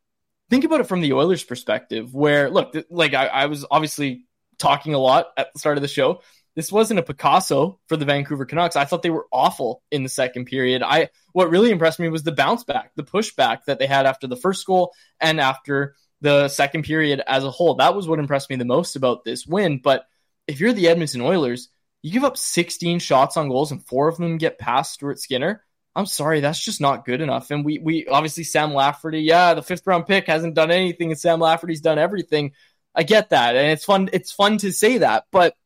think 0.50 0.64
about 0.64 0.80
it 0.80 0.86
from 0.86 1.00
the 1.00 1.14
Oilers' 1.14 1.44
perspective, 1.44 2.14
where 2.14 2.50
look, 2.50 2.74
like 2.90 3.14
I, 3.14 3.26
I 3.26 3.46
was 3.46 3.64
obviously 3.70 4.26
talking 4.58 4.94
a 4.94 4.98
lot 4.98 5.26
at 5.36 5.52
the 5.52 5.58
start 5.58 5.78
of 5.78 5.82
the 5.82 5.88
show. 5.88 6.20
This 6.54 6.70
wasn't 6.70 7.00
a 7.00 7.02
Picasso 7.02 7.80
for 7.88 7.96
the 7.96 8.04
Vancouver 8.04 8.44
Canucks. 8.44 8.76
I 8.76 8.84
thought 8.84 9.02
they 9.02 9.10
were 9.10 9.26
awful 9.32 9.82
in 9.90 10.04
the 10.04 10.08
second 10.08 10.44
period. 10.44 10.82
I 10.82 11.08
what 11.32 11.50
really 11.50 11.70
impressed 11.70 11.98
me 11.98 12.08
was 12.08 12.22
the 12.22 12.30
bounce 12.30 12.62
back, 12.62 12.92
the 12.94 13.02
pushback 13.02 13.64
that 13.66 13.78
they 13.78 13.86
had 13.86 14.06
after 14.06 14.26
the 14.26 14.36
first 14.36 14.64
goal 14.64 14.92
and 15.20 15.40
after 15.40 15.96
the 16.20 16.48
second 16.48 16.84
period 16.84 17.22
as 17.26 17.44
a 17.44 17.50
whole. 17.50 17.74
That 17.74 17.96
was 17.96 18.06
what 18.06 18.20
impressed 18.20 18.50
me 18.50 18.56
the 18.56 18.64
most 18.64 18.94
about 18.96 19.24
this 19.24 19.46
win. 19.46 19.80
But 19.82 20.06
if 20.46 20.60
you're 20.60 20.72
the 20.72 20.88
Edmonton 20.88 21.22
Oilers, 21.22 21.68
you 22.04 22.10
give 22.10 22.24
up 22.24 22.36
16 22.36 22.98
shots 22.98 23.38
on 23.38 23.48
goals 23.48 23.72
and 23.72 23.82
four 23.82 24.08
of 24.08 24.18
them 24.18 24.36
get 24.36 24.58
past 24.58 24.92
Stuart 24.92 25.18
Skinner. 25.18 25.64
I'm 25.96 26.04
sorry, 26.04 26.40
that's 26.40 26.62
just 26.62 26.78
not 26.78 27.06
good 27.06 27.22
enough. 27.22 27.50
And 27.50 27.64
we 27.64 27.78
we 27.78 28.06
obviously 28.06 28.44
Sam 28.44 28.74
Lafferty, 28.74 29.20
yeah, 29.20 29.54
the 29.54 29.62
fifth 29.62 29.86
round 29.86 30.06
pick 30.06 30.26
hasn't 30.26 30.54
done 30.54 30.70
anything, 30.70 31.12
and 31.12 31.18
Sam 31.18 31.40
Lafferty's 31.40 31.80
done 31.80 31.98
everything. 31.98 32.52
I 32.94 33.04
get 33.04 33.30
that, 33.30 33.56
and 33.56 33.68
it's 33.72 33.86
fun. 33.86 34.10
It's 34.12 34.32
fun 34.32 34.58
to 34.58 34.70
say 34.70 34.98
that, 34.98 35.24
but 35.32 35.56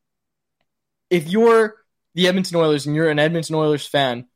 if 1.11 1.29
you're 1.29 1.75
the 2.15 2.29
Edmonton 2.29 2.59
Oilers 2.59 2.87
and 2.87 2.95
you're 2.95 3.11
an 3.11 3.19
Edmonton 3.19 3.57
Oilers 3.57 3.87
fan, 3.87 4.29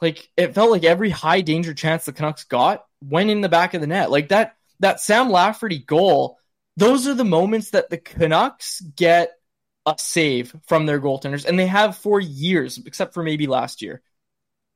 like 0.00 0.28
it 0.36 0.54
felt 0.54 0.70
like 0.70 0.84
every 0.84 1.10
high 1.10 1.40
danger 1.40 1.74
chance 1.74 2.04
the 2.04 2.12
Canucks 2.12 2.44
got 2.44 2.84
went 3.02 3.30
in 3.30 3.40
the 3.40 3.48
back 3.48 3.74
of 3.74 3.80
the 3.80 3.88
net. 3.88 4.12
Like 4.12 4.28
that 4.28 4.54
that 4.78 5.00
Sam 5.00 5.30
Lafferty 5.30 5.80
goal, 5.80 6.38
those 6.76 7.08
are 7.08 7.14
the 7.14 7.24
moments 7.24 7.70
that 7.70 7.90
the 7.90 7.98
Canucks 7.98 8.80
get 8.80 9.32
a 9.86 9.94
save 9.98 10.54
from 10.66 10.84
their 10.84 11.00
goaltenders, 11.00 11.46
and 11.46 11.58
they 11.58 11.66
have 11.66 11.96
for 11.96 12.20
years, 12.20 12.78
except 12.84 13.14
for 13.14 13.22
maybe 13.22 13.46
last 13.46 13.80
year. 13.80 14.02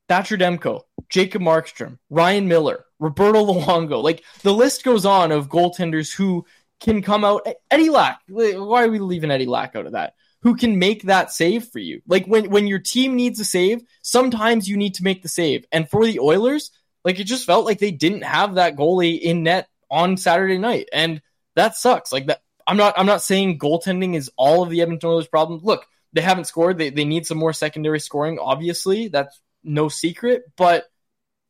Thatcher 0.09 0.37
Demko, 0.37 0.83
Jacob 1.09 1.43
Markstrom, 1.43 1.99
Ryan 2.09 2.49
Miller, 2.49 2.85
Roberto 2.99 3.45
Luongo. 3.45 4.03
Like 4.03 4.25
the 4.43 4.55
list 4.55 4.85
goes 4.85 5.05
on 5.05 5.33
of 5.33 5.49
goaltenders 5.49 6.13
who 6.13 6.47
can 6.81 7.03
come 7.03 7.25
out. 7.25 7.47
Eddie 7.71 7.91
Lack. 7.91 8.21
Why 8.29 8.85
are 8.85 8.91
we 8.91 8.99
leaving 8.99 9.31
Eddie 9.31 9.47
Lack 9.47 9.77
out 9.77 9.87
of 9.87 9.93
that? 9.93 10.15
Who 10.43 10.57
can 10.57 10.79
make 10.79 11.03
that 11.03 11.31
save 11.31 11.67
for 11.67 11.79
you? 11.79 12.03
Like 12.09 12.27
when 12.27 12.51
when 12.51 12.67
your 12.67 12.79
team 12.79 13.15
needs 13.15 13.39
a 13.41 13.45
save, 13.45 13.83
sometimes 14.03 14.69
you 14.69 14.77
need 14.77 14.95
to 14.95 15.05
make 15.05 15.23
the 15.23 15.29
save. 15.29 15.65
And 15.71 15.89
for 15.89 16.05
the 16.05 16.21
Oilers, 16.21 16.71
like 17.05 17.21
it 17.21 17.25
just 17.25 17.47
felt 17.47 17.67
like 17.67 17.79
they 17.79 17.91
didn't 17.91 18.23
have 18.23 18.55
that 18.55 18.77
goalie 18.77 19.21
in 19.21 19.43
net 19.43 19.69
on 19.91 20.17
Saturday 20.17 20.59
night, 20.59 20.89
and 20.93 21.21
that 21.57 21.77
sucks. 21.77 22.13
Like 22.13 22.27
that 22.27 22.43
I'm 22.71 22.77
not 22.77 22.95
I'm 22.97 23.07
not 23.07 23.21
saying 23.21 23.59
goaltending 23.59 24.15
is 24.15 24.31
all 24.37 24.63
of 24.63 24.71
the 24.71 24.81
Edmonton 24.81 25.11
Oilers' 25.11 25.27
problem. 25.27 25.59
Look, 25.61 25.87
they 26.13 26.21
haven't 26.21 26.45
scored. 26.45 26.79
They 26.79 26.91
they 26.91 27.05
need 27.05 27.27
some 27.27 27.37
more 27.37 27.53
secondary 27.53 27.99
scoring. 27.99 28.39
Obviously, 28.39 29.09
that's 29.09 29.41
no 29.65 29.89
secret. 29.89 30.45
But 30.57 30.85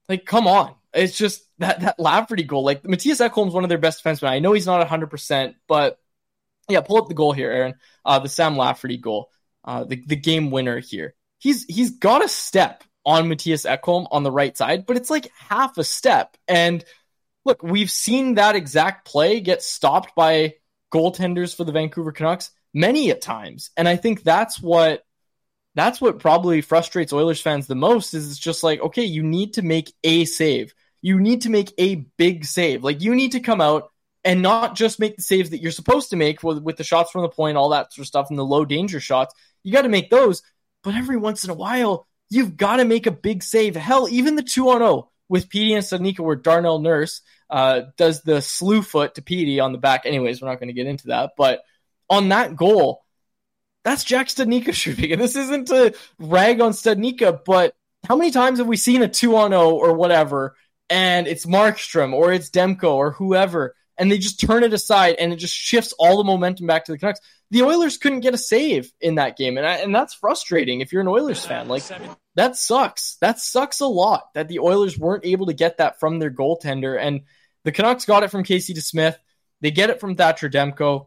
like, 0.09 0.25
come 0.25 0.47
on, 0.47 0.75
it's 0.95 1.19
just 1.19 1.43
that 1.59 1.81
that 1.81 2.01
Lafferty 2.01 2.45
goal. 2.45 2.65
Like 2.65 2.85
Mattias 2.85 3.21
Ekholm's 3.21 3.53
one 3.53 3.65
of 3.65 3.69
their 3.69 3.77
best 3.77 4.03
defensemen. 4.03 4.31
I 4.31 4.39
know 4.39 4.55
he's 4.55 4.65
not 4.65 4.79
100, 4.79 5.11
percent 5.11 5.57
but 5.69 5.99
yeah, 6.71 6.81
pull 6.81 6.97
up 6.97 7.09
the 7.09 7.15
goal 7.15 7.33
here, 7.33 7.51
Aaron. 7.51 7.75
Uh, 8.03 8.19
the 8.21 8.31
Sam 8.31 8.57
Lafferty 8.57 8.97
goal, 8.97 9.29
uh, 9.63 9.85
the 9.85 10.03
the 10.07 10.17
game 10.17 10.51
winner 10.51 10.79
here. 10.79 11.15
He's 11.37 11.67
he's 11.67 11.99
got 11.99 12.25
a 12.25 12.29
step 12.29 12.83
on 13.05 13.29
Mattias 13.29 13.69
Ekholm 13.69 14.07
on 14.11 14.23
the 14.23 14.33
right 14.33 14.57
side, 14.57 14.87
but 14.87 14.97
it's 14.97 15.11
like 15.11 15.31
half 15.37 15.77
a 15.77 15.85
step. 15.85 16.35
And 16.49 16.83
look, 17.45 17.63
we've 17.63 17.91
seen 17.91 18.37
that 18.37 18.57
exact 18.57 19.07
play 19.07 19.41
get 19.41 19.63
stopped 19.63 20.15
by 20.15 20.55
goaltenders 20.93 21.55
for 21.55 21.65
the 21.65 21.73
Vancouver 21.73 22.13
Canucks 22.13 22.51
many 22.75 23.11
at 23.11 23.23
times. 23.23 23.71
And 23.77 23.89
I 23.89 23.97
think 23.97 24.23
that's 24.23 24.61
what 24.61 25.05
that's 25.75 26.01
what 26.01 26.19
probably 26.19 26.61
frustrates 26.63 27.13
Oilers 27.13 27.41
fans 27.41 27.67
the 27.67 27.77
most 27.77 28.15
is 28.15 28.31
it's 28.31 28.41
just 28.41 28.65
like, 28.65 28.81
okay, 28.81 29.05
you 29.05 29.23
need 29.23 29.55
to 29.55 29.63
make 29.63 29.93
a 30.03 30.25
save. 30.25 30.75
You 31.01 31.21
need 31.21 31.43
to 31.43 31.51
make 31.51 31.73
a 31.79 32.07
big 32.17 32.45
save. 32.45 32.83
Like 32.83 33.01
you 33.01 33.15
need 33.15 33.33
to 33.33 33.41
come 33.41 33.61
out 33.61 33.91
and 34.25 34.43
not 34.43 34.75
just 34.75 35.01
make 35.01 35.17
the 35.17 35.23
saves 35.23 35.51
that 35.51 35.63
you're 35.63 35.71
supposed 35.71 36.11
to 36.11 36.17
make 36.17 36.43
with, 36.43 36.59
with 36.63 36.77
the 36.77 36.85
shots 36.85 37.11
from 37.11 37.23
the 37.23 37.29
point, 37.29 37.57
all 37.57 37.71
that 37.71 37.93
sort 37.93 38.05
of 38.05 38.09
stuff, 38.09 38.27
and 38.31 38.39
the 38.39 38.45
low 38.45 38.65
danger 38.65 39.01
shots. 39.01 39.35
You 39.63 39.73
got 39.73 39.83
to 39.83 39.89
make 39.89 40.11
those. 40.11 40.43
But 40.83 40.95
every 40.95 41.17
once 41.17 41.45
in 41.45 41.51
a 41.51 41.55
while, 41.55 42.07
you've 42.29 42.57
got 42.57 42.77
to 42.77 42.85
make 42.85 43.07
a 43.07 43.13
big 43.13 43.43
save. 43.43 43.77
Hell, 43.77 44.09
even 44.11 44.35
the 44.35 44.43
2 44.43 44.69
on 44.71 44.79
0 44.79 45.11
with 45.29 45.49
Petey 45.49 45.75
and 45.75 45.85
Studnicka, 45.85 46.21
where 46.21 46.37
Darnell 46.37 46.81
Nurse 46.81 47.23
uh, 47.51 47.83
does 47.97 48.23
the 48.23 48.41
slew 48.41 48.83
foot 48.83 49.17
to 49.17 49.23
Petey 49.23 49.61
on 49.61 49.73
the 49.73 49.79
back. 49.79 50.03
Anyways, 50.07 50.41
we're 50.41 50.49
not 50.49 50.61
going 50.61 50.69
to 50.69 50.75
get 50.75 50.87
into 50.87 51.09
that. 51.09 51.33
But 51.37 51.63
on 52.09 52.29
that 52.29 52.57
goal, 52.57 53.05
that's 53.85 54.05
Jack 54.05 54.29
Studnicka 54.29 54.73
shooting. 54.75 55.13
And 55.13 55.21
this 55.21 55.37
isn't 55.37 55.69
to 55.69 55.95
rag 56.19 56.61
on 56.61 56.73
Studnicka, 56.73 57.45
but 57.45 57.75
how 58.09 58.17
many 58.17 58.31
times 58.31 58.59
have 58.59 58.67
we 58.67 58.77
seen 58.77 59.03
a 59.03 59.09
2 59.09 59.37
on 59.37 59.51
0 59.51 59.71
or 59.71 59.95
whatever, 59.95 60.57
and 60.89 61.27
it's 61.27 61.47
Markstrom 61.47 62.15
or 62.15 62.33
it's 62.33 62.51
Demko 62.51 62.95
or 62.95 63.13
whoever, 63.13 63.75
and 63.99 64.11
they 64.11 64.19
just 64.19 64.41
turn 64.41 64.65
it 64.65 64.73
aside 64.73 65.17
and 65.19 65.33
it 65.33 65.37
just 65.37 65.55
shifts 65.55 65.93
all 65.99 66.17
the 66.17 66.25
momentum 66.25 66.67
back 66.67 66.87
to 66.87 66.93
the 66.93 66.99
Canucks? 66.99 67.21
The 67.51 67.63
Oilers 67.63 67.99
couldn't 67.99 68.21
get 68.21 68.33
a 68.33 68.39
save 68.39 68.93
in 69.01 69.17
that 69.17 69.37
game, 69.37 69.59
and, 69.59 69.67
I, 69.67 69.77
and 69.79 69.95
that's 69.95 70.15
frustrating 70.15 70.81
if 70.81 70.93
you're 70.93 71.03
an 71.03 71.09
Oilers 71.09 71.45
fan. 71.45 71.69
Like, 71.69 71.83
that 72.37 72.57
sucks. 72.57 73.17
That 73.21 73.41
sucks 73.41 73.81
a 73.81 73.87
lot 73.87 74.33
that 74.35 74.49
the 74.49 74.61
Oilers 74.61 74.99
weren't 74.99 75.27
able 75.27 75.47
to 75.47 75.53
get 75.53 75.79
that 75.79 75.99
from 75.99 76.19
their 76.19 76.31
goaltender. 76.31 76.99
And 76.99 77.23
the 77.65 77.73
Canucks 77.73 78.05
got 78.05 78.23
it 78.23 78.31
from 78.31 78.45
Casey 78.45 78.75
DeSmith. 78.75 79.17
They 79.61 79.71
get 79.71 79.91
it 79.91 80.01
from 80.01 80.17
Thatcher 80.17 80.49
Demko. 80.49 81.07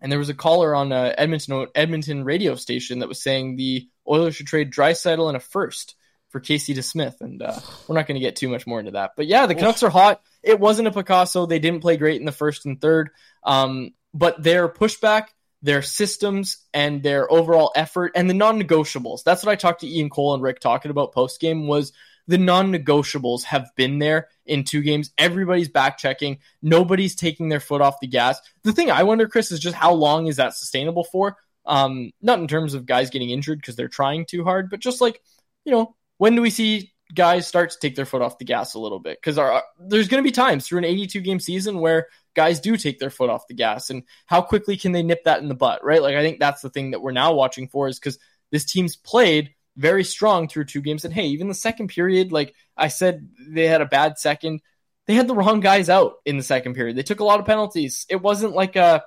And 0.00 0.12
there 0.12 0.18
was 0.18 0.28
a 0.28 0.34
caller 0.34 0.74
on 0.74 0.92
a 0.92 0.96
uh, 0.96 1.14
Edmonton 1.16 1.68
Edmonton 1.74 2.24
radio 2.24 2.54
station 2.54 2.98
that 2.98 3.08
was 3.08 3.22
saying 3.22 3.56
the 3.56 3.88
Oilers 4.06 4.36
should 4.36 4.46
trade 4.46 4.72
Draisaitl 4.72 5.28
and 5.28 5.36
a 5.36 5.40
first 5.40 5.94
for 6.28 6.38
Casey 6.38 6.74
DeSmith. 6.74 7.20
And 7.20 7.40
uh, 7.42 7.58
we're 7.88 7.94
not 7.94 8.06
going 8.06 8.20
to 8.20 8.24
get 8.24 8.36
too 8.36 8.48
much 8.48 8.66
more 8.66 8.78
into 8.78 8.92
that. 8.92 9.12
But 9.16 9.26
yeah, 9.26 9.46
the 9.46 9.54
Canucks 9.54 9.82
are 9.82 9.90
hot. 9.90 10.20
It 10.42 10.60
wasn't 10.60 10.88
a 10.88 10.92
Picasso. 10.92 11.46
They 11.46 11.58
didn't 11.58 11.80
play 11.80 11.96
great 11.96 12.20
in 12.20 12.26
the 12.26 12.32
first 12.32 12.66
and 12.66 12.80
third. 12.80 13.10
Um, 13.42 13.94
but 14.12 14.42
their 14.42 14.68
pushback, 14.68 15.28
their 15.62 15.82
systems, 15.82 16.58
and 16.74 17.02
their 17.02 17.30
overall 17.30 17.72
effort, 17.74 18.12
and 18.14 18.28
the 18.28 18.34
non-negotiables. 18.34 19.24
That's 19.24 19.44
what 19.44 19.52
I 19.52 19.56
talked 19.56 19.80
to 19.80 19.88
Ian 19.88 20.10
Cole 20.10 20.34
and 20.34 20.42
Rick 20.42 20.60
talking 20.60 20.90
about 20.90 21.12
post 21.12 21.40
game 21.40 21.66
was– 21.66 21.92
the 22.26 22.38
non-negotiables 22.38 23.44
have 23.44 23.70
been 23.76 23.98
there 23.98 24.28
in 24.44 24.64
two 24.64 24.82
games. 24.82 25.10
Everybody's 25.18 25.68
back 25.68 25.98
checking. 25.98 26.38
Nobody's 26.62 27.14
taking 27.14 27.48
their 27.48 27.60
foot 27.60 27.80
off 27.80 28.00
the 28.00 28.06
gas. 28.06 28.40
The 28.62 28.72
thing 28.72 28.90
I 28.90 29.04
wonder, 29.04 29.28
Chris, 29.28 29.52
is 29.52 29.60
just 29.60 29.76
how 29.76 29.92
long 29.92 30.26
is 30.26 30.36
that 30.36 30.54
sustainable 30.54 31.04
for? 31.04 31.36
Um, 31.64 32.12
not 32.22 32.38
in 32.38 32.48
terms 32.48 32.74
of 32.74 32.86
guys 32.86 33.10
getting 33.10 33.30
injured 33.30 33.58
because 33.60 33.76
they're 33.76 33.88
trying 33.88 34.26
too 34.26 34.44
hard, 34.44 34.70
but 34.70 34.80
just 34.80 35.00
like, 35.00 35.20
you 35.64 35.72
know, 35.72 35.96
when 36.18 36.34
do 36.34 36.42
we 36.42 36.50
see 36.50 36.92
guys 37.14 37.46
start 37.46 37.70
to 37.70 37.78
take 37.80 37.96
their 37.96 38.06
foot 38.06 38.22
off 38.22 38.38
the 38.38 38.44
gas 38.44 38.74
a 38.74 38.78
little 38.78 39.00
bit? 39.00 39.18
Because 39.20 39.36
there's 39.78 40.08
going 40.08 40.22
to 40.22 40.26
be 40.26 40.32
times 40.32 40.66
through 40.66 40.78
an 40.78 40.84
82 40.84 41.20
game 41.20 41.40
season 41.40 41.80
where 41.80 42.06
guys 42.34 42.60
do 42.60 42.76
take 42.76 42.98
their 42.98 43.10
foot 43.10 43.30
off 43.30 43.48
the 43.48 43.54
gas, 43.54 43.90
and 43.90 44.04
how 44.26 44.42
quickly 44.42 44.76
can 44.76 44.92
they 44.92 45.02
nip 45.02 45.24
that 45.24 45.40
in 45.40 45.48
the 45.48 45.54
butt, 45.54 45.84
right? 45.84 46.02
Like, 46.02 46.14
I 46.14 46.22
think 46.22 46.38
that's 46.38 46.62
the 46.62 46.70
thing 46.70 46.92
that 46.92 47.02
we're 47.02 47.12
now 47.12 47.34
watching 47.34 47.68
for 47.68 47.88
is 47.88 47.98
because 47.98 48.18
this 48.52 48.64
team's 48.64 48.96
played 48.96 49.54
very 49.76 50.04
strong 50.04 50.48
through 50.48 50.64
two 50.64 50.80
games. 50.80 51.04
And 51.04 51.12
hey, 51.12 51.26
even 51.26 51.48
the 51.48 51.54
second 51.54 51.88
period, 51.88 52.32
like 52.32 52.54
I 52.76 52.88
said, 52.88 53.28
they 53.48 53.66
had 53.66 53.82
a 53.82 53.86
bad 53.86 54.18
second. 54.18 54.60
They 55.06 55.14
had 55.14 55.28
the 55.28 55.34
wrong 55.34 55.60
guys 55.60 55.88
out 55.88 56.14
in 56.24 56.36
the 56.36 56.42
second 56.42 56.74
period. 56.74 56.96
They 56.96 57.02
took 57.02 57.20
a 57.20 57.24
lot 57.24 57.40
of 57.40 57.46
penalties. 57.46 58.06
It 58.08 58.20
wasn't 58.20 58.54
like 58.54 58.76
a 58.76 58.80
uh, 58.80 59.00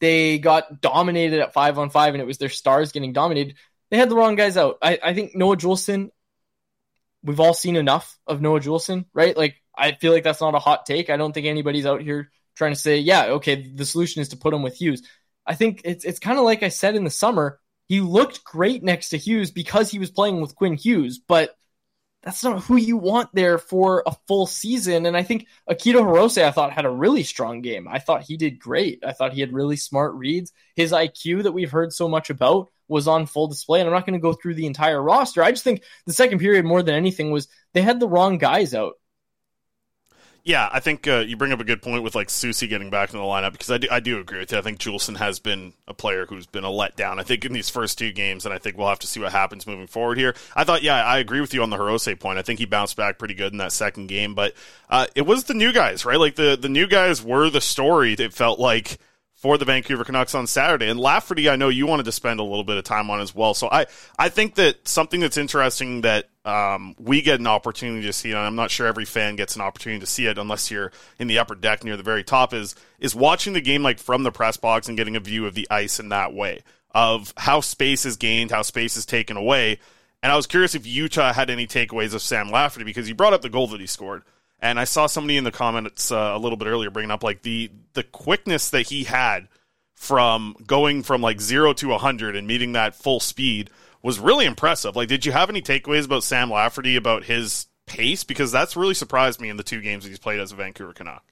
they 0.00 0.40
got 0.40 0.80
dominated 0.80 1.38
at 1.38 1.52
five 1.52 1.78
on 1.78 1.88
five 1.88 2.12
and 2.14 2.20
it 2.20 2.26
was 2.26 2.38
their 2.38 2.48
stars 2.48 2.90
getting 2.90 3.12
dominated. 3.12 3.56
They 3.90 3.98
had 3.98 4.08
the 4.08 4.16
wrong 4.16 4.34
guys 4.34 4.56
out. 4.56 4.78
I, 4.82 4.98
I 5.00 5.14
think 5.14 5.36
Noah 5.36 5.56
Juulsen, 5.56 6.10
we've 7.22 7.38
all 7.38 7.54
seen 7.54 7.76
enough 7.76 8.18
of 8.26 8.42
Noah 8.42 8.58
Juulsen, 8.58 9.04
right? 9.14 9.36
Like 9.36 9.62
I 9.76 9.92
feel 9.92 10.12
like 10.12 10.24
that's 10.24 10.40
not 10.40 10.56
a 10.56 10.58
hot 10.58 10.86
take. 10.86 11.08
I 11.08 11.16
don't 11.16 11.32
think 11.32 11.46
anybody's 11.46 11.86
out 11.86 12.02
here 12.02 12.32
trying 12.56 12.72
to 12.72 12.78
say, 12.78 12.98
yeah, 12.98 13.26
okay, 13.34 13.72
the 13.72 13.86
solution 13.86 14.22
is 14.22 14.30
to 14.30 14.36
put 14.36 14.52
him 14.52 14.62
with 14.62 14.74
Hughes. 14.74 15.02
I 15.46 15.54
think 15.54 15.82
it's 15.84 16.04
it's 16.04 16.18
kind 16.18 16.38
of 16.38 16.44
like 16.44 16.64
I 16.64 16.68
said 16.68 16.96
in 16.96 17.04
the 17.04 17.10
summer 17.10 17.60
he 17.92 18.00
looked 18.00 18.42
great 18.42 18.82
next 18.82 19.10
to 19.10 19.18
Hughes 19.18 19.50
because 19.50 19.90
he 19.90 19.98
was 19.98 20.10
playing 20.10 20.40
with 20.40 20.54
Quinn 20.54 20.78
Hughes, 20.78 21.18
but 21.18 21.54
that's 22.22 22.42
not 22.42 22.62
who 22.62 22.76
you 22.76 22.96
want 22.96 23.28
there 23.34 23.58
for 23.58 24.02
a 24.06 24.16
full 24.26 24.46
season. 24.46 25.04
And 25.04 25.14
I 25.14 25.22
think 25.22 25.46
Akito 25.68 25.96
Hirose, 25.96 26.42
I 26.42 26.52
thought, 26.52 26.72
had 26.72 26.86
a 26.86 26.90
really 26.90 27.22
strong 27.22 27.60
game. 27.60 27.86
I 27.86 27.98
thought 27.98 28.22
he 28.22 28.38
did 28.38 28.58
great. 28.58 29.04
I 29.04 29.12
thought 29.12 29.34
he 29.34 29.42
had 29.42 29.52
really 29.52 29.76
smart 29.76 30.14
reads. 30.14 30.54
His 30.74 30.92
IQ 30.92 31.42
that 31.42 31.52
we've 31.52 31.70
heard 31.70 31.92
so 31.92 32.08
much 32.08 32.30
about 32.30 32.70
was 32.88 33.06
on 33.06 33.26
full 33.26 33.48
display. 33.48 33.80
And 33.80 33.90
I'm 33.90 33.94
not 33.94 34.06
going 34.06 34.18
to 34.18 34.22
go 34.22 34.32
through 34.32 34.54
the 34.54 34.64
entire 34.64 35.02
roster. 35.02 35.42
I 35.42 35.50
just 35.50 35.64
think 35.64 35.82
the 36.06 36.14
second 36.14 36.38
period, 36.38 36.64
more 36.64 36.82
than 36.82 36.94
anything, 36.94 37.30
was 37.30 37.46
they 37.74 37.82
had 37.82 38.00
the 38.00 38.08
wrong 38.08 38.38
guys 38.38 38.72
out. 38.72 38.94
Yeah, 40.44 40.68
I 40.72 40.80
think 40.80 41.06
uh, 41.06 41.18
you 41.18 41.36
bring 41.36 41.52
up 41.52 41.60
a 41.60 41.64
good 41.64 41.82
point 41.82 42.02
with 42.02 42.16
like 42.16 42.26
Soucy 42.26 42.68
getting 42.68 42.90
back 42.90 43.12
in 43.12 43.18
the 43.18 43.24
lineup 43.24 43.52
because 43.52 43.70
I 43.70 43.78
do, 43.78 43.86
I 43.92 44.00
do 44.00 44.18
agree 44.18 44.40
with 44.40 44.50
you. 44.50 44.58
I 44.58 44.60
think 44.60 44.80
Juulsen 44.80 45.16
has 45.16 45.38
been 45.38 45.72
a 45.86 45.94
player 45.94 46.26
who's 46.26 46.46
been 46.46 46.64
a 46.64 46.68
letdown. 46.68 47.20
I 47.20 47.22
think 47.22 47.44
in 47.44 47.52
these 47.52 47.70
first 47.70 47.96
two 47.96 48.10
games, 48.10 48.44
and 48.44 48.52
I 48.52 48.58
think 48.58 48.76
we'll 48.76 48.88
have 48.88 48.98
to 49.00 49.06
see 49.06 49.20
what 49.20 49.30
happens 49.30 49.68
moving 49.68 49.86
forward 49.86 50.18
here. 50.18 50.34
I 50.56 50.64
thought, 50.64 50.82
yeah, 50.82 51.04
I 51.04 51.18
agree 51.18 51.40
with 51.40 51.54
you 51.54 51.62
on 51.62 51.70
the 51.70 51.76
Hirose 51.76 52.18
point. 52.18 52.40
I 52.40 52.42
think 52.42 52.58
he 52.58 52.64
bounced 52.64 52.96
back 52.96 53.20
pretty 53.20 53.34
good 53.34 53.52
in 53.52 53.58
that 53.58 53.70
second 53.70 54.08
game, 54.08 54.34
but 54.34 54.54
uh, 54.90 55.06
it 55.14 55.26
was 55.26 55.44
the 55.44 55.54
new 55.54 55.72
guys, 55.72 56.04
right? 56.04 56.18
Like 56.18 56.34
the 56.34 56.58
the 56.60 56.68
new 56.68 56.88
guys 56.88 57.22
were 57.22 57.48
the 57.48 57.60
story. 57.60 58.14
It 58.14 58.34
felt 58.34 58.58
like 58.58 58.98
for 59.42 59.58
the 59.58 59.64
Vancouver 59.64 60.04
Canucks 60.04 60.36
on 60.36 60.46
Saturday. 60.46 60.88
And 60.88 61.00
Lafferty, 61.00 61.50
I 61.50 61.56
know 61.56 61.68
you 61.68 61.84
wanted 61.84 62.04
to 62.04 62.12
spend 62.12 62.38
a 62.38 62.44
little 62.44 62.62
bit 62.62 62.76
of 62.76 62.84
time 62.84 63.10
on 63.10 63.20
as 63.20 63.34
well. 63.34 63.54
So 63.54 63.68
I, 63.68 63.86
I 64.16 64.28
think 64.28 64.54
that 64.54 64.86
something 64.86 65.18
that's 65.18 65.36
interesting 65.36 66.02
that 66.02 66.28
um, 66.44 66.94
we 66.96 67.22
get 67.22 67.40
an 67.40 67.48
opportunity 67.48 68.06
to 68.06 68.12
see, 68.12 68.30
and 68.30 68.38
I'm 68.38 68.54
not 68.54 68.70
sure 68.70 68.86
every 68.86 69.04
fan 69.04 69.34
gets 69.34 69.56
an 69.56 69.62
opportunity 69.62 69.98
to 69.98 70.06
see 70.06 70.26
it 70.26 70.38
unless 70.38 70.70
you're 70.70 70.92
in 71.18 71.26
the 71.26 71.40
upper 71.40 71.56
deck 71.56 71.82
near 71.82 71.96
the 71.96 72.04
very 72.04 72.22
top, 72.22 72.54
is 72.54 72.76
is 73.00 73.16
watching 73.16 73.52
the 73.52 73.60
game 73.60 73.82
like 73.82 73.98
from 73.98 74.22
the 74.22 74.30
press 74.30 74.56
box 74.56 74.86
and 74.86 74.96
getting 74.96 75.16
a 75.16 75.20
view 75.20 75.44
of 75.44 75.54
the 75.54 75.66
ice 75.72 75.98
in 75.98 76.10
that 76.10 76.32
way 76.32 76.60
of 76.92 77.34
how 77.36 77.60
space 77.60 78.06
is 78.06 78.16
gained, 78.16 78.52
how 78.52 78.62
space 78.62 78.96
is 78.96 79.04
taken 79.04 79.36
away. 79.36 79.80
And 80.22 80.30
I 80.30 80.36
was 80.36 80.46
curious 80.46 80.76
if 80.76 80.86
Utah 80.86 81.32
had 81.32 81.50
any 81.50 81.66
takeaways 81.66 82.14
of 82.14 82.22
Sam 82.22 82.48
Lafferty 82.48 82.84
because 82.84 83.08
you 83.08 83.16
brought 83.16 83.32
up 83.32 83.42
the 83.42 83.50
goal 83.50 83.66
that 83.68 83.80
he 83.80 83.88
scored. 83.88 84.22
And 84.62 84.78
I 84.78 84.84
saw 84.84 85.06
somebody 85.06 85.36
in 85.36 85.44
the 85.44 85.52
comments 85.52 86.12
uh, 86.12 86.16
a 86.16 86.38
little 86.38 86.56
bit 86.56 86.68
earlier 86.68 86.90
bringing 86.90 87.10
up 87.10 87.22
like 87.22 87.42
the 87.42 87.70
the 87.94 88.04
quickness 88.04 88.70
that 88.70 88.82
he 88.82 89.04
had 89.04 89.48
from 89.94 90.56
going 90.66 91.02
from 91.02 91.20
like 91.20 91.40
zero 91.40 91.72
to 91.74 91.88
100 91.88 92.36
and 92.36 92.46
meeting 92.46 92.72
that 92.72 92.94
full 92.94 93.20
speed 93.20 93.70
was 94.02 94.18
really 94.18 94.46
impressive. 94.46 94.96
Like, 94.96 95.08
did 95.08 95.24
you 95.24 95.32
have 95.32 95.48
any 95.48 95.62
takeaways 95.62 96.06
about 96.06 96.24
Sam 96.24 96.50
Lafferty 96.50 96.96
about 96.96 97.24
his 97.24 97.66
pace? 97.86 98.24
Because 98.24 98.50
that's 98.50 98.76
really 98.76 98.94
surprised 98.94 99.40
me 99.40 99.48
in 99.48 99.56
the 99.56 99.62
two 99.62 99.80
games 99.80 100.02
that 100.02 100.10
he's 100.10 100.18
played 100.18 100.40
as 100.40 100.50
a 100.50 100.56
Vancouver 100.56 100.92
Canuck. 100.92 101.22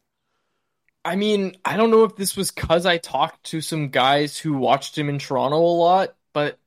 I 1.04 1.16
mean, 1.16 1.56
I 1.64 1.76
don't 1.76 1.90
know 1.90 2.04
if 2.04 2.14
this 2.14 2.36
was 2.36 2.52
because 2.52 2.86
I 2.86 2.98
talked 2.98 3.42
to 3.44 3.60
some 3.60 3.88
guys 3.88 4.38
who 4.38 4.52
watched 4.52 4.96
him 4.96 5.08
in 5.08 5.18
Toronto 5.18 5.56
a 5.56 5.58
lot, 5.58 6.14
but 6.32 6.59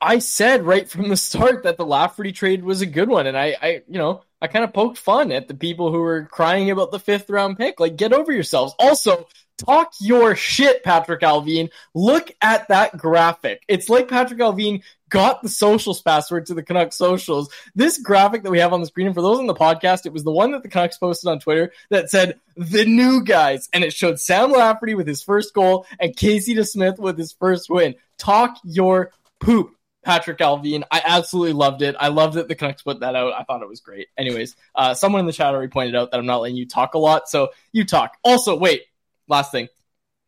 I 0.00 0.20
said 0.20 0.64
right 0.64 0.88
from 0.88 1.08
the 1.08 1.16
start 1.16 1.64
that 1.64 1.76
the 1.76 1.86
Lafferty 1.86 2.32
trade 2.32 2.62
was 2.62 2.80
a 2.80 2.86
good 2.86 3.08
one, 3.08 3.26
and 3.26 3.36
I, 3.36 3.56
I 3.60 3.82
you 3.88 3.98
know, 3.98 4.22
I 4.40 4.46
kind 4.46 4.64
of 4.64 4.72
poked 4.72 4.98
fun 4.98 5.32
at 5.32 5.48
the 5.48 5.54
people 5.54 5.90
who 5.90 5.98
were 5.98 6.24
crying 6.26 6.70
about 6.70 6.92
the 6.92 7.00
fifth 7.00 7.28
round 7.28 7.58
pick. 7.58 7.80
Like, 7.80 7.96
get 7.96 8.12
over 8.12 8.32
yourselves. 8.32 8.74
Also, 8.78 9.26
talk 9.56 9.92
your 10.00 10.36
shit, 10.36 10.84
Patrik 10.84 11.20
Allvin. 11.20 11.70
Look 11.94 12.30
at 12.40 12.68
that 12.68 12.96
graphic. 12.96 13.64
It's 13.66 13.88
like 13.88 14.06
Patrik 14.06 14.38
Allvin 14.38 14.82
got 15.08 15.42
the 15.42 15.48
socials 15.48 16.00
password 16.00 16.46
to 16.46 16.54
the 16.54 16.62
Canucks 16.62 16.96
socials. 16.96 17.52
This 17.74 17.98
graphic 17.98 18.44
that 18.44 18.52
we 18.52 18.60
have 18.60 18.72
on 18.72 18.80
the 18.80 18.86
screen, 18.86 19.06
and 19.08 19.16
for 19.16 19.22
those 19.22 19.40
on 19.40 19.48
the 19.48 19.54
podcast, 19.54 20.06
it 20.06 20.12
was 20.12 20.22
the 20.22 20.30
one 20.30 20.52
that 20.52 20.62
the 20.62 20.68
Canucks 20.68 20.98
posted 20.98 21.28
on 21.28 21.40
Twitter 21.40 21.72
that 21.90 22.08
said 22.08 22.38
the 22.56 22.84
new 22.84 23.24
guys, 23.24 23.68
and 23.72 23.82
it 23.82 23.92
showed 23.92 24.20
Sam 24.20 24.52
Lafferty 24.52 24.94
with 24.94 25.08
his 25.08 25.24
first 25.24 25.52
goal 25.54 25.86
and 25.98 26.14
Casey 26.16 26.54
DeSmith 26.54 26.98
with 27.00 27.18
his 27.18 27.32
first 27.32 27.68
win. 27.68 27.96
Talk 28.18 28.58
your 28.62 29.10
poop. 29.40 29.74
Patrik 30.08 30.38
Allvin. 30.38 30.84
I 30.90 31.02
absolutely 31.04 31.52
loved 31.52 31.82
it. 31.82 31.94
I 32.00 32.08
loved 32.08 32.34
that 32.34 32.48
the 32.48 32.54
Canucks 32.54 32.80
put 32.80 33.00
that 33.00 33.14
out. 33.14 33.34
I 33.34 33.44
thought 33.44 33.60
it 33.60 33.68
was 33.68 33.80
great. 33.80 34.08
Anyways, 34.16 34.56
uh, 34.74 34.94
someone 34.94 35.20
in 35.20 35.26
the 35.26 35.32
chat 35.34 35.52
already 35.52 35.70
pointed 35.70 35.94
out 35.94 36.10
that 36.10 36.18
I'm 36.18 36.24
not 36.24 36.40
letting 36.40 36.56
you 36.56 36.66
talk 36.66 36.94
a 36.94 36.98
lot, 36.98 37.28
so 37.28 37.50
you 37.72 37.84
talk. 37.84 38.16
Also, 38.24 38.56
wait, 38.56 38.84
last 39.28 39.52
thing. 39.52 39.68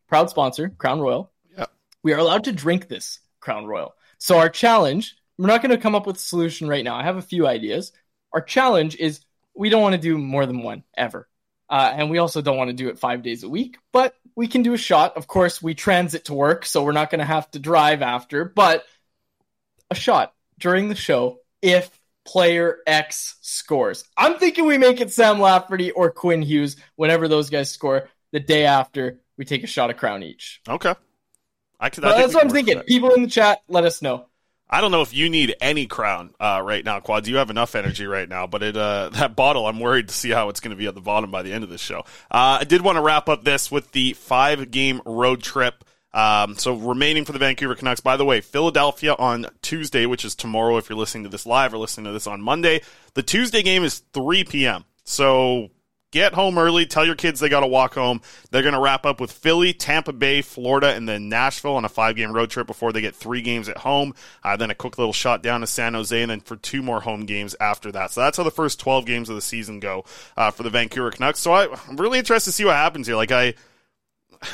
Proud 0.07 0.29
sponsor, 0.29 0.69
Crown 0.69 1.01
Royal. 1.01 1.33
Yeah. 1.57 1.65
We 2.03 2.13
are 2.13 2.19
allowed 2.19 2.45
to 2.45 2.53
drink 2.53 2.89
this 2.89 3.21
Crown 3.41 3.65
Royal. 3.65 3.95
So 4.19 4.39
our 4.39 4.51
challenge, 4.51 5.17
we're 5.39 5.47
not 5.47 5.63
going 5.63 5.71
to 5.71 5.79
come 5.79 5.95
up 5.95 6.07
with 6.07 6.17
a 6.17 6.21
solution 6.21 6.69
right 6.69 6.85
now. 6.85 6.97
I 6.97 7.05
have 7.05 7.17
a 7.17 7.23
few 7.23 7.47
ideas. 7.47 7.93
Our 8.35 8.43
challenge 8.43 8.97
is 8.97 9.21
we 9.57 9.71
don't 9.71 9.83
want 9.83 9.95
to 9.95 10.01
do 10.01 10.19
more 10.19 10.45
than 10.45 10.63
one 10.63 10.85
ever. 10.95 11.27
Uh, 11.71 11.91
and 11.95 12.11
we 12.11 12.19
also 12.19 12.43
don't 12.43 12.59
want 12.59 12.69
to 12.69 12.77
do 12.77 12.89
it 12.89 12.99
five 12.99 13.23
days 13.23 13.45
a 13.45 13.49
week, 13.49 13.79
but 13.93 14.15
we 14.37 14.47
can 14.47 14.63
do 14.63 14.75
a 14.75 14.79
shot. 14.79 15.17
Of 15.17 15.27
course, 15.27 15.63
we 15.63 15.73
transit 15.73 16.27
to 16.27 16.35
work, 16.35 16.67
so 16.67 16.83
we're 16.83 16.93
not 16.93 17.11
going 17.11 17.21
to 17.21 17.25
have 17.25 17.51
to 17.53 17.61
drive 17.61 18.03
after, 18.03 18.45
but 18.45 18.85
a 19.91 19.95
shot 19.95 20.35
during 20.59 20.89
the 20.89 20.95
show 20.95 21.39
if 21.63 22.01
player 22.25 22.79
X 22.87 23.37
scores. 23.41 24.05
I'm 24.17 24.39
thinking 24.39 24.67
we 24.67 24.79
make 24.79 25.01
it 25.01 25.13
Sam 25.13 25.41
Lafferty 25.41 25.91
or 25.91 26.11
Quinn 26.11 26.43
Hughes 26.43 26.77
whenever 26.97 27.29
those 27.29 27.51
guys 27.51 27.71
score. 27.71 28.09
The 28.33 28.41
day 28.41 28.65
after, 28.65 29.21
we 29.37 29.45
take 29.45 29.65
a 29.65 29.67
shot 29.67 29.91
of 29.91 29.97
Crown 29.97 30.23
each. 30.23 30.61
Okay. 30.69 30.95
I 31.81 31.91
could. 31.91 32.05
I 32.05 32.17
that's 32.21 32.35
what 32.35 32.45
I'm 32.45 32.51
thinking. 32.51 32.81
People 32.81 33.15
in 33.15 33.23
the 33.23 33.29
chat, 33.29 33.63
let 33.67 33.85
us 33.85 34.03
know. 34.03 34.27
I 34.73 34.81
don't 34.81 34.93
know 34.93 35.03
if 35.03 35.13
you 35.13 35.29
need 35.29 35.57
any 35.61 35.87
crown 35.87 36.33
uh, 36.39 36.63
right 36.65 36.85
now, 36.85 37.01
Quads. 37.01 37.29
You 37.29 37.39
have 37.39 37.51
enough 37.51 37.75
energy 37.75 38.07
right 38.07 38.29
now, 38.29 38.47
but 38.47 38.63
it 38.63 38.77
uh, 38.77 39.09
that 39.15 39.35
bottle, 39.35 39.67
I'm 39.67 39.81
worried 39.81 40.09
to 40.09 40.15
see 40.15 40.31
how 40.31 40.49
it's 40.49 40.61
going 40.61 40.71
to 40.71 40.77
be 40.77 40.87
at 40.87 40.95
the 40.95 41.01
bottom 41.01 41.31
by 41.31 41.43
the 41.43 41.53
end 41.53 41.65
of 41.65 41.71
this 41.71 41.81
show. 41.81 42.01
Uh, 42.31 42.59
I 42.61 42.65
did 42.65 42.83
want 42.83 42.97
to 42.97 43.03
wrap 43.03 43.29
up 43.29 43.43
this 43.43 43.71
with 43.71 43.91
the 43.93 44.13
five 44.13 44.71
game 44.71 45.01
road 45.05 45.43
trip. 45.43 45.85
Um, 46.13 46.57
so 46.57 46.75
remaining 46.75 47.25
for 47.25 47.33
the 47.33 47.39
Vancouver 47.39 47.75
Canucks. 47.75 48.01
By 48.01 48.17
the 48.17 48.25
way, 48.25 48.41
Philadelphia 48.41 49.15
on 49.19 49.47
Tuesday, 49.63 50.07
which 50.07 50.25
is 50.25 50.35
tomorrow. 50.35 50.77
If 50.77 50.89
you're 50.89 50.99
listening 50.99 51.25
to 51.25 51.31
this 51.31 51.47
live 51.47 51.73
or 51.73 51.79
listening 51.79 52.07
to 52.07 52.13
this 52.13 52.27
on 52.27 52.41
Monday, 52.41 52.83
the 53.15 53.23
Tuesday 53.23 53.63
game 53.63 53.85
is 53.85 54.01
3 54.13 54.45
p.m. 54.45 54.85
So 55.05 55.71
get 56.11 56.35
home 56.35 56.59
early. 56.59 56.87
Tell 56.87 57.05
your 57.05 57.15
kids 57.15 57.41
they 57.41 57.49
got 57.49 57.61
to 57.61 57.67
walk 57.67 57.95
home. 57.95 58.21
They're 58.51 58.63
going 58.63 58.75
to 58.75 58.81
wrap 58.81 59.07
up 59.07 59.21
with 59.21 59.31
Philly, 59.31 59.73
Tampa 59.73 60.13
Bay, 60.13 60.43
Florida, 60.43 60.95
and 60.95 61.09
then 61.09 61.29
Nashville 61.29 61.77
on 61.77 61.85
a 61.85 61.89
five 61.89 62.17
game 62.17 62.33
road 62.33 62.51
trip 62.51 62.67
before 62.67 62.93
they 62.93 63.01
get 63.01 63.15
three 63.15 63.43
games 63.43 63.69
at 63.69 63.79
home. 63.79 64.15
Uh, 64.43 64.57
then 64.57 64.71
a 64.71 64.75
quick 64.75 64.99
little 64.99 65.13
shot 65.13 65.43
down 65.43 65.61
to 65.61 65.67
San 65.67 65.95
Jose, 65.95 66.21
and 66.21 66.31
then 66.31 66.41
for 66.41 66.57
two 66.57 66.83
more 66.83 67.01
home 67.01 67.27
games 67.27 67.55
after 67.61 67.93
that. 67.93 68.11
So 68.11 68.21
that's 68.21 68.37
how 68.37 68.43
the 68.43 68.51
first 68.51 68.81
12 68.81 69.07
games 69.07 69.29
of 69.29 69.37
the 69.37 69.43
season 69.43 69.81
go 69.81 70.05
uh, 70.37 70.51
for 70.51 70.63
the 70.63 70.71
Vancouver 70.71 71.11
Canucks. 71.11 71.39
So 71.39 71.53
I, 71.53 71.69
I'm 71.89 71.97
really 71.97 72.19
interested 72.19 72.51
to 72.51 72.55
see 72.55 72.65
what 72.65 72.75
happens 72.75 73.07
here. 73.07 73.17
Like, 73.17 73.33
I. 73.33 73.55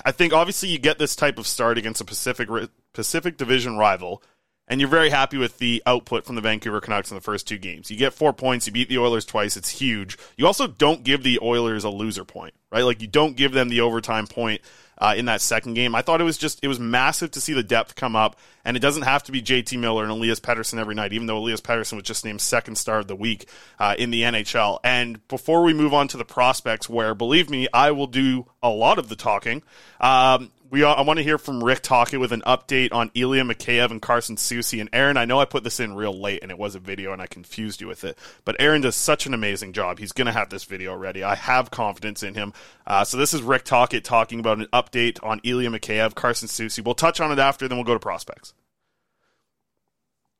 I 0.04 0.12
think 0.12 0.32
obviously 0.32 0.68
you 0.68 0.78
get 0.78 0.98
this 0.98 1.16
type 1.16 1.38
of 1.38 1.46
start 1.46 1.78
against 1.78 2.00
a 2.00 2.04
Pacific 2.04 2.48
Pacific 2.92 3.36
Division 3.36 3.76
rival 3.76 4.22
and 4.68 4.80
you're 4.80 4.90
very 4.90 5.10
happy 5.10 5.38
with 5.38 5.58
the 5.58 5.82
output 5.86 6.24
from 6.24 6.34
the 6.34 6.40
Vancouver 6.40 6.80
Canucks 6.80 7.10
in 7.10 7.14
the 7.14 7.20
first 7.20 7.46
two 7.46 7.58
games. 7.58 7.90
You 7.90 7.96
get 7.96 8.12
four 8.14 8.32
points, 8.32 8.66
you 8.66 8.72
beat 8.72 8.88
the 8.88 8.98
Oilers 8.98 9.24
twice, 9.24 9.56
it's 9.56 9.68
huge. 9.68 10.18
You 10.36 10.46
also 10.46 10.66
don't 10.66 11.04
give 11.04 11.22
the 11.22 11.38
Oilers 11.40 11.84
a 11.84 11.90
loser 11.90 12.24
point, 12.24 12.54
right? 12.72 12.82
Like 12.82 13.00
you 13.00 13.08
don't 13.08 13.36
give 13.36 13.52
them 13.52 13.68
the 13.68 13.80
overtime 13.80 14.26
point 14.26 14.60
uh, 14.98 15.14
in 15.16 15.26
that 15.26 15.40
second 15.40 15.74
game. 15.74 15.94
I 15.94 16.02
thought 16.02 16.20
it 16.20 16.24
was 16.24 16.38
just 16.38 16.60
it 16.62 16.68
was 16.68 16.80
massive 16.80 17.30
to 17.32 17.40
see 17.40 17.52
the 17.52 17.62
depth 17.62 17.94
come 17.94 18.16
up, 18.16 18.36
and 18.64 18.76
it 18.76 18.80
doesn't 18.80 19.02
have 19.02 19.22
to 19.24 19.32
be 19.32 19.42
JT 19.42 19.78
Miller 19.78 20.02
and 20.02 20.12
Elias 20.12 20.40
Pettersson 20.40 20.78
every 20.78 20.94
night, 20.94 21.12
even 21.12 21.26
though 21.26 21.38
Elias 21.38 21.60
Pettersson 21.60 21.94
was 21.94 22.04
just 22.04 22.24
named 22.24 22.40
second 22.40 22.76
star 22.76 22.98
of 22.98 23.06
the 23.06 23.16
week 23.16 23.48
uh, 23.78 23.94
in 23.98 24.10
the 24.10 24.22
NHL. 24.22 24.80
And 24.82 25.26
before 25.28 25.62
we 25.62 25.74
move 25.74 25.92
on 25.94 26.08
to 26.08 26.16
the 26.16 26.24
prospects, 26.24 26.88
where 26.88 27.14
believe 27.14 27.50
me, 27.50 27.68
I 27.72 27.90
will 27.90 28.06
do 28.06 28.46
a 28.62 28.70
lot 28.70 28.98
of 28.98 29.08
the 29.08 29.16
talking. 29.16 29.62
Um, 30.00 30.50
we 30.76 30.84
I 30.84 31.00
want 31.00 31.16
to 31.16 31.22
hear 31.22 31.38
from 31.38 31.64
Rick 31.64 31.80
Tocchet 31.80 32.20
with 32.20 32.32
an 32.32 32.42
update 32.42 32.92
on 32.92 33.10
Ilya 33.14 33.44
Mikheyev 33.44 33.90
and 33.90 34.02
Carson 34.02 34.36
Soucy. 34.36 34.78
And 34.78 34.90
Aaron, 34.92 35.16
I 35.16 35.24
know 35.24 35.40
I 35.40 35.46
put 35.46 35.64
this 35.64 35.80
in 35.80 35.96
real 35.96 36.12
late 36.12 36.42
and 36.42 36.50
it 36.50 36.58
was 36.58 36.74
a 36.74 36.78
video 36.78 37.14
and 37.14 37.22
I 37.22 37.26
confused 37.26 37.80
you 37.80 37.86
with 37.86 38.04
it, 38.04 38.18
but 38.44 38.56
Aaron 38.58 38.82
does 38.82 38.94
such 38.94 39.24
an 39.24 39.32
amazing 39.32 39.72
job. 39.72 39.98
He's 39.98 40.12
going 40.12 40.26
to 40.26 40.32
have 40.32 40.50
this 40.50 40.64
video 40.64 40.94
ready. 40.94 41.24
I 41.24 41.34
have 41.34 41.70
confidence 41.70 42.22
in 42.22 42.34
him. 42.34 42.52
Uh, 42.86 43.04
so 43.04 43.16
this 43.16 43.32
is 43.32 43.40
Rick 43.40 43.64
Tocchet 43.64 44.04
talking 44.04 44.38
about 44.38 44.58
an 44.58 44.66
update 44.70 45.18
on 45.22 45.40
Ilya 45.44 45.70
Mikheyev, 45.70 46.14
Carson 46.14 46.46
Soucy. 46.46 46.84
We'll 46.84 46.94
touch 46.94 47.22
on 47.22 47.32
it 47.32 47.38
after, 47.38 47.66
then 47.66 47.78
we'll 47.78 47.86
go 47.86 47.94
to 47.94 48.00
prospects. 48.00 48.52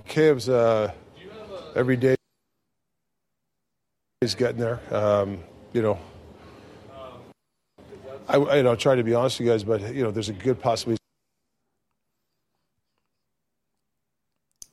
Mikheyev's 0.06 0.50
uh, 0.50 0.92
every 1.74 1.96
day 1.96 2.16
is 4.20 4.34
getting 4.34 4.58
there. 4.58 4.80
Um, 4.94 5.38
you 5.72 5.80
know, 5.80 5.98
I, 8.28 8.56
you 8.56 8.62
know 8.62 8.76
try 8.76 8.94
to 8.94 9.04
be 9.04 9.14
honest 9.14 9.38
with 9.38 9.46
you 9.46 9.52
guys, 9.52 9.64
but 9.64 9.94
you 9.94 10.02
know, 10.02 10.10
there's 10.10 10.28
a 10.28 10.32
good 10.32 10.60
possibility. 10.60 11.00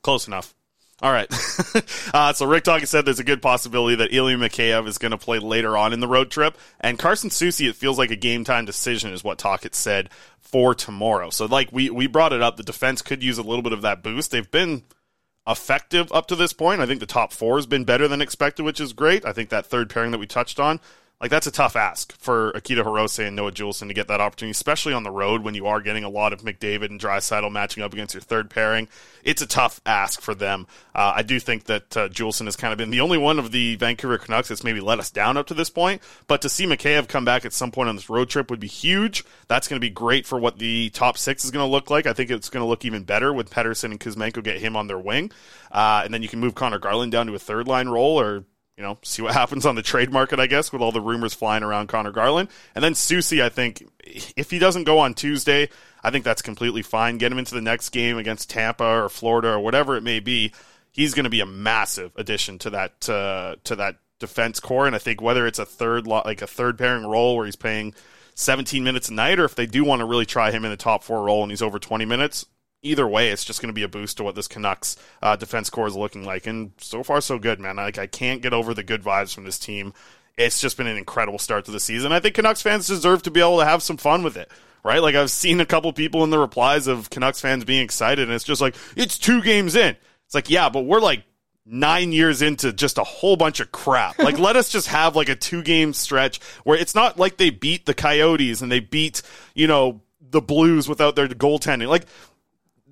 Close 0.02 0.28
enough. 0.28 0.54
All 1.02 1.12
right. 1.12 1.28
uh, 2.14 2.34
so 2.34 2.46
Rick 2.46 2.64
Tocchet 2.64 2.88
said 2.88 3.06
there's 3.06 3.20
a 3.20 3.26
good 3.26 3.42
possibility 3.42 3.96
that 3.98 4.14
Ilya 4.14 4.38
Mikheyev 4.38 4.88
is 4.88 4.98
going 4.98 5.12
to 5.12 5.18
play 5.18 5.40
later 5.40 5.78
on 5.78 5.92
in 5.92 6.00
the 6.00 6.08
road 6.08 6.32
trip. 6.32 6.58
And 6.80 7.00
Carson 7.00 7.30
Soucy, 7.30 7.68
it 7.68 7.76
feels 7.76 7.98
like 7.98 8.12
a 8.12 8.16
game 8.16 8.44
time 8.44 8.64
decision, 8.64 9.12
is 9.12 9.24
what 9.24 9.38
Tocchet 9.38 9.76
said 9.76 10.10
for 10.40 10.74
tomorrow. 10.76 11.30
So, 11.30 11.46
like, 11.46 11.72
we, 11.72 11.90
we 11.90 12.08
brought 12.08 12.32
it 12.32 12.42
up. 12.42 12.56
The 12.56 12.64
defense 12.64 13.02
could 13.02 13.24
use 13.24 13.38
a 13.38 13.44
little 13.44 13.64
bit 13.64 13.74
of 13.74 13.82
that 13.82 14.02
boost. 14.02 14.32
They've 14.32 14.50
been 14.50 14.84
effective 15.46 16.10
up 16.14 16.28
to 16.28 16.38
this 16.38 16.54
point. 16.54 16.80
I 16.80 16.86
think 16.86 17.02
the 17.02 17.06
top 17.06 17.34
four 17.34 17.58
has 17.58 17.66
been 17.66 17.84
better 17.84 18.08
than 18.08 18.22
expected, 18.22 18.64
which 18.64 18.80
is 18.80 18.94
great. 18.94 19.26
I 19.26 19.34
think 19.34 19.50
that 19.50 19.66
third 19.66 19.90
pairing 19.90 20.12
that 20.12 20.20
we 20.20 20.28
touched 20.28 20.60
on 20.60 20.80
like 21.24 21.32
that's 21.32 21.48
a 21.48 21.52
tough 21.52 21.78
ask 21.78 22.12
for 22.20 22.52
Akito 22.52 22.84
Hirose 22.84 23.26
and 23.26 23.34
Noah 23.34 23.54
Juulsen 23.54 23.88
to 23.88 23.94
get 23.94 24.10
that 24.10 24.20
opportunity, 24.20 24.52
especially 24.52 24.92
on 24.92 25.04
the 25.04 25.10
road 25.10 25.42
when 25.42 25.56
you 25.56 25.68
are 25.68 25.80
getting 25.80 26.04
a 26.04 26.10
lot 26.10 26.34
of 26.34 26.42
McDavid 26.42 26.90
and 26.90 27.00
Draisaitl 27.00 27.50
matching 27.50 27.82
up 27.82 27.94
against 27.94 28.14
your 28.14 28.20
third 28.20 28.50
pairing. 28.50 28.90
It's 29.24 29.42
a 29.42 29.48
tough 29.48 29.80
ask 29.86 30.20
for 30.20 30.36
them. 30.36 30.68
Uh, 30.94 31.14
I 31.16 31.22
do 31.22 31.40
think 31.40 31.64
that 31.64 31.96
uh, 31.96 32.10
Juulsen 32.10 32.44
has 32.44 32.58
kind 32.58 32.74
of 32.74 32.78
been 32.78 32.90
the 32.90 33.00
only 33.00 33.18
one 33.18 33.40
of 33.40 33.54
the 33.54 33.78
Vancouver 33.78 34.18
Canucks 34.18 34.50
that's 34.50 34.66
maybe 34.66 34.82
let 34.82 35.00
us 35.00 35.12
down 35.12 35.38
up 35.38 35.48
to 35.48 35.54
this 35.54 35.70
point. 35.70 36.02
But 36.28 36.42
to 36.42 36.50
see 36.50 36.66
Mikheyev 36.66 37.08
come 37.08 37.24
back 37.24 37.46
at 37.46 37.54
some 37.54 37.72
point 37.72 37.88
on 37.88 37.96
this 37.96 38.10
road 38.10 38.30
trip 38.30 38.50
would 38.50 38.60
be 38.60 38.68
huge. 38.68 39.24
That's 39.48 39.70
going 39.70 39.78
to 39.78 39.88
be 39.88 39.90
great 39.90 40.26
for 40.26 40.38
what 40.38 40.60
the 40.60 40.90
top 40.90 41.18
six 41.18 41.46
is 41.46 41.52
going 41.52 41.66
to 41.66 41.72
look 41.72 41.90
like. 41.90 42.06
I 42.06 42.12
think 42.12 42.32
it's 42.32 42.50
going 42.50 42.64
to 42.66 42.68
look 42.68 42.84
even 42.84 43.04
better 43.04 43.32
with 43.32 43.50
Pettersson 43.50 43.92
and 43.92 44.00
Kuzmenko 44.00 44.44
get 44.44 44.60
him 44.60 44.76
on 44.76 44.88
their 44.88 45.00
wing, 45.00 45.32
uh, 45.72 46.02
and 46.04 46.14
then 46.14 46.22
you 46.22 46.28
can 46.28 46.42
move 46.42 46.54
Connor 46.54 46.80
Garland 46.80 47.14
down 47.14 47.28
to 47.28 47.34
a 47.36 47.40
third 47.40 47.66
line 47.66 47.88
role 47.88 48.20
or 48.20 48.44
you 48.78 48.84
know, 48.84 48.98
see 49.04 49.22
what 49.22 49.34
happens 49.42 49.66
on 49.66 49.76
the 49.76 49.82
trade 49.82 50.12
market, 50.12 50.40
I 50.40 50.48
guess, 50.48 50.72
with 50.72 50.82
all 50.82 50.92
the 50.92 51.02
rumors 51.02 51.34
flying 51.34 51.64
around 51.64 51.88
Connor 51.88 52.12
Garland. 52.12 52.50
And 52.76 52.84
then 52.84 52.94
Soucy, 52.94 53.42
I 53.42 53.50
think, 53.50 53.88
if 54.04 54.52
he 54.52 54.60
doesn't 54.60 54.84
go 54.84 55.00
on 55.00 55.14
Tuesday, 55.14 55.70
I 56.04 56.12
think 56.12 56.26
that's 56.26 56.42
completely 56.42 56.82
fine. 56.82 57.18
Get 57.18 57.32
him 57.32 57.40
into 57.40 57.56
the 57.56 57.62
next 57.62 57.90
game 57.90 58.18
against 58.18 58.50
Tampa 58.50 58.84
or 58.84 59.10
Florida 59.10 59.50
or 59.50 59.60
whatever 59.60 59.96
it 59.96 60.04
may 60.04 60.20
be. 60.20 60.54
He's 60.92 61.14
going 61.14 61.24
to 61.24 61.30
be 61.30 61.40
a 61.40 61.46
massive 61.46 62.12
addition 62.16 62.60
to 62.60 62.70
that 62.72 63.10
uh, 63.10 63.56
to 63.64 63.76
that 63.78 63.98
defense 64.20 64.60
core. 64.60 64.86
And 64.86 64.96
I 64.96 65.00
think 65.00 65.22
whether 65.22 65.48
it's 65.48 65.60
a 65.60 65.66
third 65.66 66.06
like 66.06 66.42
a 66.42 66.48
third 66.48 66.78
pairing 66.78 67.06
role 67.06 67.36
where 67.36 67.46
he's 67.46 67.56
paying 67.56 67.96
17 68.36 68.84
minutes 68.84 69.10
a 69.10 69.14
night, 69.14 69.40
or 69.40 69.46
if 69.46 69.56
they 69.56 69.66
do 69.66 69.84
want 69.84 70.02
to 70.02 70.06
really 70.06 70.26
try 70.26 70.52
him 70.52 70.66
in 70.66 70.72
the 70.72 70.78
top 70.78 71.04
four 71.04 71.24
role 71.24 71.42
and 71.42 71.52
he's 71.52 71.62
over 71.62 71.80
20 71.80 72.06
minutes, 72.06 72.46
either 72.84 73.08
way, 73.08 73.30
it's 73.30 73.44
just 73.44 73.62
going 73.62 73.70
to 73.70 73.74
be 73.74 73.84
a 73.84 73.88
boost 73.88 74.18
to 74.18 74.24
what 74.24 74.36
this 74.36 74.48
Canucks 74.48 74.98
uh, 75.22 75.36
defense 75.36 75.70
core 75.70 75.88
is 75.88 75.96
looking 75.96 76.24
like. 76.24 76.46
And 76.46 76.74
so 76.78 77.02
far, 77.02 77.22
so 77.22 77.40
good, 77.40 77.60
man. 77.60 77.78
Like 77.78 77.98
I 77.98 78.08
can't 78.08 78.42
get 78.42 78.54
over 78.54 78.74
the 78.74 78.84
good 78.84 79.02
vibes 79.02 79.34
from 79.34 79.46
this 79.46 79.58
team. 79.58 79.94
It's 80.38 80.62
just 80.62 80.78
been 80.78 80.88
an 80.88 80.98
incredible 80.98 81.40
start 81.40 81.66
to 81.66 81.72
the 81.72 81.80
season. 81.80 82.12
I 82.12 82.20
think 82.20 82.36
Canucks 82.36 82.62
fans 82.62 82.88
deserve 82.88 83.24
to 83.24 83.32
be 83.32 83.40
able 83.40 83.60
to 83.60 83.66
have 83.66 83.82
some 83.82 83.98
fun 83.98 84.24
with 84.24 84.38
it. 84.38 84.52
Right? 84.84 85.02
Like 85.02 85.16
I've 85.16 85.32
seen 85.32 85.62
a 85.62 85.66
couple 85.66 85.94
people 85.94 86.26
in 86.26 86.30
the 86.30 86.38
replies 86.38 86.88
of 86.88 87.10
Canucks 87.10 87.40
fans 87.40 87.64
being 87.64 87.84
excited, 87.84 88.24
and 88.24 88.34
it's 88.34 88.44
just 88.44 88.60
like, 88.60 88.76
it's 88.98 89.18
two 89.18 89.42
games 89.42 89.76
in. 89.76 89.96
It's 90.26 90.36
like, 90.36 90.50
yeah, 90.50 90.68
but 90.68 90.82
we're 90.82 91.00
like 91.00 91.24
nine 91.66 92.12
years 92.12 92.42
into 92.42 92.74
just 92.74 92.98
a 92.98 93.04
whole 93.04 93.38
bunch 93.38 93.62
of 93.62 93.72
crap. 93.72 94.20
Like, 94.20 94.38
let 94.38 94.58
us 94.58 94.70
just 94.70 94.88
have 94.90 95.16
like 95.16 95.30
a 95.30 95.36
two 95.36 95.62
game 95.64 95.94
stretch 95.94 96.42
where 96.66 96.78
it's 96.78 96.96
not 96.96 97.18
like 97.18 97.38
they 97.38 97.50
beat 97.50 97.86
the 97.86 97.94
Coyotes 97.94 98.62
and 98.62 98.70
they 98.70 98.82
beat, 98.82 99.22
you 99.54 99.68
know, 99.68 100.02
the 100.20 100.42
Blues 100.42 100.90
without 100.90 101.16
their 101.16 101.28
goaltending. 101.30 101.88
Like, 101.88 102.06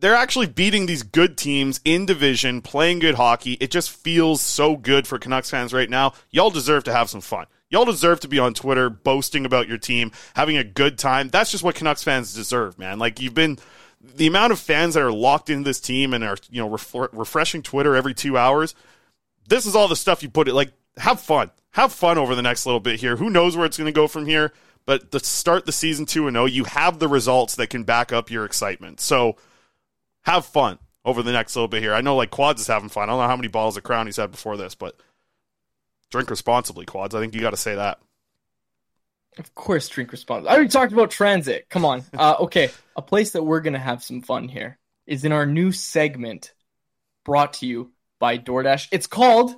they're 0.01 0.15
actually 0.15 0.47
beating 0.47 0.87
these 0.87 1.03
good 1.03 1.37
teams 1.37 1.79
in 1.85 2.05
division, 2.05 2.61
playing 2.61 2.99
good 2.99 3.15
hockey. 3.15 3.53
It 3.53 3.71
just 3.71 3.91
feels 3.91 4.41
so 4.41 4.75
good 4.75 5.07
for 5.07 5.19
Canucks 5.19 5.51
fans 5.51 5.73
right 5.73 5.89
now. 5.89 6.13
Y'all 6.31 6.49
deserve 6.49 6.83
to 6.85 6.91
have 6.91 7.09
some 7.09 7.21
fun. 7.21 7.45
Y'all 7.69 7.85
deserve 7.85 8.19
to 8.21 8.27
be 8.27 8.39
on 8.39 8.53
Twitter 8.53 8.89
boasting 8.89 9.45
about 9.45 9.67
your 9.67 9.77
team, 9.77 10.11
having 10.35 10.57
a 10.57 10.63
good 10.63 10.97
time. 10.97 11.29
That's 11.29 11.51
just 11.51 11.63
what 11.63 11.75
Canucks 11.75 12.03
fans 12.03 12.33
deserve, 12.33 12.77
man. 12.77 12.99
Like 12.99 13.21
you've 13.21 13.35
been 13.35 13.59
the 14.01 14.27
amount 14.27 14.51
of 14.51 14.59
fans 14.59 14.95
that 14.95 15.03
are 15.03 15.11
locked 15.11 15.51
into 15.51 15.63
this 15.63 15.79
team 15.79 16.13
and 16.13 16.23
are, 16.23 16.37
you 16.49 16.61
know, 16.61 16.69
ref- 16.69 17.13
refreshing 17.13 17.61
Twitter 17.61 17.95
every 17.95 18.15
2 18.15 18.37
hours. 18.37 18.73
This 19.47 19.67
is 19.67 19.75
all 19.75 19.87
the 19.87 19.95
stuff 19.95 20.23
you 20.23 20.29
put 20.29 20.47
it 20.47 20.55
like 20.55 20.73
have 20.97 21.21
fun. 21.21 21.51
Have 21.71 21.93
fun 21.93 22.17
over 22.17 22.33
the 22.33 22.41
next 22.41 22.65
little 22.65 22.81
bit 22.81 22.99
here. 22.99 23.15
Who 23.15 23.29
knows 23.29 23.55
where 23.55 23.65
it's 23.67 23.77
going 23.77 23.85
to 23.85 23.91
go 23.91 24.07
from 24.07 24.25
here? 24.25 24.51
But 24.85 25.11
to 25.11 25.19
start 25.19 25.67
the 25.67 25.71
season 25.71 26.07
2 26.07 26.27
and 26.27 26.35
0, 26.35 26.45
you 26.45 26.63
have 26.63 26.97
the 26.97 27.07
results 27.07 27.55
that 27.55 27.69
can 27.69 27.83
back 27.83 28.11
up 28.11 28.31
your 28.31 28.45
excitement. 28.45 28.99
So, 28.99 29.37
have 30.23 30.45
fun 30.45 30.79
over 31.03 31.23
the 31.23 31.31
next 31.31 31.55
little 31.55 31.67
bit 31.67 31.81
here. 31.81 31.93
I 31.93 32.01
know 32.01 32.15
like 32.15 32.31
Quads 32.31 32.61
is 32.61 32.67
having 32.67 32.89
fun. 32.89 33.03
I 33.03 33.13
don't 33.13 33.21
know 33.21 33.27
how 33.27 33.35
many 33.35 33.47
bottles 33.47 33.77
of 33.77 33.83
Crown 33.83 34.05
he's 34.05 34.17
had 34.17 34.31
before 34.31 34.57
this, 34.57 34.75
but 34.75 34.95
drink 36.09 36.29
responsibly, 36.29 36.85
Quads. 36.85 37.15
I 37.15 37.19
think 37.19 37.33
you 37.33 37.41
got 37.41 37.51
to 37.51 37.57
say 37.57 37.75
that. 37.75 37.99
Of 39.37 39.55
course, 39.55 39.87
drink 39.87 40.11
responsibly. 40.11 40.49
I 40.49 40.55
already 40.55 40.69
talked 40.69 40.91
about 40.91 41.09
transit. 41.09 41.67
Come 41.69 41.85
on. 41.85 42.03
Uh, 42.13 42.35
okay, 42.41 42.69
a 42.95 43.01
place 43.01 43.31
that 43.31 43.43
we're 43.43 43.61
gonna 43.61 43.79
have 43.79 44.03
some 44.03 44.21
fun 44.21 44.47
here 44.47 44.77
is 45.07 45.23
in 45.23 45.31
our 45.31 45.45
new 45.45 45.71
segment 45.71 46.53
brought 47.23 47.53
to 47.53 47.65
you 47.65 47.91
by 48.19 48.37
DoorDash. 48.37 48.89
It's 48.91 49.07
called 49.07 49.55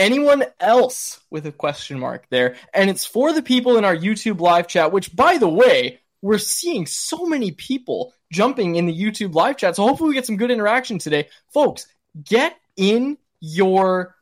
anyone 0.00 0.44
else 0.58 1.20
with 1.30 1.46
a 1.46 1.52
question 1.52 1.98
mark 1.98 2.26
there. 2.30 2.56
And 2.72 2.88
it's 2.88 3.04
for 3.04 3.32
the 3.32 3.42
people 3.42 3.76
in 3.76 3.84
our 3.84 3.96
YouTube 3.96 4.40
live 4.40 4.66
chat, 4.66 4.92
which, 4.92 5.14
by 5.14 5.38
the 5.38 5.48
way, 5.48 6.00
we're 6.22 6.38
seeing 6.38 6.86
so 6.86 7.26
many 7.26 7.50
people 7.50 8.14
jumping 8.32 8.76
in 8.76 8.86
the 8.86 8.96
YouTube 8.96 9.34
live 9.34 9.56
chat. 9.56 9.76
So 9.76 9.86
hopefully 9.86 10.08
we 10.08 10.14
get 10.14 10.26
some 10.26 10.36
good 10.36 10.50
interaction 10.50 10.98
today. 10.98 11.28
Folks, 11.52 11.86
get 12.22 12.56
in 12.76 13.18
your 13.40 14.14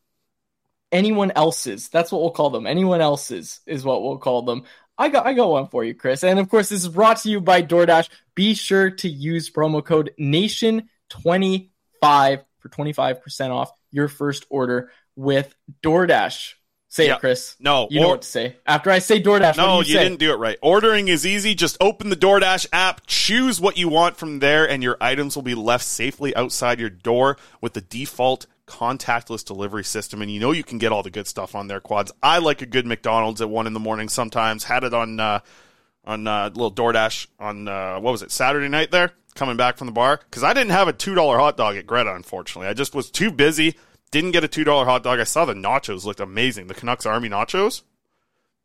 anyone 0.92 1.32
else's. 1.34 1.88
That's 1.88 2.12
what 2.12 2.20
we'll 2.20 2.30
call 2.30 2.50
them. 2.50 2.66
Anyone 2.66 3.00
else's 3.00 3.60
is 3.66 3.84
what 3.84 4.02
we'll 4.02 4.18
call 4.18 4.42
them. 4.42 4.64
I 4.96 5.08
got 5.08 5.26
I 5.26 5.32
got 5.32 5.50
one 5.50 5.68
for 5.68 5.84
you, 5.84 5.94
Chris. 5.94 6.24
And 6.24 6.38
of 6.38 6.48
course, 6.48 6.68
this 6.68 6.82
is 6.82 6.88
brought 6.88 7.18
to 7.18 7.30
you 7.30 7.40
by 7.40 7.62
DoorDash. 7.62 8.08
Be 8.34 8.54
sure 8.54 8.90
to 8.90 9.08
use 9.08 9.50
promo 9.50 9.84
code 9.84 10.12
NATION25 10.18 12.44
for 12.58 12.68
25% 12.68 13.50
off 13.50 13.70
your 13.90 14.08
first 14.08 14.46
order 14.50 14.90
with 15.14 15.54
DoorDash. 15.82 16.54
Say 16.90 17.06
yeah. 17.06 17.16
it, 17.16 17.20
Chris. 17.20 17.54
No, 17.60 17.86
you 17.90 18.00
or- 18.00 18.02
know 18.02 18.08
what 18.10 18.22
to 18.22 18.28
say. 18.28 18.56
After 18.66 18.90
I 18.90 18.98
say 18.98 19.22
DoorDash, 19.22 19.58
no, 19.58 19.80
you, 19.80 19.92
you 19.92 19.98
didn't 19.98 20.18
do 20.18 20.32
it 20.32 20.36
right. 20.36 20.58
Ordering 20.62 21.08
is 21.08 21.26
easy. 21.26 21.54
Just 21.54 21.76
open 21.80 22.08
the 22.08 22.16
DoorDash 22.16 22.66
app, 22.72 23.02
choose 23.06 23.60
what 23.60 23.76
you 23.76 23.88
want 23.88 24.16
from 24.16 24.38
there, 24.38 24.68
and 24.68 24.82
your 24.82 24.96
items 25.00 25.36
will 25.36 25.42
be 25.42 25.54
left 25.54 25.84
safely 25.84 26.34
outside 26.34 26.80
your 26.80 26.88
door 26.88 27.36
with 27.60 27.74
the 27.74 27.82
default 27.82 28.46
contactless 28.66 29.44
delivery 29.44 29.84
system. 29.84 30.22
And 30.22 30.30
you 30.30 30.40
know 30.40 30.52
you 30.52 30.64
can 30.64 30.78
get 30.78 30.90
all 30.90 31.02
the 31.02 31.10
good 31.10 31.26
stuff 31.26 31.54
on 31.54 31.68
their 31.68 31.80
quads. 31.80 32.10
I 32.22 32.38
like 32.38 32.62
a 32.62 32.66
good 32.66 32.86
McDonald's 32.86 33.42
at 33.42 33.50
one 33.50 33.66
in 33.66 33.74
the 33.74 33.80
morning. 33.80 34.08
Sometimes 34.08 34.64
had 34.64 34.82
it 34.82 34.94
on 34.94 35.20
uh, 35.20 35.40
on 36.06 36.26
uh, 36.26 36.48
little 36.48 36.72
DoorDash 36.72 37.26
on 37.38 37.68
uh, 37.68 38.00
what 38.00 38.12
was 38.12 38.22
it 38.22 38.30
Saturday 38.30 38.68
night 38.68 38.90
there. 38.90 39.12
Coming 39.34 39.56
back 39.56 39.76
from 39.76 39.86
the 39.86 39.92
bar 39.92 40.18
because 40.18 40.42
I 40.42 40.52
didn't 40.52 40.70
have 40.70 40.88
a 40.88 40.92
two 40.92 41.14
dollar 41.14 41.38
hot 41.38 41.56
dog 41.56 41.76
at 41.76 41.86
Greta. 41.86 42.12
Unfortunately, 42.12 42.66
I 42.66 42.72
just 42.72 42.94
was 42.94 43.08
too 43.08 43.30
busy 43.30 43.76
didn't 44.10 44.32
get 44.32 44.44
a 44.44 44.48
two 44.48 44.64
dollar 44.64 44.84
hot 44.84 45.02
dog. 45.02 45.20
I 45.20 45.24
saw 45.24 45.44
the 45.44 45.54
nachos 45.54 46.04
looked 46.04 46.20
amazing. 46.20 46.66
The 46.66 46.74
Canucks 46.74 47.06
Army 47.06 47.28
nachos, 47.28 47.82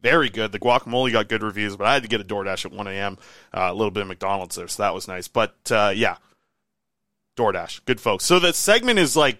very 0.02 0.30
good. 0.30 0.52
The 0.52 0.60
guacamole 0.60 1.12
got 1.12 1.30
good 1.30 1.44
reviews, 1.44 1.76
but 1.76 1.88
I 1.88 1.94
had 1.94 2.04
to 2.04 2.10
get 2.10 2.22
a 2.22 2.24
DoorDash 2.24 2.66
at 2.66 2.72
one 2.72 2.88
a.m. 2.88 3.18
Uh, 3.54 3.70
a 3.70 3.74
little 3.74 3.91
bit 3.91 4.02
of 4.02 4.08
McDonald's 4.08 4.56
there, 4.56 4.68
so 4.68 4.84
that 4.84 4.94
was 4.94 5.08
nice. 5.08 5.28
But 5.28 5.56
uh, 5.72 5.94
yeah, 5.96 6.18
DoorDash, 7.38 7.86
good 7.86 8.00
folks. 8.00 8.26
So 8.26 8.39
the 8.39 8.54
segment 8.54 9.00
is 9.00 9.16
like 9.16 9.39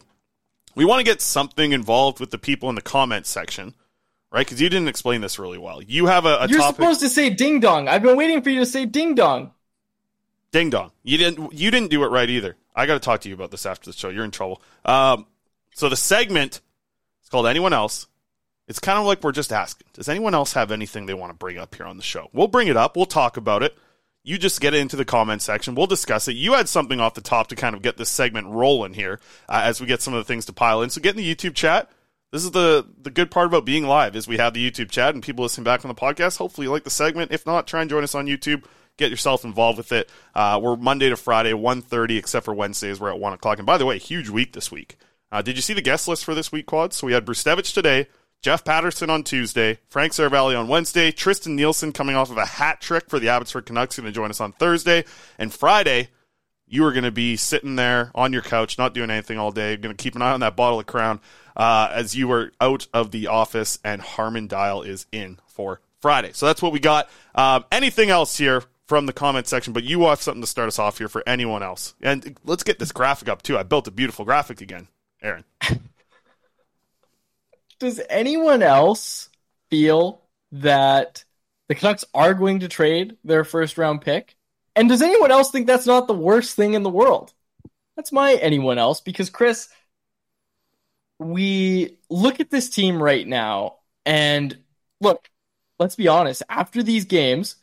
we 0.76 0.86
want 0.86 1.00
to 1.00 1.06
get 1.06 1.22
something 1.22 1.72
involved 1.72 2.20
with 2.20 2.32
the 2.32 2.38
people 2.38 2.70
in 2.70 2.76
the 2.76 2.82
comment 2.82 3.26
section. 3.26 3.76
Right, 4.32 4.44
because 4.44 4.60
you 4.60 4.68
didn't 4.68 4.88
explain 4.88 5.22
this 5.22 5.38
really 5.38 5.60
well. 5.60 5.80
You 5.80 6.08
have 6.08 6.26
a, 6.26 6.38
a 6.38 6.48
You're 6.48 6.58
topic. 6.58 6.78
supposed 6.78 7.02
to 7.02 7.10
say 7.10 7.30
ding 7.30 7.60
dong. 7.60 7.88
I've 7.88 8.02
been 8.02 8.18
waiting 8.18 8.42
for 8.42 8.50
you 8.50 8.62
to 8.62 8.66
say 8.66 8.88
ding 8.88 9.14
dong. 9.14 9.52
Ding 10.52 10.72
dong. 10.72 10.92
You 11.04 11.20
didn't. 11.20 11.54
You 11.54 11.70
didn't 11.70 11.92
do 11.92 12.04
it 12.04 12.08
right 12.08 12.28
either. 12.28 12.56
I 12.76 12.88
got 12.88 12.96
to 12.96 13.00
talk 13.00 13.22
to 13.22 13.30
you 13.30 13.36
about 13.36 13.52
this 13.52 13.68
after 13.68 13.92
the 13.92 13.96
show. 13.96 14.10
You're 14.10 14.24
in 14.24 14.32
trouble. 14.32 14.60
Um, 14.86 15.28
so 15.74 15.90
the 15.90 15.96
segment 15.96 16.62
is 17.24 17.30
called 17.30 17.48
Anyone 17.48 17.74
Else. 17.74 18.08
It's 18.68 18.80
kind 18.80 18.98
of 18.98 19.06
like 19.06 19.24
we're 19.24 19.34
just 19.34 19.52
asking 19.52 19.88
Does 19.94 20.08
anyone 20.08 20.34
else 20.34 20.54
have 20.54 20.72
anything 20.72 21.06
they 21.06 21.14
want 21.14 21.32
to 21.32 21.38
bring 21.38 21.58
up 21.58 21.76
here 21.76 21.86
on 21.86 21.98
the 21.98 22.04
show? 22.04 22.30
We'll 22.34 22.48
bring 22.48 22.68
it 22.68 22.78
up. 22.78 22.96
We'll 22.96 23.06
talk 23.06 23.38
about 23.38 23.64
it. 23.64 23.78
You 24.26 24.38
just 24.38 24.62
get 24.62 24.74
it 24.74 24.80
into 24.80 24.96
the 24.96 25.04
comment 25.04 25.42
section. 25.42 25.76
We'll 25.76 25.88
discuss 25.88 26.30
it. 26.30 26.38
You 26.38 26.54
had 26.54 26.70
something 26.70 27.02
off 27.02 27.14
the 27.14 27.22
top 27.22 27.48
to 27.48 27.56
kind 27.56 27.76
of 27.76 27.82
get 27.82 27.98
this 27.98 28.10
segment 28.10 28.48
rolling 28.48 28.94
here 28.94 29.20
uh, 29.50 29.62
as 29.66 29.82
we 29.82 29.88
get 29.88 30.02
some 30.02 30.14
of 30.14 30.20
the 30.20 30.24
things 30.24 30.46
to 30.46 30.54
pile 30.54 30.82
in. 30.82 30.90
So 30.90 31.02
get 31.02 31.18
in 31.18 31.22
the 31.22 31.36
YouTube 31.36 31.56
chat. 31.56 31.92
This 32.32 32.46
is 32.46 32.52
the 32.52 32.88
the 33.00 33.12
good 33.12 33.30
part 33.30 33.48
about 33.48 33.66
being 33.66 33.86
live 33.86 34.16
is 34.16 34.28
we 34.28 34.38
have 34.38 34.54
the 34.54 34.72
YouTube 34.72 34.90
chat 34.90 35.14
and 35.14 35.22
people 35.22 35.44
listening 35.44 35.66
back 35.66 35.84
on 35.84 35.90
the 35.90 35.96
podcast. 35.96 36.38
Hopefully 36.38 36.66
you 36.66 36.72
like 36.72 36.86
the 36.86 36.90
segment. 36.90 37.32
If 37.32 37.46
not, 37.46 37.68
try 37.68 37.82
and 37.82 37.90
join 37.90 38.04
us 38.04 38.16
on 38.16 38.26
YouTube. 38.26 38.64
Get 38.98 39.12
yourself 39.12 39.44
involved 39.44 39.78
with 39.78 39.92
it. 39.92 40.10
Uh, 40.34 40.60
we're 40.62 40.76
Monday 40.76 41.10
to 41.10 41.16
Friday, 41.16 41.52
1.30, 41.52 42.18
except 42.18 42.46
for 42.46 42.54
Wednesdays. 42.54 43.00
We're 43.00 43.10
at 43.10 43.20
1 43.20 43.34
o'clock. 43.34 43.58
And 43.58 43.66
by 43.66 43.80
the 43.80 43.86
way, 43.86 43.98
huge 43.98 44.30
week 44.30 44.54
this 44.54 44.72
week. 44.72 44.98
Uh, 45.34 45.42
did 45.42 45.56
you 45.56 45.64
see 45.64 45.74
the 45.74 45.82
guest 45.82 46.08
list 46.08 46.24
for 46.24 46.36
this 46.36 46.52
week, 46.52 46.68
Quad? 46.68 46.94
So 46.94 47.08
we 47.08 47.14
had 47.14 47.26
Brzustewicz 47.26 47.74
today, 47.74 48.08
Jeff 48.44 48.64
Patterson 48.64 49.10
on 49.10 49.24
Tuesday, 49.24 49.80
Frank 49.90 50.14
Seravalli 50.14 50.58
on 50.58 50.68
Wednesday, 50.68 51.12
Tristan 51.12 51.56
Nielsen 51.56 51.92
coming 51.92 52.16
off 52.16 52.30
of 52.30 52.38
a 52.38 52.46
hat 52.46 52.82
trick 52.82 53.10
for 53.10 53.18
the 53.20 53.30
Abbotsford 53.30 53.66
Canucks 53.66 53.98
going 53.98 54.06
to 54.06 54.12
join 54.12 54.30
us 54.30 54.40
on 54.40 54.52
Thursday, 54.52 55.04
and 55.40 55.52
Friday 55.52 56.10
you 56.68 56.86
are 56.86 56.92
going 56.92 57.04
to 57.04 57.12
be 57.12 57.36
sitting 57.36 57.76
there 57.76 58.12
on 58.14 58.32
your 58.32 58.44
couch, 58.44 58.78
not 58.78 58.94
doing 58.94 59.10
anything 59.10 59.40
all 59.40 59.52
day, 59.52 59.76
going 59.76 59.96
to 59.96 60.02
keep 60.02 60.16
an 60.16 60.22
eye 60.22 60.34
on 60.34 60.42
that 60.42 60.56
bottle 60.56 60.80
of 60.80 60.86
Crown 60.86 61.20
uh, 61.58 61.90
as 61.92 62.16
you 62.16 62.32
are 62.32 62.52
out 62.62 62.86
of 62.94 63.10
the 63.10 63.26
office, 63.26 63.80
and 63.84 64.02
Harman 64.04 64.48
Dayal 64.48 64.86
is 64.86 65.08
in 65.12 65.40
for 65.48 65.82
Friday. 66.00 66.30
So 66.34 66.46
that's 66.46 66.62
what 66.62 66.74
we 66.74 66.80
got. 66.80 67.10
Um, 67.34 67.66
anything 67.72 68.12
else 68.12 68.38
here 68.38 68.64
from 68.86 69.08
the 69.08 69.14
comment 69.14 69.48
section? 69.48 69.74
But 69.74 69.84
you 69.84 70.04
have 70.04 70.22
something 70.22 70.42
to 70.42 70.48
start 70.48 70.68
us 70.68 70.78
off 70.78 71.00
here 71.00 71.10
for 71.10 71.24
anyone 71.26 71.64
else, 71.64 71.96
and 72.04 72.38
let's 72.44 72.64
get 72.64 72.78
this 72.78 72.92
graphic 72.92 73.30
up 73.30 73.42
too. 73.42 73.58
I 73.58 73.64
built 73.64 73.88
a 73.88 73.92
beautiful 73.92 74.26
graphic 74.26 74.62
again, 74.62 74.90
Aaron. 75.24 75.44
Does 77.80 78.00
anyone 78.10 78.62
else 78.62 79.30
feel 79.70 80.22
that 80.52 81.24
the 81.68 81.76
Canucks 81.76 82.06
are 82.14 82.34
going 82.34 82.60
to 82.60 82.68
trade 82.68 83.18
their 83.24 83.44
first 83.44 83.78
round 83.78 84.02
pick? 84.02 84.36
And 84.76 84.90
does 84.90 85.02
anyone 85.02 85.32
else 85.32 85.52
think 85.52 85.68
that's 85.68 85.86
not 85.86 86.08
the 86.08 86.14
worst 86.14 86.56
thing 86.56 86.74
in 86.74 86.84
the 86.84 86.90
world? 86.90 87.34
That's 87.96 88.12
my 88.12 88.34
anyone 88.34 88.78
else 88.78 89.02
because 89.02 89.30
Chris, 89.30 89.70
we 91.20 91.98
look 92.10 92.40
at 92.40 92.50
this 92.50 92.70
team 92.70 93.02
right 93.02 93.28
now 93.28 93.78
and 94.06 94.58
look, 95.00 95.30
let's 95.78 95.96
be 95.96 96.08
honest, 96.08 96.42
after 96.50 96.82
these 96.82 97.06
games, 97.06 97.58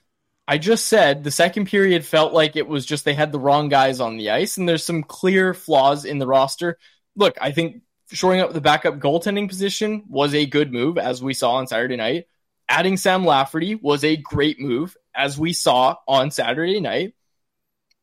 I 0.46 0.58
just 0.58 0.86
said 0.86 1.24
the 1.24 1.30
second 1.30 1.66
period 1.66 2.04
felt 2.04 2.32
like 2.32 2.56
it 2.56 2.66
was 2.66 2.86
just 2.86 3.04
they 3.04 3.14
had 3.14 3.32
the 3.32 3.38
wrong 3.40 3.68
guys 3.68 4.00
on 4.00 4.16
the 4.16 4.30
ice 4.30 4.56
and 4.56 4.68
there's 4.68 4.84
some 4.84 5.02
clear 5.02 5.54
flaws 5.54 6.04
in 6.04 6.18
the 6.18 6.26
roster. 6.26 6.78
Look, 7.20 7.36
I 7.38 7.52
think 7.52 7.82
shoring 8.10 8.40
up 8.40 8.54
the 8.54 8.62
backup 8.62 8.98
goaltending 8.98 9.46
position 9.46 10.04
was 10.08 10.34
a 10.34 10.46
good 10.46 10.72
move 10.72 10.96
as 10.96 11.22
we 11.22 11.34
saw 11.34 11.56
on 11.56 11.66
Saturday 11.66 11.96
night. 11.96 12.28
Adding 12.66 12.96
Sam 12.96 13.26
Lafferty 13.26 13.74
was 13.74 14.04
a 14.04 14.16
great 14.16 14.58
move 14.58 14.96
as 15.14 15.38
we 15.38 15.52
saw 15.52 15.96
on 16.08 16.30
Saturday 16.30 16.80
night. 16.80 17.14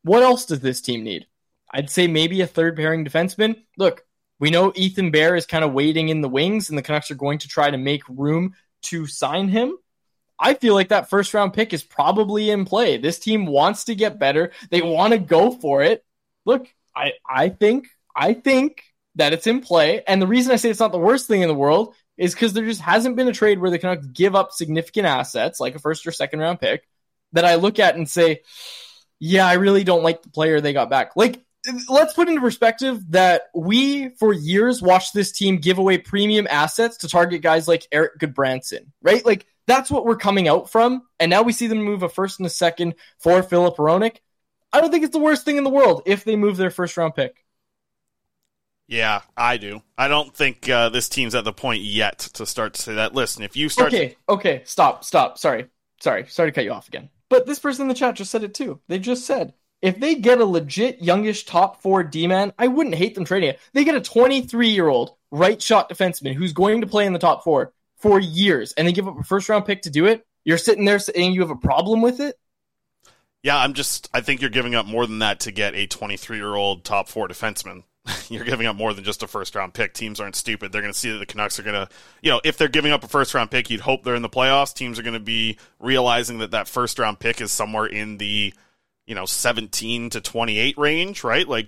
What 0.04 0.22
else 0.22 0.46
does 0.46 0.60
this 0.60 0.82
team 0.82 1.04
need? 1.04 1.26
I'd 1.74 1.90
say 1.90 2.06
maybe 2.06 2.42
a 2.42 2.48
third 2.48 2.76
pairing 2.76 3.06
defenseman. 3.06 3.64
Look, 3.76 4.06
we 4.40 4.52
know 4.52 4.72
Ethan 4.76 5.10
Bear 5.10 5.36
is 5.36 5.48
kind 5.48 5.66
of 5.66 5.74
waiting 5.74 6.10
in 6.10 6.22
the 6.22 6.30
wings, 6.30 6.70
and 6.70 6.78
the 6.78 6.84
Canucks 6.84 7.10
are 7.10 7.16
going 7.16 7.40
to 7.40 7.48
try 7.48 7.72
to 7.72 7.78
make 7.78 8.04
room 8.08 8.54
to 8.84 9.08
sign 9.08 9.50
him. 9.50 9.76
I 10.38 10.54
feel 10.54 10.76
like 10.76 10.90
that 10.90 11.10
first 11.10 11.34
round 11.34 11.54
pick 11.54 11.74
is 11.74 11.84
probably 11.84 12.52
in 12.52 12.66
play. 12.66 12.98
This 12.98 13.18
team 13.18 13.48
wants 13.48 13.86
to 13.86 13.96
get 13.96 14.20
better. 14.20 14.52
They 14.70 14.84
want 14.84 15.14
to 15.14 15.20
go 15.20 15.52
for 15.52 15.82
it. 15.82 16.06
Look, 16.46 16.68
I 16.96 17.14
I 17.28 17.50
think 17.50 17.88
I 18.16 18.34
think 18.34 18.84
that 19.18 19.34
it's 19.34 19.48
in 19.48 19.62
play. 19.62 20.04
And 20.08 20.22
the 20.22 20.28
reason 20.28 20.52
I 20.52 20.56
say 20.56 20.70
it's 20.70 20.80
not 20.80 20.92
the 20.92 20.98
worst 20.98 21.28
thing 21.28 21.42
in 21.42 21.48
the 21.48 21.54
world 21.54 21.94
is 22.18 22.34
because 22.34 22.54
there 22.54 22.66
just 22.66 22.82
hasn't 22.82 23.16
been 23.16 23.28
a 23.28 23.34
trade 23.34 23.60
where 23.60 23.70
the 23.70 23.78
Canucks 23.78 24.08
give 24.08 24.36
up 24.36 24.52
significant 24.52 25.06
assets, 25.06 25.60
like 25.60 25.76
a 25.76 25.80
first 25.80 26.08
or 26.08 26.12
second 26.12 26.40
round 26.40 26.60
pick, 26.60 26.88
that 27.34 27.46
I 27.46 27.56
look 27.56 27.80
at 27.80 27.96
and 27.96 28.10
say, 28.10 28.42
yeah, 29.20 29.46
I 29.46 29.54
really 29.54 29.84
don't 29.84 30.04
like 30.04 30.22
the 30.22 30.30
player 30.30 30.62
they 30.62 30.74
got 30.74 30.90
back. 30.90 31.16
Like, 31.16 31.44
let's 31.90 32.14
put 32.14 32.30
into 32.30 32.42
perspective 32.42 33.04
that 33.10 33.44
we, 33.54 34.10
for 34.10 34.34
years, 34.34 34.82
watched 34.82 35.14
this 35.14 35.32
team 35.32 35.58
give 35.58 35.78
away 35.78 35.98
premium 35.98 36.48
assets 36.50 36.98
to 36.98 37.08
target 37.08 37.42
guys 37.42 37.68
like 37.68 37.88
Erik 37.92 38.20
Gudbranson, 38.20 38.88
right? 39.02 39.26
Like, 39.26 39.46
that's 39.66 39.92
what 39.92 40.06
we're 40.06 40.16
coming 40.16 40.48
out 40.48 40.70
from. 40.70 41.04
And 41.20 41.30
now 41.30 41.42
we 41.42 41.54
see 41.54 41.68
them 41.68 41.82
move 41.84 42.04
a 42.04 42.10
first 42.10 42.40
and 42.40 42.48
a 42.48 42.50
second 42.50 42.96
for 43.20 43.44
Filip 43.44 43.76
Hronek. 43.76 44.18
I 44.72 44.82
don't 44.82 44.92
think 44.92 45.04
it's 45.04 45.14
the 45.14 45.20
worst 45.20 45.46
thing 45.46 45.58
in 45.58 45.64
the 45.64 45.70
world 45.70 46.04
if 46.06 46.24
they 46.24 46.36
move 46.36 46.58
their 46.58 46.72
first 46.72 46.96
round 46.98 47.16
pick. 47.16 47.44
Yeah, 48.88 49.22
I 49.36 49.58
do. 49.58 49.82
I 49.98 50.08
don't 50.08 50.34
think 50.34 50.70
uh, 50.70 50.90
this 50.90 51.10
team's 51.10 51.36
at 51.36 51.44
the 51.44 51.52
point 51.52 51.82
yet 51.82 52.20
to 52.36 52.46
start 52.46 52.74
to 52.76 52.82
say 52.82 52.96
that. 52.96 53.14
Listen, 53.14 53.44
if 53.44 53.56
you 53.58 53.68
start. 53.68 53.94
Okay, 53.94 54.10
to- 54.10 54.16
okay, 54.30 54.62
stop, 54.66 55.04
stop. 55.04 55.38
Sorry, 55.38 55.68
sorry, 56.02 56.26
sorry 56.28 56.52
to 56.52 56.56
cut 56.56 56.64
you 56.64 56.72
off 56.72 56.88
again. 56.88 57.10
But 57.30 57.46
this 57.46 57.60
person 57.60 57.84
in 57.84 57.88
the 57.90 57.94
chat 57.94 58.16
just 58.16 58.32
said 58.32 58.44
it 58.44 58.54
too. 58.54 58.80
They 58.88 59.00
just 59.00 59.26
said 59.26 59.54
if 59.82 60.00
they 60.00 60.16
get 60.16 60.40
a 60.40 60.46
legit 60.46 61.02
youngish 61.02 61.46
top 61.46 61.82
four 61.82 62.04
D 62.04 62.28
man, 62.28 62.54
I 62.58 62.68
wouldn't 62.68 62.96
hate 62.96 63.16
them 63.16 63.26
trading 63.26 63.50
it. 63.50 63.60
They 63.74 63.84
get 63.84 63.96
a 63.96 64.02
23 64.02 64.70
year 64.70 64.88
old 64.88 65.16
right 65.32 65.62
shot 65.62 65.90
defenseman 65.90 66.34
who's 66.34 66.54
going 66.54 66.82
to 66.82 66.88
play 66.88 67.06
in 67.06 67.14
the 67.14 67.20
top 67.20 67.44
four 67.44 67.74
for 67.98 68.20
years, 68.20 68.74
and 68.74 68.88
they 68.88 68.94
give 68.94 69.08
up 69.08 69.20
a 69.20 69.24
first 69.24 69.50
round 69.50 69.66
pick 69.66 69.82
to 69.84 69.90
do 69.90 70.06
it. 70.06 70.26
You're 70.46 70.58
sitting 70.58 70.86
there 70.86 71.00
saying 71.00 71.34
you 71.34 71.42
have 71.42 71.50
a 71.50 71.56
problem 71.56 72.02
with 72.02 72.20
it. 72.20 72.40
Yeah, 73.44 73.58
I'm 73.58 73.74
just. 73.74 74.10
I 74.14 74.22
think 74.22 74.42
you're 74.42 74.50
giving 74.50 74.76
up 74.76 74.86
more 74.86 75.06
than 75.06 75.20
that 75.20 75.42
to 75.42 75.52
get 75.52 75.76
a 75.76 75.88
23 75.88 76.38
year 76.38 76.56
old 76.56 76.84
top 76.84 77.08
four 77.08 77.28
defenseman. 77.28 77.84
you're 78.30 78.46
giving 78.46 78.68
up 78.68 78.76
more 78.76 78.94
than 78.94 79.04
just 79.04 79.24
a 79.24 79.28
first 79.28 79.56
round 79.56 79.74
pick. 79.74 79.94
Teams 79.94 80.20
aren't 80.20 80.36
stupid. 80.36 80.72
They're 80.72 80.82
going 80.82 80.94
to 80.94 81.00
see 81.00 81.12
that 81.12 81.18
the 81.18 81.26
Canucks 81.26 81.60
are 81.60 81.64
going 81.64 81.88
to, 81.88 81.90
you 82.22 82.32
know, 82.32 82.42
if 82.44 82.58
they're 82.58 82.68
giving 82.68 82.92
up 82.92 83.04
a 83.04 83.08
first 83.08 83.34
round 83.34 83.52
pick, 83.52 83.70
you'd 83.70 83.82
hope 83.82 84.04
they're 84.04 84.16
in 84.16 84.22
the 84.22 84.30
playoffs. 84.30 84.74
Teams 84.74 85.00
are 85.00 85.04
going 85.04 85.14
to 85.14 85.20
be 85.20 85.58
realizing 85.80 86.40
that 86.40 86.52
that 86.52 86.68
first 86.68 87.00
round 87.00 87.20
pick 87.20 87.42
is 87.42 87.52
somewhere 87.52 87.86
in 87.86 88.18
the, 88.18 88.54
you 89.06 89.16
know, 89.16 89.26
17 89.26 90.12
to 90.12 90.22
28 90.22 90.78
range, 90.78 91.24
right? 91.24 91.48
Like 91.48 91.68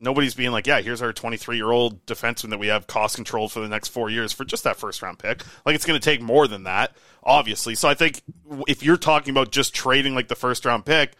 nobody's 0.00 0.34
being 0.34 0.52
like, 0.52 0.66
yeah, 0.66 0.80
here's 0.80 1.02
our 1.02 1.12
23 1.12 1.56
year 1.56 1.70
old 1.70 2.04
defenseman 2.06 2.50
that 2.50 2.58
we 2.58 2.68
have 2.68 2.86
cost 2.86 3.16
controlled 3.16 3.52
for 3.52 3.60
the 3.60 3.68
next 3.68 3.88
four 3.88 4.10
years 4.10 4.32
for 4.32 4.44
just 4.44 4.64
that 4.64 4.76
first 4.76 5.02
round 5.02 5.18
pick. 5.18 5.42
Like 5.64 5.74
it's 5.74 5.86
going 5.86 5.98
to 5.98 6.04
take 6.04 6.20
more 6.20 6.48
than 6.48 6.64
that, 6.64 6.94
obviously. 7.22 7.74
So 7.74 7.88
I 7.88 7.94
think 7.94 8.22
if 8.66 8.82
you're 8.82 8.96
talking 8.96 9.30
about 9.30 9.50
just 9.50 9.74
trading 9.74 10.14
like 10.14 10.28
the 10.28 10.34
first 10.34 10.64
round 10.64 10.84
pick, 10.84 11.12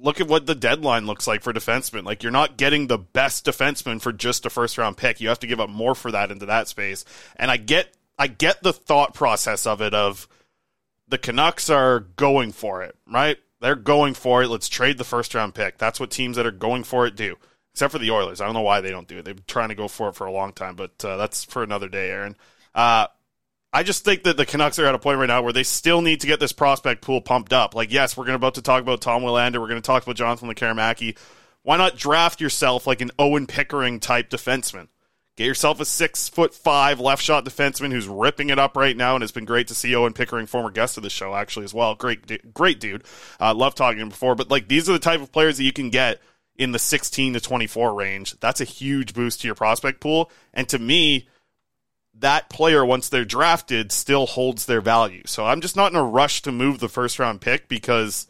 look 0.00 0.20
at 0.20 0.28
what 0.28 0.46
the 0.46 0.54
deadline 0.54 1.06
looks 1.06 1.26
like 1.26 1.42
for 1.42 1.52
defensemen. 1.52 2.04
Like 2.04 2.22
you're 2.22 2.32
not 2.32 2.56
getting 2.56 2.86
the 2.86 2.98
best 2.98 3.44
defenseman 3.46 4.00
for 4.00 4.12
just 4.12 4.46
a 4.46 4.50
first 4.50 4.78
round 4.78 4.96
pick. 4.96 5.20
You 5.20 5.28
have 5.28 5.40
to 5.40 5.46
give 5.46 5.60
up 5.60 5.70
more 5.70 5.94
for 5.94 6.10
that 6.12 6.30
into 6.30 6.46
that 6.46 6.68
space. 6.68 7.04
And 7.36 7.50
I 7.50 7.56
get 7.56 7.94
I 8.18 8.26
get 8.28 8.62
the 8.62 8.72
thought 8.72 9.14
process 9.14 9.66
of 9.66 9.82
it 9.82 9.94
of 9.94 10.28
the 11.08 11.18
Canucks 11.18 11.70
are 11.70 12.00
going 12.00 12.52
for 12.52 12.82
it, 12.82 12.96
right? 13.06 13.38
They're 13.60 13.76
going 13.76 14.14
for 14.14 14.42
it. 14.42 14.48
Let's 14.48 14.68
trade 14.68 14.98
the 14.98 15.04
first 15.04 15.34
round 15.34 15.54
pick. 15.54 15.78
That's 15.78 16.00
what 16.00 16.10
teams 16.10 16.36
that 16.36 16.46
are 16.46 16.50
going 16.50 16.84
for 16.84 17.06
it 17.06 17.16
do. 17.16 17.36
Except 17.72 17.92
for 17.92 17.98
the 17.98 18.10
Oilers. 18.10 18.40
I 18.40 18.46
don't 18.46 18.54
know 18.54 18.62
why 18.62 18.80
they 18.80 18.90
don't 18.90 19.06
do 19.06 19.18
it. 19.18 19.24
They've 19.24 19.36
been 19.36 19.44
trying 19.46 19.68
to 19.68 19.74
go 19.74 19.86
for 19.86 20.08
it 20.08 20.14
for 20.14 20.26
a 20.26 20.32
long 20.32 20.52
time, 20.52 20.76
but 20.76 21.04
uh, 21.04 21.18
that's 21.18 21.44
for 21.44 21.62
another 21.62 21.88
day, 21.88 22.10
Aaron. 22.10 22.36
Uh, 22.74 23.08
I 23.76 23.82
just 23.82 24.06
think 24.06 24.22
that 24.22 24.38
the 24.38 24.46
Canucks 24.46 24.78
are 24.78 24.86
at 24.86 24.94
a 24.94 24.98
point 24.98 25.18
right 25.18 25.26
now 25.26 25.42
where 25.42 25.52
they 25.52 25.62
still 25.62 26.00
need 26.00 26.22
to 26.22 26.26
get 26.26 26.40
this 26.40 26.52
prospect 26.52 27.02
pool 27.02 27.20
pumped 27.20 27.52
up. 27.52 27.74
Like, 27.74 27.92
yes, 27.92 28.16
we're 28.16 28.24
going 28.24 28.34
about 28.34 28.54
to 28.54 28.62
talk 28.62 28.80
about 28.80 29.02
Tom 29.02 29.20
Willander. 29.20 29.60
We're 29.60 29.68
going 29.68 29.82
to 29.82 29.86
talk 29.86 30.02
about 30.02 30.16
Jonathan 30.16 30.48
Lekkerimaki. 30.48 31.14
Why 31.60 31.76
not 31.76 31.94
draft 31.94 32.40
yourself 32.40 32.86
like 32.86 33.02
an 33.02 33.10
Owen 33.18 33.46
Pickering 33.46 34.00
type 34.00 34.30
defenseman? 34.30 34.88
Get 35.36 35.44
yourself 35.44 35.78
a 35.78 35.84
six 35.84 36.26
foot 36.26 36.54
five 36.54 37.00
left 37.00 37.22
shot 37.22 37.44
defenseman 37.44 37.92
who's 37.92 38.08
ripping 38.08 38.48
it 38.48 38.58
up 38.58 38.78
right 38.78 38.96
now, 38.96 39.14
and 39.14 39.22
it's 39.22 39.30
been 39.30 39.44
great 39.44 39.68
to 39.68 39.74
see 39.74 39.94
Owen 39.94 40.14
Pickering, 40.14 40.46
former 40.46 40.70
guest 40.70 40.96
of 40.96 41.02
the 41.02 41.10
show, 41.10 41.34
actually 41.34 41.64
as 41.64 41.74
well. 41.74 41.94
Great, 41.94 42.54
great 42.54 42.80
dude. 42.80 43.04
Uh, 43.38 43.52
love 43.52 43.74
talking 43.74 43.98
to 43.98 44.04
him 44.04 44.08
before, 44.08 44.34
but 44.34 44.50
like 44.50 44.68
these 44.68 44.88
are 44.88 44.94
the 44.94 44.98
type 44.98 45.20
of 45.20 45.32
players 45.32 45.58
that 45.58 45.64
you 45.64 45.72
can 45.74 45.90
get 45.90 46.22
in 46.56 46.72
the 46.72 46.78
16 46.78 47.34
to 47.34 47.40
24 47.40 47.92
range. 47.92 48.40
That's 48.40 48.62
a 48.62 48.64
huge 48.64 49.12
boost 49.12 49.42
to 49.42 49.48
your 49.48 49.54
prospect 49.54 50.00
pool, 50.00 50.30
and 50.54 50.66
to 50.70 50.78
me, 50.78 51.28
that 52.20 52.48
player 52.48 52.84
once 52.84 53.08
they're 53.08 53.24
drafted 53.24 53.92
still 53.92 54.26
holds 54.26 54.66
their 54.66 54.80
value. 54.80 55.22
So 55.26 55.44
I'm 55.44 55.60
just 55.60 55.76
not 55.76 55.92
in 55.92 55.98
a 55.98 56.04
rush 56.04 56.42
to 56.42 56.52
move 56.52 56.78
the 56.78 56.88
first 56.88 57.18
round 57.18 57.40
pick 57.40 57.68
because 57.68 58.26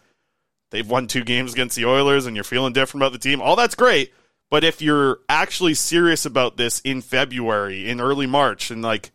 they've 0.70 0.88
won 0.88 1.06
two 1.06 1.24
games 1.24 1.52
against 1.52 1.76
the 1.76 1.86
Oilers 1.86 2.26
and 2.26 2.36
you're 2.36 2.44
feeling 2.44 2.72
different 2.72 3.02
about 3.02 3.12
the 3.12 3.18
team. 3.18 3.40
All 3.40 3.56
that's 3.56 3.74
great. 3.74 4.12
But 4.50 4.64
if 4.64 4.80
you're 4.80 5.20
actually 5.28 5.74
serious 5.74 6.24
about 6.24 6.56
this 6.56 6.80
in 6.80 7.00
February, 7.00 7.88
in 7.88 8.00
early 8.00 8.26
March, 8.26 8.70
and 8.70 8.80
like 8.80 9.10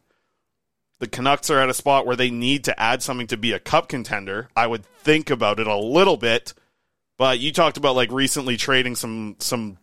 the 1.00 1.08
Canucks 1.08 1.50
are 1.50 1.60
at 1.60 1.70
a 1.70 1.74
spot 1.74 2.06
where 2.06 2.18
they 2.18 2.30
need 2.30 2.66
to 2.66 2.80
add 2.80 3.02
something 3.02 3.28
to 3.28 3.38
be 3.38 3.54
a 3.54 3.60
cup 3.60 3.88
contender, 3.88 4.50
I 4.56 4.68
would 4.68 4.86
think 4.86 5.30
about 5.30 5.60
it 5.60 5.68
a 5.68 5.78
little 5.78 6.18
bit. 6.18 6.54
But 7.18 7.40
you 7.40 7.54
talked 7.54 7.78
about 7.78 7.96
like 7.96 8.12
recently 8.12 8.58
trading 8.58 8.96
some 8.96 9.36
some 9.40 9.78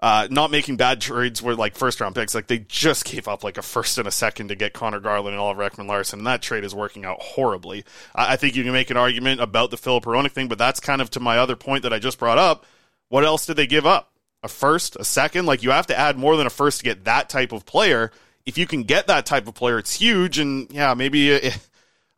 uh, 0.00 0.28
not 0.30 0.50
making 0.50 0.76
bad 0.76 1.00
trades 1.00 1.42
were 1.42 1.56
like 1.56 1.74
first 1.76 2.00
round 2.00 2.14
picks. 2.14 2.34
Like 2.34 2.46
they 2.46 2.58
just 2.58 3.04
gave 3.04 3.26
up 3.26 3.42
like 3.42 3.58
a 3.58 3.62
first 3.62 3.98
and 3.98 4.06
a 4.06 4.12
second 4.12 4.48
to 4.48 4.54
get 4.54 4.72
Connor 4.72 5.00
Garland 5.00 5.34
and 5.34 5.40
Oliver 5.40 5.68
Ekman-Larsson, 5.68 6.20
and 6.20 6.26
that 6.26 6.42
trade 6.42 6.64
is 6.64 6.74
working 6.74 7.04
out 7.04 7.20
horribly. 7.20 7.84
I, 8.14 8.34
I 8.34 8.36
think 8.36 8.54
you 8.54 8.62
can 8.62 8.72
make 8.72 8.90
an 8.90 8.96
argument 8.96 9.40
about 9.40 9.70
the 9.70 9.76
Hronek 9.76 10.32
thing, 10.32 10.48
but 10.48 10.58
that's 10.58 10.80
kind 10.80 11.00
of 11.00 11.10
to 11.10 11.20
my 11.20 11.38
other 11.38 11.56
point 11.56 11.82
that 11.82 11.92
I 11.92 11.98
just 11.98 12.18
brought 12.18 12.38
up. 12.38 12.64
What 13.08 13.24
else 13.24 13.46
did 13.46 13.56
they 13.56 13.66
give 13.66 13.86
up? 13.86 14.12
A 14.44 14.48
first, 14.48 14.94
a 14.96 15.04
second? 15.04 15.46
Like 15.46 15.62
you 15.64 15.70
have 15.70 15.88
to 15.88 15.98
add 15.98 16.16
more 16.16 16.36
than 16.36 16.46
a 16.46 16.50
first 16.50 16.78
to 16.78 16.84
get 16.84 17.04
that 17.04 17.28
type 17.28 17.50
of 17.50 17.66
player. 17.66 18.12
If 18.46 18.56
you 18.56 18.66
can 18.66 18.84
get 18.84 19.08
that 19.08 19.26
type 19.26 19.48
of 19.48 19.54
player, 19.54 19.78
it's 19.78 19.94
huge. 19.94 20.38
And 20.38 20.70
yeah, 20.70 20.94
maybe 20.94 21.30
it, 21.30 21.58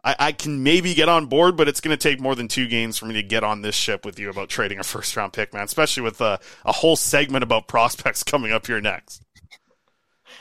I, 0.02 0.16
I 0.18 0.32
can 0.32 0.62
maybe 0.62 0.94
get 0.94 1.08
on 1.08 1.26
board, 1.26 1.56
but 1.56 1.68
it's 1.68 1.80
going 1.80 1.96
to 1.96 2.08
take 2.08 2.20
more 2.20 2.34
than 2.34 2.48
two 2.48 2.66
games 2.66 2.98
for 2.98 3.06
me 3.06 3.14
to 3.14 3.22
get 3.22 3.44
on 3.44 3.62
this 3.62 3.74
ship 3.74 4.04
with 4.04 4.18
you 4.18 4.30
about 4.30 4.48
trading 4.48 4.78
a 4.78 4.82
first 4.82 5.16
round 5.16 5.32
pick, 5.32 5.52
man. 5.52 5.64
Especially 5.64 6.02
with 6.02 6.20
a, 6.20 6.40
a 6.64 6.72
whole 6.72 6.96
segment 6.96 7.42
about 7.42 7.68
prospects 7.68 8.22
coming 8.24 8.52
up 8.52 8.66
here 8.66 8.80
next. 8.80 9.22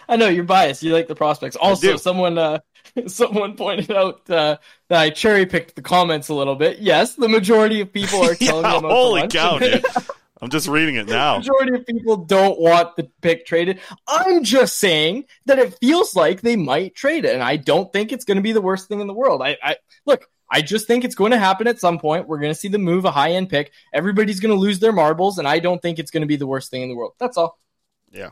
I 0.08 0.16
know 0.16 0.28
you're 0.28 0.44
biased. 0.44 0.82
You 0.82 0.94
like 0.94 1.08
the 1.08 1.16
prospects. 1.16 1.56
Also, 1.56 1.96
someone 1.96 2.38
uh, 2.38 2.60
someone 3.08 3.56
pointed 3.56 3.92
out 3.92 4.28
uh, 4.30 4.58
that 4.88 5.00
I 5.00 5.10
cherry 5.10 5.46
picked 5.46 5.76
the 5.76 5.82
comments 5.82 6.30
a 6.30 6.34
little 6.34 6.56
bit. 6.56 6.80
Yes, 6.80 7.16
the 7.16 7.30
majority 7.30 7.82
of 7.82 7.94
people 7.94 8.24
are 8.24 8.36
telling 8.36 8.66
yeah, 8.66 8.72
me 8.72 8.78
about 8.78 8.92
holy 8.92 9.28
cow, 9.28 9.60
dude! 9.60 9.86
I'm 10.42 10.50
just 10.50 10.68
reading 10.68 10.96
it 10.96 11.08
now. 11.08 11.34
The 11.34 11.40
Majority 11.40 11.76
of 11.76 11.86
people 11.86 12.18
don't 12.18 12.60
want 12.60 12.96
the 12.96 13.10
pick 13.22 13.46
traded. 13.46 13.80
I'm 14.08 14.44
just 14.44 14.78
saying 14.78 15.26
that 15.46 15.60
it 15.60 15.78
feels 15.80 16.16
like 16.16 16.42
they 16.42 16.56
might 16.56 16.96
trade 16.96 17.26
it, 17.26 17.34
and 17.34 17.44
I 17.44 17.58
don't 17.58 17.92
think 17.92 18.12
it's 18.12 18.26
going 18.26 18.38
to 18.38 18.42
be 18.42 18.54
the 18.54 18.62
worst 18.62 18.88
thing 18.88 19.02
in 19.02 19.08
the 19.08 19.14
world. 19.14 19.42
I, 19.42 19.58
I 19.62 19.76
look. 20.06 20.26
I 20.52 20.62
just 20.62 20.88
think 20.88 21.04
it's 21.04 21.14
going 21.14 21.32
to 21.32 21.38
happen 21.38 21.68
at 21.68 21.80
some 21.80 22.00
point. 22.00 22.28
We're 22.28 22.40
going 22.40 22.52
to 22.52 22.60
see 22.60 22.70
the 22.70 22.80
move 22.80 23.06
a 23.06 23.12
high 23.12 23.34
end 23.34 23.50
pick. 23.50 23.72
Everybody's 23.94 24.40
going 24.40 24.54
to 24.54 24.60
lose 24.60 24.80
their 24.80 24.92
marbles, 24.92 25.38
and 25.38 25.48
I 25.48 25.60
don't 25.60 25.82
think 25.82 26.00
it's 26.00 26.10
going 26.10 26.22
to 26.22 26.28
be 26.28 26.38
the 26.38 26.48
worst 26.48 26.72
thing 26.72 26.82
in 26.82 26.90
the 26.90 26.96
world. 26.96 27.14
That's 27.20 27.38
all. 27.38 27.60
Yeah. 28.12 28.30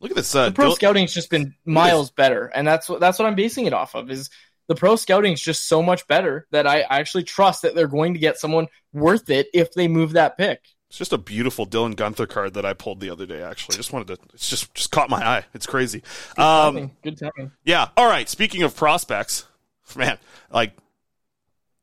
Look 0.00 0.10
at 0.10 0.16
this. 0.16 0.34
Uh, 0.34 0.50
the 0.50 0.54
pro 0.54 0.66
Dil- 0.66 0.76
scouting's 0.76 1.14
just 1.14 1.30
been 1.30 1.54
miles 1.64 2.10
better, 2.10 2.46
and 2.46 2.66
that's 2.66 2.88
what 2.88 3.00
that's 3.00 3.18
what 3.18 3.26
I'm 3.26 3.34
basing 3.34 3.66
it 3.66 3.72
off 3.72 3.94
of. 3.94 4.10
Is 4.10 4.30
the 4.68 4.74
pro 4.74 4.96
scouting 4.96 5.32
is 5.32 5.40
just 5.40 5.66
so 5.66 5.82
much 5.82 6.06
better 6.06 6.46
that 6.50 6.66
I, 6.66 6.82
I 6.82 6.98
actually 7.00 7.24
trust 7.24 7.62
that 7.62 7.74
they're 7.74 7.88
going 7.88 8.14
to 8.14 8.20
get 8.20 8.38
someone 8.38 8.68
worth 8.92 9.30
it 9.30 9.48
if 9.54 9.72
they 9.72 9.88
move 9.88 10.12
that 10.12 10.36
pick. 10.36 10.60
It's 10.88 10.98
just 10.98 11.12
a 11.12 11.18
beautiful 11.18 11.66
Dylan 11.66 11.94
Guenther 11.94 12.28
card 12.28 12.54
that 12.54 12.64
I 12.64 12.72
pulled 12.72 13.00
the 13.00 13.10
other 13.10 13.26
day. 13.26 13.42
Actually, 13.42 13.74
I 13.74 13.78
just 13.78 13.92
wanted 13.92 14.06
to. 14.16 14.18
It's 14.34 14.48
just 14.48 14.72
just 14.74 14.92
caught 14.92 15.10
my 15.10 15.24
eye. 15.26 15.44
It's 15.52 15.66
crazy. 15.66 16.02
Good 16.36 16.42
Um, 16.42 16.74
timing. 16.74 16.96
Good 17.02 17.18
timing. 17.18 17.52
yeah. 17.64 17.88
All 17.96 18.06
right. 18.08 18.28
Speaking 18.28 18.62
of 18.62 18.76
prospects, 18.76 19.46
man, 19.96 20.18
like 20.50 20.72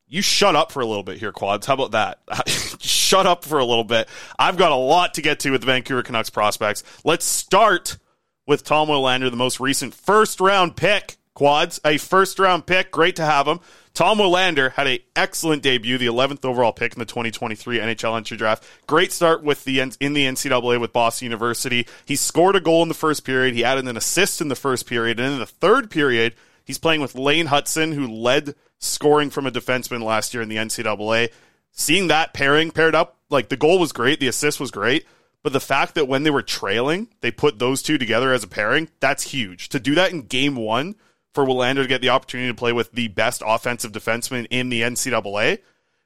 you 0.06 0.22
shut 0.22 0.56
up 0.56 0.72
for 0.72 0.80
a 0.80 0.86
little 0.86 1.02
bit 1.02 1.18
here, 1.18 1.32
Quads. 1.32 1.66
How 1.66 1.74
about 1.74 1.90
that? 1.92 2.18
shut 2.80 3.26
up 3.26 3.44
for 3.44 3.58
a 3.58 3.64
little 3.64 3.84
bit. 3.84 4.08
I've 4.38 4.56
got 4.56 4.72
a 4.72 4.76
lot 4.76 5.14
to 5.14 5.22
get 5.22 5.40
to 5.40 5.50
with 5.50 5.60
the 5.60 5.66
Vancouver 5.66 6.02
Canucks 6.02 6.30
prospects. 6.30 6.82
Let's 7.04 7.24
start 7.26 7.98
with 8.46 8.64
Tom 8.64 8.88
Willander, 8.88 9.30
the 9.30 9.36
most 9.36 9.60
recent 9.60 9.92
first 9.94 10.40
round 10.40 10.76
pick. 10.76 11.16
Quads, 11.34 11.80
a 11.84 11.98
first 11.98 12.38
round 12.38 12.64
pick. 12.64 12.92
Great 12.92 13.16
to 13.16 13.24
have 13.24 13.46
him. 13.48 13.58
Tom 13.92 14.18
Willander 14.18 14.72
had 14.72 14.86
a 14.86 15.04
excellent 15.16 15.62
debut, 15.62 15.98
the 15.98 16.06
11th 16.06 16.44
overall 16.44 16.72
pick 16.72 16.92
in 16.92 16.98
the 16.98 17.04
2023 17.04 17.78
NHL 17.78 18.16
entry 18.16 18.36
draft. 18.36 18.64
Great 18.86 19.12
start 19.12 19.42
with 19.42 19.64
the 19.64 19.80
in 19.80 20.12
the 20.12 20.26
NCAA 20.26 20.80
with 20.80 20.92
Boston 20.92 21.26
University. 21.26 21.86
He 22.04 22.16
scored 22.16 22.56
a 22.56 22.60
goal 22.60 22.82
in 22.82 22.88
the 22.88 22.94
first 22.94 23.24
period. 23.24 23.54
He 23.54 23.64
added 23.64 23.86
an 23.86 23.96
assist 23.96 24.40
in 24.40 24.48
the 24.48 24.56
first 24.56 24.86
period, 24.86 25.18
and 25.18 25.34
in 25.34 25.38
the 25.40 25.46
third 25.46 25.90
period, 25.90 26.34
he's 26.64 26.78
playing 26.78 27.00
with 27.00 27.16
Lane 27.16 27.46
Hutson, 27.46 27.94
who 27.94 28.06
led 28.06 28.54
scoring 28.78 29.30
from 29.30 29.46
a 29.46 29.50
defenseman 29.50 30.02
last 30.02 30.34
year 30.34 30.42
in 30.42 30.48
the 30.48 30.56
NCAA. 30.56 31.30
Seeing 31.72 32.06
that 32.08 32.32
pairing 32.32 32.70
paired 32.70 32.94
up, 32.94 33.18
like 33.28 33.48
the 33.48 33.56
goal 33.56 33.80
was 33.80 33.92
great, 33.92 34.20
the 34.20 34.28
assist 34.28 34.60
was 34.60 34.70
great, 34.70 35.04
but 35.42 35.52
the 35.52 35.60
fact 35.60 35.96
that 35.96 36.06
when 36.06 36.22
they 36.22 36.30
were 36.30 36.42
trailing, 36.42 37.08
they 37.20 37.32
put 37.32 37.58
those 37.58 37.82
two 37.82 37.98
together 37.98 38.32
as 38.32 38.44
a 38.44 38.48
pairing, 38.48 38.88
that's 39.00 39.24
huge. 39.24 39.68
To 39.70 39.80
do 39.80 39.96
that 39.96 40.12
in 40.12 40.22
game 40.22 40.54
one 40.54 40.94
for 41.34 41.44
Willander 41.44 41.82
to 41.82 41.88
get 41.88 42.00
the 42.00 42.10
opportunity 42.10 42.48
to 42.48 42.54
play 42.54 42.72
with 42.72 42.92
the 42.92 43.08
best 43.08 43.42
offensive 43.44 43.92
defenseman 43.92 44.46
in 44.50 44.68
the 44.68 44.82
NCAA, 44.82 45.58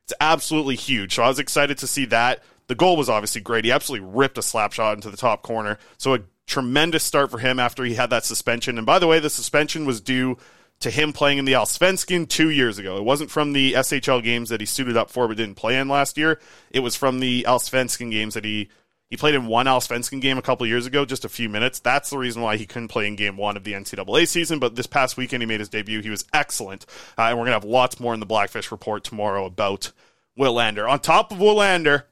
it's 0.05 0.15
absolutely 0.21 0.75
huge. 0.75 1.15
So 1.15 1.23
I 1.23 1.29
was 1.29 1.39
excited 1.39 1.79
to 1.79 1.87
see 1.87 2.07
that. 2.07 2.43
The 2.67 2.75
goal 2.75 2.97
was 2.97 3.11
obviously 3.11 3.43
great. 3.43 3.67
He 3.67 3.73
absolutely 3.73 4.09
ripped 4.11 4.39
a 4.39 4.43
slap 4.43 4.73
shot 4.73 4.95
into 4.95 5.11
the 5.11 5.17
top 5.17 5.43
corner. 5.43 5.79
So 5.99 6.15
a 6.15 6.21
tremendous 6.47 7.05
start 7.05 7.31
for 7.31 7.39
him 7.39 7.61
after 7.61 7.85
he 7.85 7.95
had 7.95 8.11
that 8.11 8.25
suspension. 8.25 8.79
And 8.79 8.87
by 8.87 8.99
the 8.99 9.07
way, 9.07 9.21
the 9.21 9.31
suspension 9.31 9.85
was 9.85 10.01
due 10.01 10.39
to 10.81 10.91
him 10.91 11.13
playing 11.13 11.39
in 11.39 11.45
the 11.45 11.53
Allsvenskan 11.53 12.29
two 12.29 12.51
years 12.51 12.79
ago. 12.79 12.97
It 12.97 13.05
wasn't 13.05 13.31
from 13.31 13.53
the 13.53 13.75
SHL 13.75 14.23
games 14.23 14.49
that 14.49 14.61
he 14.61 14.67
suited 14.67 14.97
up 14.97 15.11
for 15.11 15.29
but 15.29 15.37
didn't 15.37 15.57
play 15.57 15.79
in 15.79 15.89
last 15.89 16.17
year. 16.17 16.41
It 16.71 16.81
was 16.81 16.97
from 16.97 17.21
the 17.21 17.45
Allsvenskan 17.47 18.11
games 18.11 18.35
that 18.35 18.45
he 18.45 18.71
he 19.11 19.17
played 19.17 19.35
in 19.35 19.47
one 19.47 19.67
Allsvenskan 19.67 20.21
game 20.21 20.37
a 20.37 20.43
couple 20.43 20.67
years 20.67 20.85
ago, 20.85 21.07
just 21.07 21.25
a 21.25 21.31
few 21.31 21.49
minutes. 21.49 21.81
That's 21.81 22.11
the 22.11 22.19
reason 22.19 22.43
why 22.43 22.57
he 22.57 22.67
couldn't 22.67 22.89
play 22.89 23.07
in 23.07 23.17
game 23.17 23.39
one 23.39 23.57
of 23.57 23.65
the 23.65 23.73
NCAA 23.73 24.29
season. 24.29 24.59
But 24.59 24.77
this 24.77 24.87
past 24.87 25.17
weekend, 25.17 25.43
he 25.43 25.47
made 25.47 25.61
his 25.61 25.71
debut. 25.71 26.03
He 26.03 26.11
was 26.11 26.27
excellent. 26.33 26.85
Uh, 27.17 27.23
and 27.23 27.39
we're 27.39 27.47
going 27.47 27.59
to 27.59 27.61
have 27.61 27.65
lots 27.65 27.99
more 27.99 28.13
in 28.13 28.21
the 28.21 28.27
Blackfish 28.27 28.71
report 28.71 29.05
tomorrow 29.05 29.47
about 29.47 29.93
Willander. 30.39 30.89
On 30.89 31.01
top 31.01 31.33
of 31.33 31.39
Willander, 31.39 32.05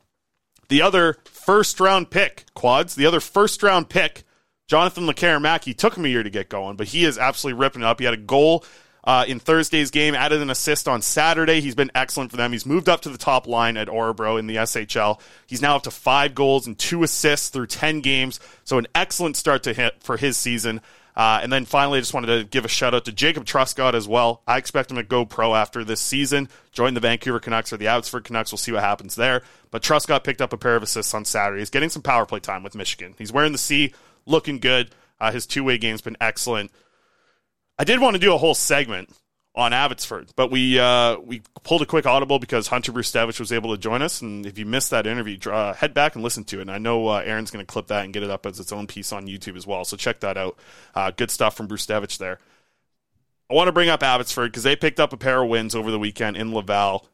the 0.69 0.81
other 0.81 1.19
first 1.25 1.81
round 1.81 2.11
pick, 2.11 2.47
quads, 2.55 2.95
the 2.95 3.07
other 3.07 3.21
first 3.21 3.63
round 3.63 3.91
pick, 3.91 4.25
Jonathan 4.67 5.07
LeCaron 5.07 5.77
took 5.77 5.97
him 5.97 6.07
a 6.07 6.09
year 6.09 6.23
to 6.23 6.31
get 6.31 6.49
going, 6.49 6.77
but 6.77 6.89
he 6.89 7.05
is 7.05 7.19
absolutely 7.19 7.61
ripping 7.61 7.83
it 7.83 7.85
up. 7.85 8.01
He 8.01 8.05
had 8.05 8.15
a 8.15 8.19
goal 8.19 8.65
uh, 9.07 9.25
in 9.29 9.39
Thursday's 9.39 9.91
game, 9.93 10.15
added 10.15 10.43
an 10.43 10.51
assist 10.51 10.89
on 10.89 11.01
Saturday. 11.01 11.61
He's 11.61 11.77
been 11.77 11.93
excellent 11.95 12.33
for 12.33 12.37
them. 12.37 12.51
He's 12.51 12.67
moved 12.67 12.89
up 12.89 13.03
to 13.03 13.09
the 13.09 13.19
top 13.19 13.47
line 13.47 13.77
at 13.77 13.87
Orebro 13.87 14.39
in 14.39 14.49
the 14.49 14.57
SHL. 14.57 15.21
He's 15.47 15.63
now 15.63 15.77
up 15.77 15.85
to 15.85 15.93
five 15.93 16.35
goals 16.35 16.67
and 16.67 16.77
two 16.77 17.05
assists 17.05 17.49
through 17.49 17.69
10 17.69 18.01
games. 18.01 18.41
So 18.65 18.79
an 18.79 18.89
excellent 18.95 19.37
start 19.37 19.63
to 19.63 19.73
hit 19.73 20.03
for 20.03 20.17
his 20.17 20.37
season. 20.37 20.81
Uh, 21.17 21.41
and 21.43 21.51
then 21.51 21.65
finally, 21.65 21.99
I 21.99 22.01
just 22.01 22.13
wanted 22.13 22.37
to 22.39 22.45
give 22.45 22.67
a 22.67 22.69
shout 22.69 22.95
out 22.95 23.07
to 23.07 23.13
Jacob 23.13 23.47
Truscott 23.47 23.95
as 23.95 24.07
well. 24.07 24.43
I 24.47 24.59
expect 24.59 24.91
him 24.91 24.99
to 24.99 25.03
go 25.03 25.25
pro 25.25 25.55
after 25.55 25.83
this 25.83 26.01
season, 26.01 26.49
join 26.73 26.93
the 26.93 27.01
Vancouver 27.01 27.41
Canucks 27.41 27.73
or 27.73 27.79
the 27.79 27.87
Abbotsford 27.87 28.25
Canucks. 28.25 28.53
We'll 28.53 28.59
see 28.59 28.73
what 28.73 28.83
happens 28.83 29.15
there. 29.15 29.43
But 29.71 29.83
Truscott 29.83 30.25
picked 30.25 30.43
up 30.43 30.53
a 30.53 30.59
pair 30.59 30.77
of 30.77 30.83
assists 30.83 31.15
on 31.15 31.25
Saturday. 31.25 31.61
He's 31.61 31.71
getting 31.71 31.89
some 31.89 32.03
power 32.03 32.27
play 32.27 32.41
time 32.41 32.63
with 32.63 32.75
Michigan. 32.75 33.15
He's 33.17 33.33
wearing 33.33 33.53
the 33.53 33.59
C, 33.59 33.95
looking 34.27 34.59
good. 34.59 34.91
Uh, 35.19 35.33
his 35.33 35.47
two 35.47 35.65
way 35.65 35.79
game's 35.79 36.03
been 36.03 36.19
excellent. 36.21 36.71
I 37.79 37.85
did 37.85 38.01
want 38.01 38.15
to 38.15 38.21
do 38.21 38.35
a 38.35 38.39
whole 38.39 38.55
segment 38.55 39.11
on 39.55 39.73
Abbotsford, 39.73 40.31
but 40.37 40.51
we 40.51 40.79
uh, 40.79 41.19
we 41.19 41.43
pulled 41.63 41.83
a 41.83 41.87
quick 41.87 42.07
audible 42.07 42.39
because 42.39 42.69
Hunter 42.69 42.93
Brzustewicz 42.93 43.41
was 43.41 43.53
able 43.53 43.75
to 43.75 43.81
join 43.81 44.03
us. 44.03 44.21
And 44.21 44.45
if 44.45 44.59
you 44.59 44.67
missed 44.67 44.91
that 44.91 45.07
interview, 45.07 45.39
uh, 45.51 45.73
head 45.73 45.95
back 45.95 46.15
and 46.15 46.23
listen 46.23 46.45
to 46.45 46.59
it. 46.59 46.63
And 46.63 46.71
I 46.71 46.79
know 46.79 47.09
uh, 47.09 47.23
Aaron's 47.25 47.51
going 47.51 47.65
to 47.65 47.71
clip 47.71 47.87
that 47.89 48.05
and 48.05 48.13
get 48.13 48.23
it 48.23 48.31
up 48.31 48.45
as 48.47 48.61
its 48.61 48.73
own 48.73 48.87
piece 48.87 49.13
on 49.13 49.27
YouTube 49.27 49.57
as 49.57 49.67
well. 49.67 49.85
So 49.85 49.97
check 49.97 50.21
that 50.21 50.37
out. 50.37 50.59
Uh, 50.95 51.11
good 51.11 51.31
stuff 51.31 51.57
from 51.57 51.69
Brzustewicz 51.69 52.19
there. 52.19 52.39
I 53.51 53.55
want 53.55 53.69
to 53.69 53.73
bring 53.73 53.89
up 53.89 54.03
Abbotsford 54.03 54.51
because 54.51 54.65
they 54.65 54.77
picked 54.77 55.01
up 55.01 55.13
a 55.13 55.17
pair 55.17 55.43
of 55.43 55.49
wins 55.49 55.75
over 55.75 55.91
the 55.91 55.99
weekend 55.99 56.37
in 56.37 56.53
Laval. 56.53 57.09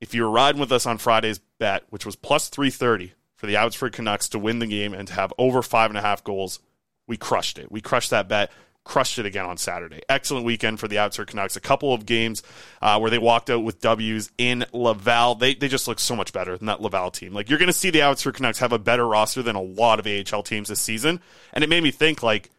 If 0.00 0.14
you 0.14 0.22
were 0.22 0.30
riding 0.30 0.60
with 0.60 0.72
us 0.72 0.86
on 0.86 0.98
Friday's 0.98 1.40
bet, 1.58 1.84
which 1.90 2.06
was 2.06 2.16
plus 2.16 2.48
330 2.48 3.14
for 3.34 3.46
the 3.46 3.56
Abbotsford 3.56 3.92
Canucks 3.92 4.28
to 4.30 4.38
win 4.38 4.60
the 4.60 4.66
game 4.66 4.94
and 4.94 5.08
to 5.08 5.14
have 5.14 5.32
over 5.36 5.62
five 5.62 5.90
and 5.90 5.98
a 5.98 6.02
half 6.02 6.22
goals, 6.22 6.60
we 7.06 7.16
crushed 7.16 7.58
it. 7.58 7.72
We 7.72 7.80
crushed 7.80 8.10
that 8.10 8.28
bet 8.28 8.50
crushed 8.86 9.18
it 9.18 9.26
again 9.26 9.44
on 9.44 9.58
Saturday. 9.58 10.00
Excellent 10.08 10.46
weekend 10.46 10.78
for 10.78 10.86
the 10.86 10.96
Abbotsford 10.96 11.26
Canucks. 11.26 11.56
A 11.56 11.60
couple 11.60 11.92
of 11.92 12.06
games 12.06 12.42
uh, 12.80 12.98
where 12.98 13.10
they 13.10 13.18
walked 13.18 13.50
out 13.50 13.64
with 13.64 13.80
W's 13.80 14.30
in 14.38 14.64
Laval. 14.72 15.34
They, 15.34 15.54
they 15.54 15.68
just 15.68 15.88
look 15.88 15.98
so 15.98 16.14
much 16.14 16.32
better 16.32 16.56
than 16.56 16.66
that 16.66 16.80
Laval 16.80 17.10
team. 17.10 17.34
Like, 17.34 17.50
you're 17.50 17.58
going 17.58 17.66
to 17.66 17.72
see 17.72 17.90
the 17.90 18.02
Abbotsford 18.02 18.36
Canucks 18.36 18.60
have 18.60 18.72
a 18.72 18.78
better 18.78 19.06
roster 19.06 19.42
than 19.42 19.56
a 19.56 19.60
lot 19.60 19.98
of 19.98 20.06
AHL 20.06 20.44
teams 20.44 20.68
this 20.68 20.80
season. 20.80 21.20
And 21.52 21.64
it 21.64 21.68
made 21.68 21.82
me 21.82 21.90
think, 21.90 22.22
like, 22.22 22.50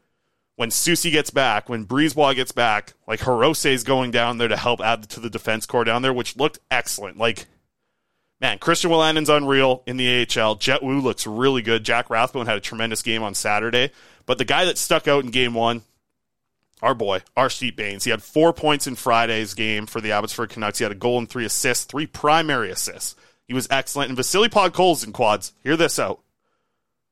when 0.57 0.69
Soucy 0.69 1.11
gets 1.11 1.30
back, 1.30 1.69
when 1.69 1.86
Brisebois 1.86 2.36
gets 2.36 2.51
back, 2.51 2.93
like, 3.07 3.21
Hirose 3.21 3.65
is 3.65 3.86
going 3.86 4.11
down 4.11 4.38
there 4.38 4.49
to 4.49 4.57
help 4.57 4.82
add 4.82 5.09
to 5.09 5.21
the 5.21 5.30
defense 5.30 5.65
core 5.65 5.86
down 5.86 6.01
there, 6.01 6.13
which 6.13 6.36
looked 6.36 6.59
excellent. 6.69 7.17
Like, 7.17 7.47
Man, 8.39 8.59
Christian 8.59 8.91
Wolanin's 8.91 9.30
unreal 9.30 9.82
in 9.88 9.97
the 9.97 10.28
AHL. 10.28 10.55
Jett 10.55 10.84
Woo 10.84 10.99
looks 10.99 11.25
really 11.25 11.63
good. 11.63 11.84
Jack 11.84 12.11
Rathbone 12.11 12.45
had 12.45 12.57
a 12.57 12.61
tremendous 12.61 13.01
game 13.01 13.23
on 13.23 13.34
Saturday. 13.34 13.89
But 14.28 14.38
the 14.38 14.45
guy 14.45 14.65
that 14.65 14.78
stuck 14.78 15.07
out 15.07 15.23
in 15.23 15.32
game 15.32 15.55
one, 15.55 15.82
our 16.82 16.93
boy, 16.93 17.21
Arshdeep 17.36 17.75
Bains. 17.75 18.03
He 18.03 18.11
had 18.11 18.21
four 18.21 18.53
points 18.53 18.88
in 18.88 18.95
Friday's 18.95 19.53
game 19.53 19.86
for 19.88 19.99
the 19.99 20.11
Abbotsford 20.11 20.49
Canucks. 20.49 20.78
He 20.78 20.84
had 20.84 20.91
a 20.91 20.95
goal 20.95 21.17
and 21.17 21.30
three 21.30 21.45
assists, 21.45 21.86
three 21.86 22.05
primary 22.05 22.69
assists. 22.69 23.15
He 23.47 23.53
was 23.53 23.67
excellent. 23.71 24.09
And 24.09 24.17
Vasily 24.17 24.49
Podkolzin 24.49 25.13
quads. 25.13 25.53
Hear 25.63 25.78
this 25.78 25.97
out. 25.97 26.19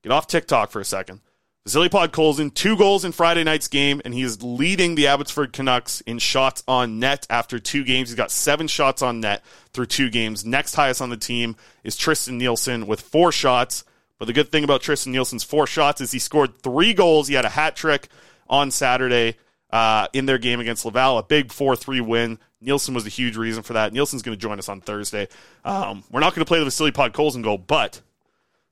Get 0.02 0.12
off 0.12 0.26
TikTok 0.26 0.70
for 0.70 0.80
a 0.80 0.84
second. 0.84 1.20
Vasily 1.64 1.88
Podkolzin, 1.88 2.54
two 2.54 2.76
goals 2.76 3.04
in 3.04 3.10
Friday 3.10 3.42
night's 3.42 3.66
game, 3.66 4.00
and 4.04 4.14
he 4.14 4.22
is 4.22 4.40
leading 4.40 4.94
the 4.94 5.08
Abbotsford 5.08 5.52
Canucks 5.52 6.00
in 6.02 6.20
shots 6.20 6.62
on 6.68 7.00
net 7.00 7.26
after 7.28 7.58
two 7.58 7.82
games. 7.82 8.08
He's 8.08 8.16
got 8.16 8.30
seven 8.30 8.68
shots 8.68 9.02
on 9.02 9.18
net 9.18 9.42
through 9.72 9.86
two 9.86 10.08
games. 10.08 10.46
Next 10.46 10.74
highest 10.74 11.02
on 11.02 11.10
the 11.10 11.16
team 11.16 11.56
is 11.82 11.96
Tristan 11.96 12.38
Nielsen 12.38 12.86
with 12.86 13.00
four 13.00 13.32
shots. 13.32 13.82
But 14.18 14.26
the 14.26 14.32
good 14.32 14.52
thing 14.52 14.62
about 14.62 14.80
Tristan 14.80 15.10
Nielsen's 15.10 15.42
four 15.42 15.66
shots 15.66 16.00
is 16.00 16.12
he 16.12 16.20
scored 16.20 16.62
three 16.62 16.94
goals. 16.94 17.26
He 17.26 17.34
had 17.34 17.44
a 17.44 17.50
hat 17.50 17.74
trick 17.74 18.08
on 18.48 18.70
Saturday 18.70 19.36
uh, 19.70 20.08
in 20.12 20.26
their 20.26 20.38
game 20.38 20.60
against 20.60 20.84
Laval, 20.84 21.18
a 21.18 21.22
big 21.22 21.52
4 21.52 21.76
3 21.76 22.00
win. 22.00 22.38
Nielsen 22.60 22.94
was 22.94 23.06
a 23.06 23.10
huge 23.10 23.36
reason 23.36 23.62
for 23.62 23.74
that. 23.74 23.92
Nielsen's 23.92 24.22
going 24.22 24.36
to 24.36 24.40
join 24.40 24.58
us 24.58 24.68
on 24.68 24.80
Thursday. 24.80 25.28
Um, 25.64 26.04
we're 26.10 26.20
not 26.20 26.34
going 26.34 26.44
to 26.44 26.48
play 26.48 26.58
the 26.58 26.64
Vasily 26.64 26.92
Podkolzin 26.92 27.42
goal, 27.42 27.58
but 27.58 28.00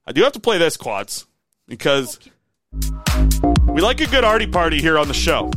I 0.07 0.13
do 0.13 0.23
have 0.23 0.33
to 0.33 0.41
play 0.41 0.59
this 0.59 0.77
quads 0.77 1.27
because 1.69 2.19
we 3.69 3.81
like 3.81 4.01
a 4.01 4.07
good 4.07 4.25
arty 4.25 4.47
party 4.47 4.81
here 4.81 4.99
on 4.99 5.09
the 5.09 5.15
show. 5.15 5.51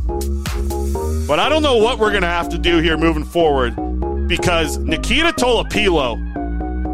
But 1.26 1.38
I 1.38 1.48
don't 1.48 1.62
know 1.62 1.76
what 1.76 1.98
we're 1.98 2.10
going 2.10 2.22
to 2.22 2.28
have 2.28 2.48
to 2.50 2.58
do 2.58 2.78
here 2.78 2.96
moving 2.96 3.24
forward 3.24 3.76
because 4.28 4.78
Nikita 4.78 5.32
Tolopilo, 5.32 6.18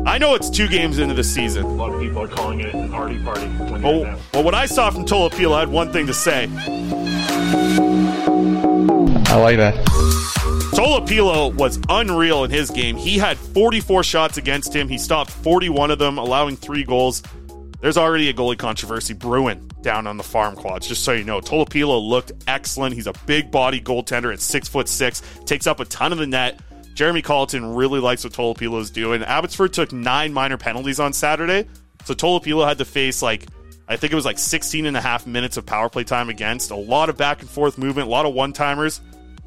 I 0.06 0.18
know 0.18 0.34
it's 0.34 0.50
two 0.50 0.68
games 0.68 0.98
into 0.98 1.14
the 1.14 1.24
season. 1.24 1.64
A 1.64 1.68
lot 1.68 1.92
of 1.92 2.00
people 2.00 2.22
are 2.22 2.28
calling 2.28 2.60
it 2.60 2.74
an 2.74 2.92
arty 2.92 3.18
party. 3.22 3.46
When 3.46 3.82
well, 3.82 4.20
well, 4.32 4.42
what 4.42 4.54
I 4.54 4.66
saw 4.66 4.90
from 4.90 5.04
Tolopilo, 5.04 5.54
I 5.54 5.60
had 5.60 5.68
one 5.68 5.92
thing 5.92 6.06
to 6.06 6.14
say. 6.14 6.48
I 8.90 9.36
like 9.36 9.56
that. 9.56 9.74
Tolopilo 10.74 11.54
was 11.54 11.78
unreal 11.88 12.44
in 12.44 12.50
his 12.50 12.70
game. 12.70 12.96
He 12.96 13.16
had 13.16 13.38
44 13.38 14.02
shots 14.02 14.36
against 14.36 14.74
him. 14.74 14.88
He 14.88 14.98
stopped 14.98 15.30
41 15.30 15.90
of 15.90 15.98
them, 15.98 16.18
allowing 16.18 16.56
three 16.56 16.84
goals. 16.84 17.22
There's 17.80 17.96
already 17.96 18.28
a 18.28 18.34
goalie 18.34 18.58
controversy 18.58 19.14
brewing 19.14 19.70
down 19.82 20.06
on 20.06 20.16
the 20.16 20.22
farm 20.22 20.56
quads, 20.56 20.88
just 20.88 21.04
so 21.04 21.12
you 21.12 21.24
know. 21.24 21.40
Tolopilo 21.40 22.06
looked 22.06 22.32
excellent. 22.46 22.94
He's 22.94 23.06
a 23.06 23.12
big 23.26 23.50
body 23.50 23.80
goaltender 23.80 24.32
at 24.32 24.40
six 24.40 24.68
foot 24.68 24.88
six, 24.88 25.22
takes 25.44 25.66
up 25.66 25.80
a 25.80 25.84
ton 25.84 26.12
of 26.12 26.18
the 26.18 26.26
net. 26.26 26.60
Jeremy 26.94 27.22
Colliton 27.22 27.76
really 27.76 28.00
likes 28.00 28.24
what 28.24 28.32
Tolopilo 28.32 28.80
is 28.80 28.90
doing. 28.90 29.22
Abbotsford 29.22 29.72
took 29.72 29.92
nine 29.92 30.32
minor 30.32 30.56
penalties 30.56 31.00
on 31.00 31.12
Saturday. 31.12 31.68
So 32.04 32.14
Tolopilo 32.14 32.66
had 32.66 32.78
to 32.78 32.84
face 32.84 33.22
like 33.22 33.46
I 33.88 33.96
think 33.96 34.12
it 34.12 34.16
was 34.16 34.24
like 34.24 34.38
16 34.38 34.86
and 34.86 34.96
a 34.96 35.00
half 35.00 35.26
minutes 35.26 35.56
of 35.56 35.66
power 35.66 35.88
play 35.88 36.04
time 36.04 36.30
against 36.30 36.70
a 36.70 36.76
lot 36.76 37.08
of 37.08 37.16
back 37.16 37.40
and 37.40 37.50
forth 37.50 37.76
movement, 37.76 38.08
a 38.08 38.10
lot 38.10 38.26
of 38.26 38.34
one 38.34 38.52
timers. 38.52 39.00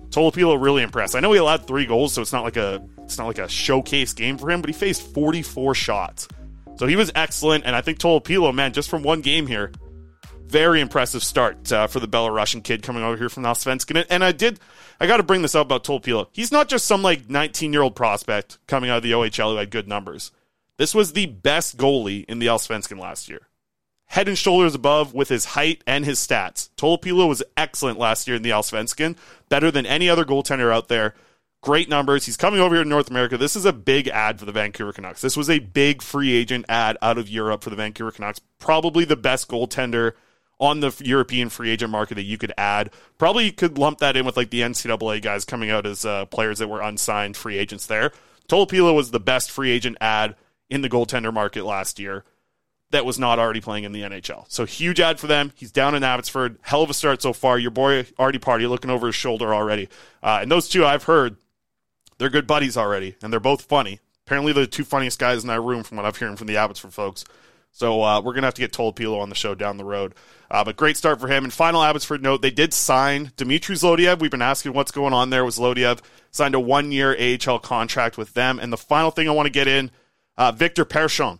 Tolopilo 0.09 0.61
really 0.61 0.83
impressed. 0.83 1.15
I 1.15 1.19
know 1.19 1.31
he 1.33 1.39
allowed 1.39 1.67
three 1.67 1.85
goals, 1.85 2.13
so 2.13 2.21
it's 2.21 2.31
not 2.31 2.43
like 2.43 2.57
a 2.57 2.81
it's 2.99 3.17
not 3.17 3.27
like 3.27 3.39
a 3.39 3.49
showcase 3.49 4.13
game 4.13 4.37
for 4.37 4.49
him, 4.51 4.61
but 4.61 4.69
he 4.69 4.73
faced 4.73 5.13
44 5.13 5.75
shots. 5.75 6.27
So 6.77 6.85
he 6.85 6.95
was 6.95 7.11
excellent, 7.15 7.65
and 7.65 7.75
I 7.75 7.81
think 7.81 7.99
Tolopilo, 7.99 8.53
man, 8.53 8.73
just 8.73 8.89
from 8.89 9.01
one 9.01 9.21
game 9.21 9.47
here, 9.47 9.71
very 10.47 10.79
impressive 10.79 11.23
start 11.23 11.71
uh, 11.71 11.87
for 11.87 11.99
the 11.99 12.07
Belarusian 12.07 12.63
kid 12.63 12.83
coming 12.83 13.03
over 13.03 13.17
here 13.17 13.29
from 13.29 13.43
Allsvenskan. 13.43 14.05
And 14.09 14.23
I 14.23 14.31
did, 14.31 14.59
I 14.99 15.07
got 15.07 15.17
to 15.17 15.23
bring 15.23 15.41
this 15.41 15.55
up 15.55 15.65
about 15.65 15.83
Tolopilo. 15.83 16.27
He's 16.31 16.51
not 16.51 16.69
just 16.69 16.85
some 16.85 17.01
like 17.01 17.29
19 17.29 17.73
year 17.73 17.81
old 17.81 17.95
prospect 17.95 18.59
coming 18.67 18.89
out 18.89 18.97
of 18.97 19.03
the 19.03 19.11
OHL 19.11 19.51
who 19.51 19.57
had 19.57 19.71
good 19.71 19.87
numbers. 19.87 20.31
This 20.77 20.93
was 20.93 21.13
the 21.13 21.25
best 21.25 21.77
goalie 21.77 22.25
in 22.25 22.39
the 22.39 22.47
Allsvenskan 22.47 22.99
last 22.99 23.29
year. 23.29 23.46
Head 24.07 24.27
and 24.27 24.37
shoulders 24.37 24.73
above 24.73 25.13
with 25.13 25.29
his 25.29 25.45
height 25.45 25.83
and 25.85 26.05
his 26.05 26.17
stats. 26.19 26.69
Tolopilo 26.77 27.27
was 27.27 27.43
excellent 27.55 27.99
last 27.99 28.27
year 28.27 28.37
in 28.37 28.41
the 28.41 28.51
Allsvenskan, 28.51 29.17
better 29.49 29.69
than 29.69 29.85
any 29.85 30.09
other 30.09 30.25
goaltender 30.25 30.73
out 30.73 30.87
there. 30.87 31.13
Great 31.61 31.89
numbers. 31.89 32.25
He's 32.25 32.37
coming 32.37 32.61
over 32.61 32.75
here 32.75 32.83
to 32.83 32.89
North 32.89 33.09
America. 33.09 33.37
This 33.37 33.55
is 33.55 33.65
a 33.65 33.73
big 33.73 34.07
ad 34.07 34.39
for 34.39 34.45
the 34.45 34.51
Vancouver 34.51 34.93
Canucks. 34.93 35.21
This 35.21 35.35
was 35.35 35.49
a 35.49 35.59
big 35.59 36.01
free 36.01 36.31
agent 36.31 36.65
ad 36.69 36.97
out 37.01 37.17
of 37.17 37.27
Europe 37.27 37.63
for 37.63 37.69
the 37.69 37.75
Vancouver 37.75 38.11
Canucks. 38.11 38.39
Probably 38.59 39.03
the 39.03 39.17
best 39.17 39.49
goaltender 39.49 40.13
on 40.59 40.79
the 40.79 40.95
European 41.03 41.49
free 41.49 41.69
agent 41.69 41.91
market 41.91 42.15
that 42.15 42.23
you 42.23 42.37
could 42.37 42.53
add. 42.57 42.91
Probably 43.17 43.45
you 43.45 43.51
could 43.51 43.77
lump 43.77 43.99
that 43.99 44.15
in 44.15 44.25
with 44.25 44.37
like 44.37 44.49
the 44.49 44.61
NCAA 44.61 45.21
guys 45.21 45.45
coming 45.45 45.69
out 45.69 45.85
as 45.85 46.05
uh, 46.05 46.25
players 46.25 46.59
that 46.59 46.69
were 46.69 46.81
unsigned 46.81 47.35
free 47.35 47.57
agents 47.57 47.87
there. 47.87 48.11
Tolopilo 48.47 48.95
was 48.95 49.11
the 49.11 49.19
best 49.19 49.51
free 49.51 49.71
agent 49.71 49.97
ad 49.99 50.35
in 50.69 50.81
the 50.81 50.89
goaltender 50.89 51.33
market 51.33 51.65
last 51.65 51.99
year 51.99 52.23
that 52.91 53.05
was 53.05 53.19
not 53.19 53.39
already 53.39 53.61
playing 53.61 53.83
in 53.83 53.91
the 53.91 54.01
NHL. 54.01 54.45
So 54.47 54.65
huge 54.65 54.99
ad 54.99 55.19
for 55.19 55.27
them. 55.27 55.51
He's 55.55 55.71
down 55.71 55.93
in 55.95 56.03
Abbotsford. 56.03 56.57
Hell 56.61 56.83
of 56.83 56.89
a 56.89 56.93
start 56.93 57.21
so 57.21 57.33
far. 57.33 57.59
Your 57.59 57.71
boy 57.71 58.05
Artie 58.17 58.39
Party 58.39 58.65
looking 58.65 58.89
over 58.89 59.07
his 59.07 59.15
shoulder 59.15 59.53
already. 59.53 59.89
Uh, 60.23 60.39
and 60.41 60.51
those 60.51 60.69
two 60.69 60.85
I've 60.85 61.03
heard 61.03 61.37
they're 62.17 62.29
good 62.29 62.47
buddies 62.47 62.77
already, 62.77 63.15
and 63.21 63.31
they're 63.31 63.39
both 63.39 63.63
funny. 63.63 63.99
Apparently, 64.25 64.51
they're 64.53 64.65
the 64.65 64.71
two 64.71 64.83
funniest 64.83 65.19
guys 65.19 65.43
in 65.43 65.47
that 65.47 65.61
room, 65.61 65.83
from 65.83 65.97
what 65.97 66.05
I've 66.05 66.17
hearing 66.17 66.35
from 66.35 66.47
the 66.47 66.57
Abbotsford 66.57 66.93
folks. 66.93 67.23
So 67.71 68.01
uh, 68.01 68.21
we're 68.21 68.33
gonna 68.33 68.47
have 68.47 68.55
to 68.55 68.61
get 68.61 68.73
Tolopilo 68.73 69.21
on 69.21 69.29
the 69.29 69.35
show 69.35 69.53
down 69.53 69.77
the 69.77 69.85
road. 69.85 70.15
Uh, 70.49 70.63
but 70.63 70.77
great 70.77 70.97
start 70.97 71.19
for 71.19 71.27
him. 71.27 71.43
And 71.43 71.53
final 71.53 71.83
Abbotsford 71.83 72.23
note: 72.23 72.41
they 72.41 72.51
did 72.51 72.73
sign 72.73 73.31
Dmitry 73.37 73.75
Zlodeyev. 73.75 74.19
We've 74.19 74.31
been 74.31 74.41
asking 74.41 74.73
what's 74.73 74.91
going 74.91 75.13
on 75.13 75.29
there. 75.29 75.45
Was 75.45 75.59
Zlodeyev 75.59 75.99
signed 76.31 76.55
a 76.55 76.59
one-year 76.59 77.15
AHL 77.45 77.59
contract 77.59 78.17
with 78.17 78.33
them? 78.33 78.59
And 78.59 78.73
the 78.73 78.77
final 78.77 79.11
thing 79.11 79.29
I 79.29 79.31
want 79.31 79.45
to 79.45 79.51
get 79.51 79.67
in: 79.67 79.91
uh, 80.37 80.51
Viktor 80.51 80.85
Persson. 80.85 81.39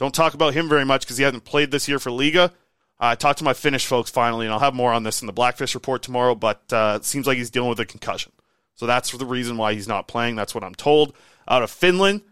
Don't 0.00 0.14
talk 0.14 0.32
about 0.32 0.54
him 0.54 0.66
very 0.66 0.86
much 0.86 1.02
because 1.02 1.18
he 1.18 1.24
hasn't 1.24 1.44
played 1.44 1.70
this 1.70 1.86
year 1.86 1.98
for 1.98 2.08
Liiga. 2.08 2.52
I 2.98 3.16
talked 3.16 3.38
to 3.40 3.44
my 3.44 3.52
Finnish 3.52 3.84
folks 3.84 4.10
finally, 4.10 4.46
and 4.46 4.52
I'll 4.52 4.58
have 4.58 4.72
more 4.72 4.94
on 4.94 5.02
this 5.02 5.20
in 5.20 5.26
the 5.26 5.32
Blackfish 5.34 5.74
report 5.74 6.02
tomorrow. 6.02 6.34
But 6.34 6.62
uh, 6.72 6.94
it 6.96 7.04
seems 7.04 7.26
like 7.26 7.36
he's 7.36 7.50
dealing 7.50 7.68
with 7.68 7.80
a 7.80 7.84
concussion. 7.84 8.32
So 8.76 8.86
that's 8.86 9.10
the 9.10 9.26
reason 9.26 9.58
why 9.58 9.74
he's 9.74 9.86
not 9.86 10.08
playing. 10.08 10.36
That's 10.36 10.54
what 10.54 10.64
I'm 10.64 10.74
told. 10.74 11.14
Out 11.46 11.62
of 11.62 11.70
Finland. 11.70 12.22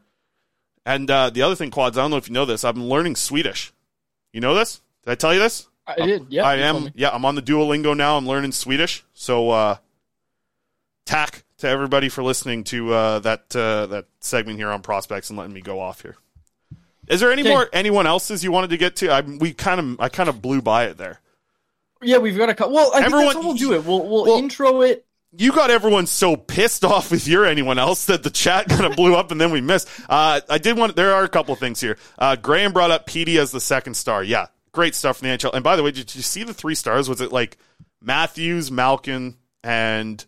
And 0.86 1.10
uh, 1.10 1.28
the 1.28 1.42
other 1.42 1.54
thing, 1.54 1.70
Quads, 1.70 1.98
I 1.98 2.00
don't 2.00 2.10
know 2.10 2.16
if 2.16 2.28
you 2.28 2.32
know 2.32 2.46
this. 2.46 2.64
I'm 2.64 2.82
learning 2.82 3.16
Swedish. 3.16 3.70
You 4.32 4.40
know 4.40 4.54
this? 4.54 4.80
Did 5.04 5.10
I 5.10 5.14
tell 5.16 5.34
you 5.34 5.40
this? 5.40 5.68
I 5.86 6.06
did. 6.06 6.26
Yeah, 6.30 6.44
I 6.44 6.56
am. 6.56 6.90
Yeah, 6.94 7.10
I'm 7.10 7.26
on 7.26 7.34
the 7.34 7.42
Duolingo 7.42 7.94
now. 7.94 8.16
I'm 8.16 8.26
learning 8.26 8.52
Swedish. 8.52 9.04
So, 9.12 9.50
uh, 9.50 9.76
tack 11.04 11.44
to 11.58 11.68
everybody 11.68 12.08
for 12.08 12.22
listening 12.22 12.64
to 12.64 12.94
uh, 12.94 13.18
that 13.18 13.54
uh, 13.54 13.86
that 13.88 14.06
segment 14.20 14.58
here 14.58 14.70
on 14.70 14.80
prospects 14.80 15.28
and 15.28 15.38
letting 15.38 15.52
me 15.52 15.60
go 15.60 15.80
off 15.80 16.00
here. 16.00 16.16
Is 17.08 17.20
there 17.20 17.32
any 17.32 17.42
Okay. 17.42 17.50
more 17.50 17.68
anyone 17.72 18.06
else's 18.06 18.42
you 18.44 18.52
wanted 18.52 18.70
to 18.70 18.76
get 18.76 18.96
to? 18.96 19.10
I 19.10 19.20
we 19.22 19.52
kind 19.52 19.80
of 19.80 20.00
I 20.00 20.08
kind 20.08 20.28
of 20.28 20.40
blew 20.42 20.60
by 20.62 20.84
it 20.86 20.96
there. 20.98 21.20
Yeah, 22.02 22.18
we've 22.18 22.36
got 22.36 22.48
a 22.48 22.54
couple. 22.54 22.74
Well, 22.74 22.92
I 22.94 23.00
Everyone- 23.04 23.32
think 23.32 23.44
we'll 23.44 23.54
do 23.54 23.72
it. 23.74 23.84
We'll 23.84 24.06
we'll, 24.06 24.38
intro 24.38 24.82
it. 24.82 25.04
you 25.36 25.50
got 25.52 25.70
everyone 25.70 26.06
so 26.06 26.36
pissed 26.36 26.84
off 26.84 27.10
with 27.10 27.26
your 27.26 27.44
anyone 27.44 27.78
else 27.78 28.04
that 28.06 28.22
the 28.22 28.30
chat 28.30 28.68
kind 28.68 28.84
of 28.84 28.94
blew 28.96 29.14
up 29.16 29.30
and 29.32 29.40
then 29.40 29.50
we 29.50 29.60
missed. 29.60 29.88
Uh, 30.08 30.40
I 30.48 30.58
did 30.58 30.76
want. 30.78 30.94
There 30.96 31.12
are 31.14 31.24
a 31.24 31.28
couple 31.28 31.52
of 31.52 31.58
things 31.58 31.80
here. 31.80 31.98
Uh, 32.18 32.36
Graham 32.36 32.72
brought 32.72 32.90
up 32.90 33.06
Petey 33.06 33.38
as 33.38 33.50
the 33.50 33.60
second 33.60 33.94
star. 33.94 34.22
Yeah, 34.22 34.46
great 34.72 34.94
stuff 34.94 35.18
from 35.18 35.28
the 35.28 35.34
NHL. 35.36 35.54
And 35.54 35.64
by 35.64 35.74
the 35.76 35.82
way, 35.82 35.90
did 35.90 36.14
you 36.14 36.22
see 36.22 36.44
the 36.44 36.54
three 36.54 36.74
stars? 36.76 37.08
Was 37.08 37.20
it 37.20 37.32
like 37.32 37.58
Matthews, 38.00 38.70
Malkin, 38.70 39.36
and 39.64 40.24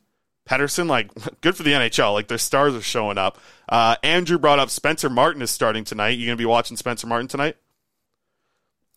Pettersson? 0.51 0.89
Like 0.89 1.11
good 1.41 1.57
for 1.57 1.63
the 1.63 1.73
NHL. 1.73 2.13
Like 2.13 2.29
their 2.29 2.39
stars 2.39 2.75
are 2.75 2.83
showing 2.83 3.19
up. 3.19 3.39
Uh, 3.69 3.97
Andrew 4.03 4.39
brought 4.39 4.59
up 4.59 4.71
Spencer 4.71 5.09
Martin 5.09 5.43
is 5.43 5.51
starting 5.51 5.85
tonight. 5.85 6.19
You 6.19 6.27
gonna 6.27 6.37
be 6.37 6.45
watching 6.47 6.77
Spencer 6.77 7.07
Martin 7.07 7.29
tonight? 7.29 7.57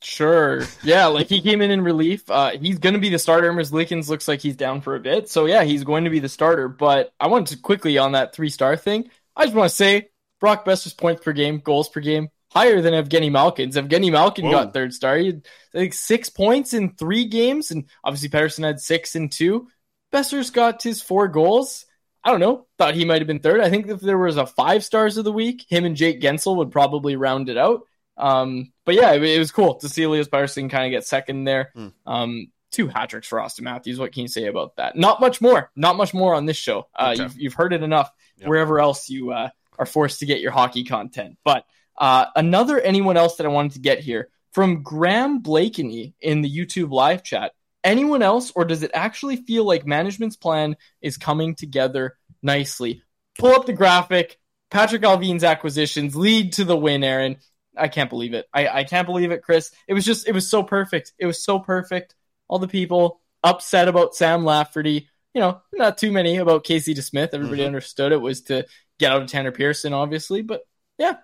Sure. 0.03 0.63
Yeah, 0.83 1.05
like 1.07 1.27
he 1.27 1.41
came 1.41 1.61
in 1.61 1.71
in 1.71 1.81
relief. 1.81 2.29
Uh, 2.29 2.51
he's 2.59 2.77
going 2.77 2.93
to 2.93 2.99
be 2.99 3.09
the 3.09 3.17
starter. 3.17 3.53
Lickens 3.53 4.09
looks 4.09 4.27
like 4.27 4.41
he's 4.41 4.57
down 4.57 4.81
for 4.81 4.95
a 4.95 4.99
bit. 4.99 5.29
So, 5.29 5.45
yeah, 5.45 5.63
he's 5.63 5.85
going 5.85 6.03
to 6.03 6.09
be 6.09 6.19
the 6.19 6.27
starter. 6.27 6.67
But 6.67 7.13
I 7.19 7.27
wanted 7.27 7.55
to 7.55 7.61
quickly 7.61 7.97
on 7.97 8.11
that 8.11 8.35
three 8.35 8.49
star 8.49 8.75
thing. 8.75 9.09
I 9.35 9.45
just 9.45 9.55
want 9.55 9.69
to 9.69 9.75
say 9.75 10.09
Brock 10.41 10.65
Boeser's 10.65 10.93
points 10.93 11.23
per 11.23 11.31
game, 11.31 11.59
goals 11.59 11.87
per 11.87 12.01
game, 12.01 12.29
higher 12.51 12.81
than 12.81 12.93
Evgeny 12.93 13.31
Malkin's. 13.31 13.77
Evgeny 13.77 14.11
Malkin 14.11 14.45
Whoa. 14.45 14.51
got 14.51 14.73
third 14.73 14.93
star. 14.93 15.15
He 15.15 15.27
had 15.27 15.47
like 15.73 15.93
six 15.93 16.29
points 16.29 16.73
in 16.73 16.95
three 16.95 17.25
games. 17.25 17.71
And 17.71 17.85
obviously, 18.03 18.27
Pettersson 18.27 18.65
had 18.65 18.81
six 18.81 19.15
in 19.15 19.29
two. 19.29 19.69
Boeser's 20.13 20.51
got 20.51 20.81
his 20.83 21.01
four 21.01 21.27
goals. 21.27 21.85
I 22.23 22.31
don't 22.31 22.39
know. 22.39 22.67
Thought 22.77 22.95
he 22.95 23.03
might 23.05 23.19
have 23.19 23.27
been 23.27 23.39
third. 23.39 23.59
I 23.59 23.69
think 23.69 23.87
if 23.87 23.99
there 23.99 24.17
was 24.17 24.37
a 24.37 24.45
five 24.45 24.83
stars 24.85 25.17
of 25.17 25.25
the 25.25 25.31
week, 25.31 25.65
him 25.67 25.83
and 25.83 25.95
Jake 25.95 26.21
Guentzel 26.21 26.55
would 26.57 26.71
probably 26.71 27.15
round 27.17 27.49
it 27.49 27.57
out. 27.57 27.81
Um, 28.15 28.71
but 28.85 28.95
yeah, 28.95 29.11
it, 29.13 29.23
it 29.23 29.39
was 29.39 29.51
cool 29.51 29.75
to 29.75 29.89
see 29.89 30.03
Elias 30.03 30.27
Pettersson 30.29 30.69
kind 30.69 30.85
of 30.85 30.91
get 30.91 31.05
second 31.05 31.43
there. 31.43 31.71
Hmm. 31.75 31.87
Um, 32.05 32.47
two 32.71 32.87
hat 32.87 33.09
tricks 33.09 33.27
for 33.27 33.39
Auston 33.39 33.61
Matthews. 33.61 33.99
What 33.99 34.11
can 34.13 34.21
you 34.21 34.27
say 34.27 34.45
about 34.45 34.75
that? 34.77 34.95
Not 34.95 35.19
much 35.19 35.41
more. 35.41 35.69
Not 35.75 35.95
much 35.97 36.13
more 36.13 36.33
on 36.33 36.45
this 36.45 36.57
show. 36.57 36.87
Uh, 36.95 37.09
Okay. 37.13 37.23
you've, 37.23 37.39
you've 37.39 37.53
heard 37.55 37.73
it 37.73 37.83
enough 37.83 38.11
Yep. 38.37 38.49
wherever 38.49 38.79
else 38.79 39.09
you 39.09 39.31
uh, 39.31 39.49
are 39.77 39.85
forced 39.85 40.19
to 40.21 40.25
get 40.25 40.39
your 40.41 40.51
hockey 40.51 40.83
content. 40.85 41.37
But 41.43 41.65
uh, 41.97 42.25
another 42.35 42.79
anyone 42.79 43.17
else 43.17 43.35
that 43.35 43.45
I 43.45 43.49
wanted 43.49 43.73
to 43.73 43.79
get 43.79 43.99
here 43.99 44.29
from 44.53 44.81
Graham 44.83 45.39
Blakeney 45.39 46.15
in 46.21 46.41
the 46.41 46.49
YouTube 46.49 46.89
live 46.91 47.21
chat. 47.23 47.51
Anyone 47.83 48.21
else, 48.21 48.51
or 48.55 48.65
does 48.65 48.83
it 48.83 48.91
actually 48.93 49.37
feel 49.37 49.65
like 49.65 49.85
management's 49.85 50.35
plan 50.37 50.77
is 51.01 51.17
coming 51.17 51.55
together 51.55 52.17
nicely? 52.41 53.03
Pull 53.37 53.51
up 53.51 53.65
the 53.65 53.73
graphic. 53.73 54.39
Patrik 54.71 55.01
Allvin's 55.01 55.43
acquisitions 55.43 56.15
lead 56.15 56.53
to 56.53 56.63
the 56.63 56.77
win, 56.77 57.03
Aaron. 57.03 57.37
I 57.77 57.87
can't 57.87 58.09
believe 58.09 58.33
it. 58.33 58.47
I, 58.53 58.67
I 58.67 58.83
can't 58.83 59.07
believe 59.07 59.31
it, 59.31 59.43
Chris. 59.43 59.71
It 59.87 59.93
was 59.93 60.05
just, 60.05 60.27
it 60.27 60.31
was 60.33 60.49
so 60.49 60.63
perfect. 60.63 61.11
It 61.17 61.25
was 61.25 61.43
so 61.43 61.59
perfect. 61.59 62.15
All 62.47 62.59
the 62.59 62.67
people 62.67 63.19
upset 63.43 63.87
about 63.87 64.15
Sam 64.15 64.45
Lafferty. 64.45 65.09
You 65.33 65.41
know, 65.41 65.61
not 65.73 65.97
too 65.97 66.11
many 66.11 66.37
about 66.37 66.63
Casey 66.63 66.93
DeSmith. 66.93 67.29
Everybody 67.33 67.63
Mhm. 67.63 67.67
understood 67.67 68.11
it 68.11 68.21
was 68.21 68.41
to 68.43 68.65
get 68.99 69.11
out 69.11 69.23
of 69.23 69.27
Tanner 69.29 69.51
Pearson, 69.51 69.91
obviously. 69.93 70.43
But 70.43 70.61
yeah, 70.99 71.17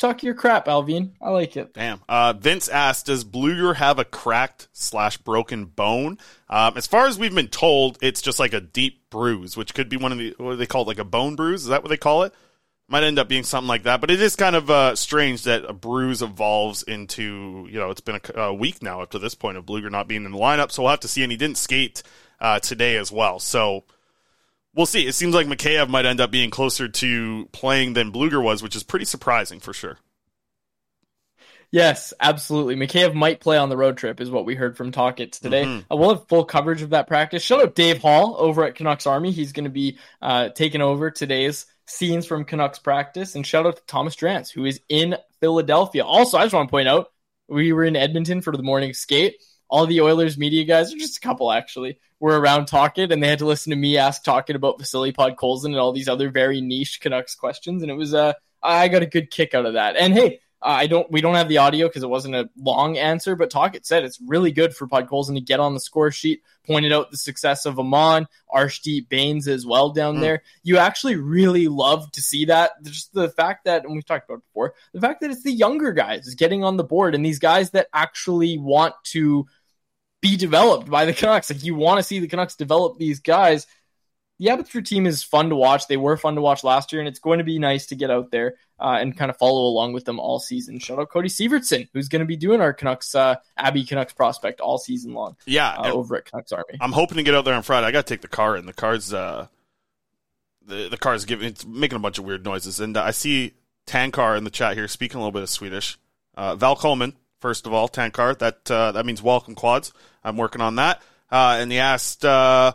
talk 0.00 0.22
your 0.22 0.34
crap, 0.34 0.66
Allvin. 0.66 1.10
I 1.20 1.30
like 1.30 1.56
it. 1.56 1.74
Damn. 1.74 2.00
Uh, 2.08 2.32
Vince 2.32 2.68
asked, 2.68 3.06
"Does 3.06 3.24
Blueger 3.24 3.76
have 3.76 3.98
a 3.98 4.04
cracked 4.04 4.68
slash 4.72 5.18
broken 5.18 5.66
bone?" 5.66 6.18
Um, 6.48 6.76
as 6.76 6.86
far 6.86 7.06
as 7.06 7.18
we've 7.18 7.34
been 7.34 7.48
told, 7.48 7.98
it's 8.02 8.22
just 8.22 8.38
like 8.38 8.52
a 8.52 8.60
deep 8.60 9.08
bruise, 9.10 9.56
which 9.56 9.74
could 9.74 9.88
be 9.88 9.96
one 9.96 10.10
of 10.10 10.18
the 10.18 10.34
what 10.38 10.52
do 10.52 10.56
they 10.56 10.66
call 10.66 10.82
it, 10.82 10.88
like 10.88 10.98
a 10.98 11.04
bone 11.04 11.36
bruise? 11.36 11.62
Is 11.62 11.68
that 11.68 11.82
what 11.82 11.90
they 11.90 11.96
call 11.96 12.24
it? 12.24 12.34
Might 12.88 13.04
end 13.04 13.20
up 13.20 13.28
being 13.28 13.44
something 13.44 13.68
like 13.68 13.84
that. 13.84 14.00
But 14.00 14.10
it 14.10 14.20
is 14.20 14.34
kind 14.34 14.56
of 14.56 14.68
uh, 14.68 14.96
strange 14.96 15.44
that 15.44 15.64
a 15.64 15.72
bruise 15.72 16.22
evolves 16.22 16.82
into 16.82 17.68
you 17.70 17.78
know 17.78 17.90
it's 17.90 18.00
been 18.00 18.20
a, 18.34 18.40
a 18.40 18.54
week 18.54 18.82
now 18.82 19.02
up 19.02 19.10
to 19.10 19.18
this 19.18 19.34
point 19.34 19.58
of 19.58 19.66
Blueger 19.66 19.90
not 19.90 20.08
being 20.08 20.24
in 20.24 20.32
the 20.32 20.38
lineup, 20.38 20.72
so 20.72 20.82
we'll 20.82 20.90
have 20.90 21.00
to 21.00 21.08
see. 21.08 21.22
And 21.22 21.30
he 21.30 21.38
didn't 21.38 21.58
skate 21.58 22.02
uh, 22.40 22.58
today 22.58 22.96
as 22.96 23.12
well, 23.12 23.38
so. 23.38 23.84
We'll 24.74 24.86
see. 24.86 25.06
It 25.06 25.14
seems 25.14 25.34
like 25.34 25.46
Mikheyev 25.46 25.88
might 25.88 26.06
end 26.06 26.20
up 26.20 26.30
being 26.30 26.50
closer 26.50 26.88
to 26.88 27.48
playing 27.52 27.94
than 27.94 28.12
Blueger 28.12 28.42
was, 28.42 28.62
which 28.62 28.76
is 28.76 28.82
pretty 28.84 29.04
surprising 29.04 29.58
for 29.60 29.72
sure. 29.72 29.98
Yes, 31.72 32.12
absolutely. 32.18 32.74
Mikheyev 32.74 33.14
might 33.14 33.40
play 33.40 33.56
on 33.56 33.68
the 33.68 33.76
road 33.76 33.96
trip, 33.96 34.20
is 34.20 34.30
what 34.30 34.44
we 34.44 34.56
heard 34.56 34.76
from 34.76 34.90
Tocchet 34.90 35.32
today. 35.32 35.64
Mhm. 35.64 35.84
Uh, 35.90 35.96
we'll 35.96 36.16
have 36.16 36.28
full 36.28 36.44
coverage 36.44 36.82
of 36.82 36.90
that 36.90 37.06
practice. 37.06 37.44
Shout 37.44 37.62
out 37.62 37.76
Dave 37.76 38.02
Hall 38.02 38.34
over 38.38 38.64
at 38.64 38.74
Canucks 38.74 39.06
Army. 39.06 39.30
He's 39.30 39.52
going 39.52 39.64
to 39.64 39.70
be 39.70 39.98
uh, 40.20 40.48
taking 40.48 40.82
over 40.82 41.10
today's 41.12 41.66
scenes 41.86 42.26
from 42.26 42.44
Canucks 42.44 42.80
practice. 42.80 43.36
And 43.36 43.46
shout 43.46 43.66
out 43.66 43.76
to 43.76 43.82
Thomas 43.86 44.16
Drance, 44.16 44.50
who 44.50 44.64
is 44.64 44.80
in 44.88 45.16
Philadelphia. 45.40 46.04
Also, 46.04 46.38
I 46.38 46.42
just 46.42 46.54
want 46.54 46.68
to 46.68 46.72
point 46.72 46.88
out 46.88 47.12
we 47.48 47.72
were 47.72 47.84
in 47.84 47.96
Edmonton 47.96 48.42
for 48.42 48.56
the 48.56 48.62
morning 48.64 48.92
skate. 48.92 49.36
All 49.68 49.86
the 49.86 50.00
Oilers 50.00 50.36
media 50.36 50.64
guys, 50.64 50.92
or 50.92 50.98
just 50.98 51.18
a 51.18 51.20
couple 51.20 51.52
actually, 51.52 52.00
were 52.20 52.38
around 52.38 52.66
talking, 52.66 53.10
and 53.10 53.22
they 53.22 53.28
had 53.28 53.40
to 53.40 53.46
listen 53.46 53.70
to 53.70 53.76
me 53.76 53.96
ask 53.96 54.22
talking 54.22 54.54
about 54.54 54.78
Vasily 54.78 55.12
Podkolzin 55.12 55.66
and 55.66 55.76
all 55.76 55.92
these 55.92 56.08
other 56.08 56.30
very 56.30 56.60
niche 56.60 57.00
Canucks 57.00 57.34
questions. 57.34 57.82
And 57.82 57.90
it 57.90 57.94
was, 57.94 58.14
uh, 58.14 58.34
I 58.62 58.88
got 58.88 59.02
a 59.02 59.06
good 59.06 59.30
kick 59.30 59.54
out 59.54 59.66
of 59.66 59.72
that. 59.72 59.96
And 59.96 60.12
hey, 60.12 60.40
I 60.62 60.88
don't. 60.88 61.10
We 61.10 61.22
don't 61.22 61.36
have 61.36 61.48
the 61.48 61.56
audio 61.56 61.88
because 61.88 62.02
it 62.02 62.10
wasn't 62.10 62.34
a 62.34 62.50
long 62.54 62.98
answer. 62.98 63.34
But 63.34 63.48
Tocchet 63.48 63.86
said 63.86 64.04
it's 64.04 64.20
really 64.20 64.52
good 64.52 64.76
for 64.76 64.86
Podkolzin 64.86 65.34
to 65.36 65.40
get 65.40 65.58
on 65.58 65.72
the 65.72 65.80
score 65.80 66.10
sheet. 66.10 66.42
Pointed 66.66 66.92
out 66.92 67.10
the 67.10 67.16
success 67.16 67.64
of 67.64 67.78
Amon, 67.78 68.28
Arshdeep 68.54 69.08
Bains 69.08 69.48
as 69.48 69.64
well 69.64 69.88
down 69.88 70.16
Mm. 70.16 70.20
there. 70.20 70.42
You 70.62 70.76
actually 70.76 71.16
really 71.16 71.66
love 71.68 72.12
to 72.12 72.20
see 72.20 72.44
that. 72.44 72.72
Just 72.82 73.14
the 73.14 73.30
fact 73.30 73.64
that, 73.64 73.84
and 73.84 73.94
we've 73.94 74.04
talked 74.04 74.28
about 74.28 74.40
it 74.40 74.44
before, 74.52 74.74
the 74.92 75.00
fact 75.00 75.22
that 75.22 75.30
it's 75.30 75.42
the 75.44 75.50
younger 75.50 75.92
guys 75.92 76.34
getting 76.34 76.62
on 76.62 76.76
the 76.76 76.84
board 76.84 77.14
and 77.14 77.24
these 77.24 77.38
guys 77.38 77.70
that 77.70 77.88
actually 77.94 78.58
want 78.58 78.94
to 79.04 79.46
be 80.20 80.36
developed 80.36 80.90
by 80.90 81.04
the 81.04 81.12
Canucks. 81.12 81.50
Like 81.50 81.64
you 81.64 81.74
want 81.74 81.98
to 81.98 82.02
see 82.02 82.18
the 82.18 82.28
Canucks 82.28 82.56
develop 82.56 82.98
these 82.98 83.20
guys. 83.20 83.66
The 84.38 84.48
Abbotsford 84.48 84.86
team 84.86 85.06
is 85.06 85.22
fun 85.22 85.50
to 85.50 85.56
watch. 85.56 85.86
They 85.86 85.98
were 85.98 86.16
fun 86.16 86.34
to 86.36 86.40
watch 86.40 86.64
last 86.64 86.92
year, 86.92 87.00
and 87.00 87.08
it's 87.08 87.18
going 87.18 87.38
to 87.38 87.44
be 87.44 87.58
nice 87.58 87.86
to 87.88 87.94
get 87.94 88.10
out 88.10 88.30
there 88.30 88.54
uh, 88.78 88.96
and 88.98 89.14
kind 89.14 89.30
of 89.30 89.36
follow 89.36 89.66
along 89.66 89.92
with 89.92 90.06
them 90.06 90.18
all 90.18 90.38
season. 90.38 90.78
Shout 90.78 90.98
out 90.98 91.10
Cody 91.10 91.28
Severtson, 91.28 91.88
who's 91.92 92.08
going 92.08 92.20
to 92.20 92.26
be 92.26 92.36
doing 92.36 92.62
our 92.62 92.72
Canucks, 92.72 93.14
uh, 93.14 93.36
Abbey 93.58 93.84
Canucks 93.84 94.14
prospect 94.14 94.62
all 94.62 94.78
season 94.78 95.12
long. 95.12 95.36
Yeah, 95.46 95.70
uh, 95.70 95.92
over 95.92 96.16
at 96.16 96.24
Canucks 96.24 96.52
Army. 96.52 96.78
I'm 96.80 96.92
hoping 96.92 97.18
to 97.18 97.22
get 97.22 97.34
out 97.34 97.44
there 97.44 97.54
on 97.54 97.62
Friday. 97.62 97.86
I 97.86 97.90
got 97.90 98.06
to 98.06 98.14
take 98.14 98.22
the 98.22 98.28
car 98.28 98.56
and 98.56 98.66
The 98.66 98.72
car's 98.72 99.12
uh, 99.12 99.48
the 100.64 100.88
the 100.88 100.96
car's 100.96 101.26
giving 101.26 101.48
it's 101.48 101.66
making 101.66 101.96
a 101.96 102.00
bunch 102.00 102.18
of 102.18 102.24
weird 102.24 102.44
noises, 102.44 102.80
and 102.80 102.96
I 102.96 103.10
see 103.10 103.52
Tankar 103.86 104.38
in 104.38 104.44
the 104.44 104.50
chat 104.50 104.74
here 104.74 104.88
speaking 104.88 105.16
a 105.16 105.20
little 105.20 105.32
bit 105.32 105.42
of 105.42 105.50
Swedish. 105.50 105.98
Uh, 106.34 106.56
Val 106.56 106.76
Coleman, 106.76 107.14
first 107.40 107.66
of 107.66 107.72
all, 107.72 107.88
Tankar. 107.88 108.38
That 108.38 108.70
uh, 108.70 108.92
that 108.92 109.06
means 109.06 109.22
welcome 109.22 109.54
quads. 109.54 109.92
I'm 110.22 110.36
working 110.36 110.60
on 110.60 110.76
that. 110.76 111.02
Uh, 111.30 111.58
and 111.60 111.72
he 111.72 111.78
asked, 111.78 112.24
uh, 112.24 112.74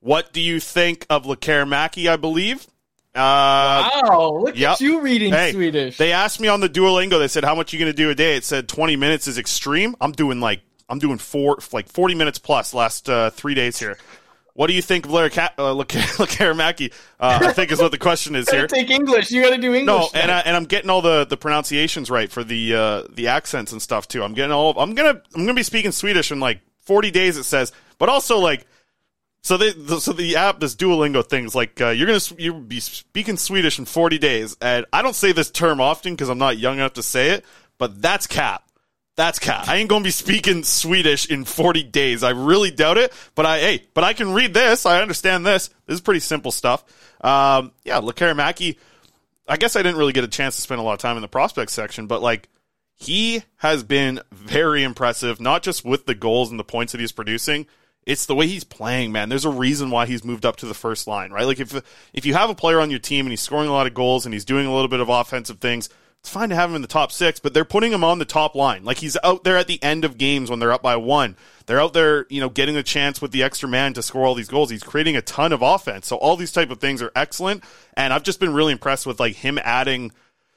"What 0.00 0.32
do 0.32 0.40
you 0.40 0.60
think 0.60 1.06
of 1.10 1.24
Lekkerimaki?" 1.24 2.10
I 2.10 2.16
believe. 2.16 2.66
Uh, 3.14 3.90
wow, 4.04 4.40
look 4.42 4.56
yep. 4.56 4.72
at 4.72 4.80
you 4.80 5.02
reading 5.02 5.34
Hey, 5.34 5.52
Swedish. 5.52 5.98
They 5.98 6.12
asked 6.12 6.40
me 6.40 6.48
on 6.48 6.60
the 6.60 6.68
Duolingo. 6.68 7.18
They 7.18 7.28
said, 7.28 7.44
"How 7.44 7.54
much 7.54 7.72
are 7.72 7.76
you 7.76 7.84
going 7.84 7.92
to 7.92 7.96
do 7.96 8.10
a 8.10 8.14
day?" 8.14 8.36
It 8.36 8.44
said 8.44 8.68
20 8.68 8.96
minutes 8.96 9.26
is 9.26 9.38
extreme. 9.38 9.94
I'm 10.00 10.12
doing 10.12 10.40
like 10.40 10.60
I'm 10.88 10.98
doing 10.98 11.18
four 11.18 11.58
like 11.72 11.88
40 11.88 12.14
minutes 12.14 12.38
plus 12.38 12.72
last 12.74 13.08
uh, 13.08 13.30
three 13.30 13.54
days 13.54 13.78
here. 13.78 13.98
What 14.54 14.66
do 14.66 14.74
you 14.74 14.82
think 14.82 15.06
of 15.06 15.12
Lekkerimaki? 15.12 16.92
Uh, 17.22 17.38
I 17.40 17.52
think 17.52 17.70
is 17.70 17.80
what 17.80 17.92
the 17.92 17.98
question 17.98 18.34
is 18.34 18.50
here. 18.50 18.66
take 18.66 18.90
English. 18.90 19.30
You 19.30 19.42
got 19.42 19.50
to 19.50 19.58
do 19.58 19.72
English. 19.74 19.86
No, 19.86 20.08
and 20.12 20.26
now. 20.26 20.38
I, 20.38 20.40
and 20.40 20.56
I'm 20.56 20.64
getting 20.64 20.90
all 20.90 21.00
the, 21.02 21.24
the 21.24 21.36
pronunciations 21.36 22.10
right 22.10 22.28
for 22.28 22.42
the 22.42 22.74
uh, 22.74 23.02
the 23.12 23.28
accents 23.28 23.70
and 23.70 23.80
stuff 23.80 24.08
too. 24.08 24.24
I'm 24.24 24.34
getting 24.34 24.50
all. 24.50 24.76
I'm 24.76 24.94
gonna 24.94 25.22
I'm 25.34 25.42
gonna 25.42 25.54
be 25.54 25.62
speaking 25.62 25.92
Swedish 25.92 26.32
in 26.32 26.40
like 26.40 26.60
40 26.80 27.12
days. 27.12 27.36
It 27.36 27.44
says, 27.44 27.70
but 27.98 28.08
also 28.08 28.38
like. 28.38 28.66
So 29.44 29.56
they, 29.56 29.72
the, 29.72 30.00
so 30.00 30.12
the 30.12 30.36
app, 30.36 30.60
this 30.60 30.74
Duolingo 30.74 31.24
thing's 31.24 31.54
like 31.54 31.80
uh, 31.80 31.88
you're 31.90 32.06
gonna 32.06 32.20
you 32.38 32.54
be 32.54 32.80
speaking 32.80 33.36
Swedish 33.36 33.78
in 33.78 33.84
40 33.84 34.18
days, 34.18 34.56
and 34.60 34.84
I 34.92 35.02
don't 35.02 35.14
say 35.14 35.30
this 35.32 35.50
term 35.50 35.80
often 35.80 36.14
because 36.14 36.28
I'm 36.28 36.38
not 36.38 36.58
young 36.58 36.78
enough 36.78 36.94
to 36.94 37.02
say 37.04 37.30
it, 37.30 37.44
but 37.78 38.02
that's 38.02 38.26
cap. 38.26 38.64
That's 39.14 39.38
cat. 39.38 39.68
I 39.68 39.76
ain't 39.76 39.90
gonna 39.90 40.04
be 40.04 40.10
speaking 40.10 40.64
Swedish 40.64 41.26
in 41.26 41.44
40 41.44 41.82
days. 41.82 42.22
I 42.22 42.30
really 42.30 42.70
doubt 42.70 42.96
it. 42.96 43.12
But 43.34 43.44
I 43.44 43.58
hey, 43.58 43.84
but 43.92 44.04
I 44.04 44.14
can 44.14 44.32
read 44.32 44.54
this. 44.54 44.86
I 44.86 45.02
understand 45.02 45.44
this. 45.44 45.68
This 45.86 45.96
is 45.96 46.00
pretty 46.00 46.20
simple 46.20 46.50
stuff. 46.50 46.82
Um, 47.20 47.72
yeah, 47.84 48.00
Lekkerimaki. 48.00 48.76
I 49.46 49.56
guess 49.56 49.76
I 49.76 49.82
didn't 49.82 49.98
really 49.98 50.14
get 50.14 50.24
a 50.24 50.28
chance 50.28 50.56
to 50.56 50.62
spend 50.62 50.80
a 50.80 50.84
lot 50.84 50.94
of 50.94 50.98
time 51.00 51.16
in 51.16 51.22
the 51.22 51.28
prospect 51.28 51.72
section, 51.72 52.06
but 52.06 52.22
like 52.22 52.48
he 52.96 53.42
has 53.56 53.82
been 53.82 54.20
very 54.30 54.82
impressive, 54.82 55.40
not 55.40 55.62
just 55.62 55.84
with 55.84 56.06
the 56.06 56.14
goals 56.14 56.50
and 56.50 56.58
the 56.58 56.64
points 56.64 56.92
that 56.92 57.00
he's 57.00 57.12
producing. 57.12 57.66
It's 58.06 58.26
the 58.26 58.34
way 58.34 58.46
he's 58.46 58.64
playing, 58.64 59.12
man. 59.12 59.28
There's 59.28 59.44
a 59.44 59.50
reason 59.50 59.90
why 59.90 60.06
he's 60.06 60.24
moved 60.24 60.46
up 60.46 60.56
to 60.56 60.66
the 60.66 60.74
first 60.74 61.06
line, 61.06 61.30
right? 61.30 61.46
Like 61.46 61.60
if 61.60 61.74
if 62.14 62.24
you 62.24 62.32
have 62.34 62.48
a 62.48 62.54
player 62.54 62.80
on 62.80 62.90
your 62.90 62.98
team 62.98 63.26
and 63.26 63.32
he's 63.32 63.42
scoring 63.42 63.68
a 63.68 63.72
lot 63.72 63.86
of 63.86 63.94
goals 63.94 64.24
and 64.24 64.32
he's 64.32 64.44
doing 64.44 64.66
a 64.66 64.72
little 64.72 64.88
bit 64.88 65.00
of 65.00 65.08
offensive 65.08 65.58
things, 65.58 65.88
it's 66.22 66.30
fine 66.30 66.50
to 66.50 66.54
have 66.54 66.70
him 66.70 66.76
in 66.76 66.82
the 66.82 66.88
top 66.88 67.10
six, 67.10 67.40
but 67.40 67.52
they're 67.52 67.64
putting 67.64 67.92
him 67.92 68.04
on 68.04 68.20
the 68.20 68.24
top 68.24 68.54
line. 68.54 68.84
Like 68.84 68.98
he's 68.98 69.16
out 69.24 69.42
there 69.42 69.56
at 69.56 69.66
the 69.66 69.82
end 69.82 70.04
of 70.04 70.18
games 70.18 70.50
when 70.50 70.60
they're 70.60 70.72
up 70.72 70.80
by 70.80 70.94
one. 70.94 71.36
They're 71.66 71.80
out 71.80 71.94
there, 71.94 72.26
you 72.30 72.40
know, 72.40 72.48
getting 72.48 72.76
a 72.76 72.84
chance 72.84 73.20
with 73.20 73.32
the 73.32 73.42
extra 73.42 73.68
man 73.68 73.92
to 73.94 74.04
score 74.04 74.24
all 74.24 74.36
these 74.36 74.46
goals. 74.46 74.70
He's 74.70 74.84
creating 74.84 75.16
a 75.16 75.22
ton 75.22 75.52
of 75.52 75.62
offense. 75.62 76.06
So 76.06 76.16
all 76.16 76.36
these 76.36 76.52
type 76.52 76.70
of 76.70 76.78
things 76.78 77.02
are 77.02 77.10
excellent. 77.16 77.64
And 77.94 78.12
I've 78.12 78.22
just 78.22 78.38
been 78.38 78.54
really 78.54 78.70
impressed 78.70 79.04
with 79.04 79.18
like 79.18 79.34
him 79.34 79.58
adding 79.64 80.12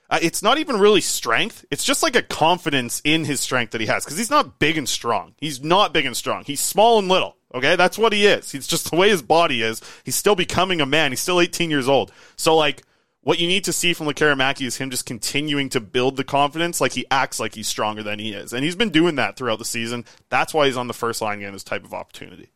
uh, 0.07 0.19
it's 0.21 0.43
not 0.43 0.59
even 0.59 0.77
really 0.77 1.01
strength. 1.01 1.65
It's 1.71 1.83
just 1.83 2.03
like 2.03 2.15
a 2.15 2.21
confidence 2.21 3.01
in 3.03 3.25
his 3.25 3.39
strength 3.39 3.71
that 3.71 3.81
he 3.81 3.87
has 3.87 4.05
because 4.05 4.19
he's 4.19 4.29
not 4.29 4.59
big 4.59 4.77
and 4.77 4.87
strong. 4.87 5.33
He's 5.39 5.63
not 5.63 5.93
big 5.93 6.05
and 6.05 6.15
strong. 6.15 6.43
He's 6.45 6.59
small 6.59 6.99
and 6.99 7.07
little. 7.07 7.37
Okay, 7.55 7.75
that's 7.75 7.97
what 7.97 8.13
he 8.13 8.27
is. 8.27 8.51
He's 8.51 8.67
just 8.67 8.91
the 8.91 8.97
way 8.97 9.09
his 9.09 9.21
body 9.23 9.63
is. 9.63 9.81
He's 10.03 10.15
still 10.15 10.35
becoming 10.35 10.79
a 10.81 10.85
man. 10.85 11.11
He's 11.11 11.21
still 11.21 11.41
18 11.41 11.71
years 11.71 11.87
old. 11.87 12.11
So 12.35 12.55
like, 12.55 12.83
what 13.25 13.39
you 13.39 13.47
need 13.47 13.63
to 13.63 13.73
see 13.73 13.93
from 13.93 14.05
Lekkerimaki 14.05 14.67
is 14.67 14.77
him 14.77 14.91
just 14.91 15.07
continuing 15.07 15.67
to 15.69 15.79
build 15.79 16.15
the 16.15 16.23
confidence. 16.23 16.79
Like 16.79 16.91
he 16.91 17.07
acts 17.09 17.39
like 17.39 17.55
he's 17.55 17.67
stronger 17.67 18.03
than 18.03 18.19
he 18.19 18.33
is, 18.33 18.53
and 18.53 18.63
he's 18.63 18.75
been 18.75 18.91
doing 18.91 19.15
that 19.15 19.35
throughout 19.35 19.57
the 19.57 19.65
season. 19.65 20.05
That's 20.29 20.53
why 20.53 20.67
he's 20.67 20.77
on 20.77 20.85
the 20.85 20.93
first 20.93 21.23
line 21.23 21.39
getting 21.39 21.53
this 21.53 21.63
type 21.63 21.83
of 21.83 21.93
opportunity. 21.95 22.51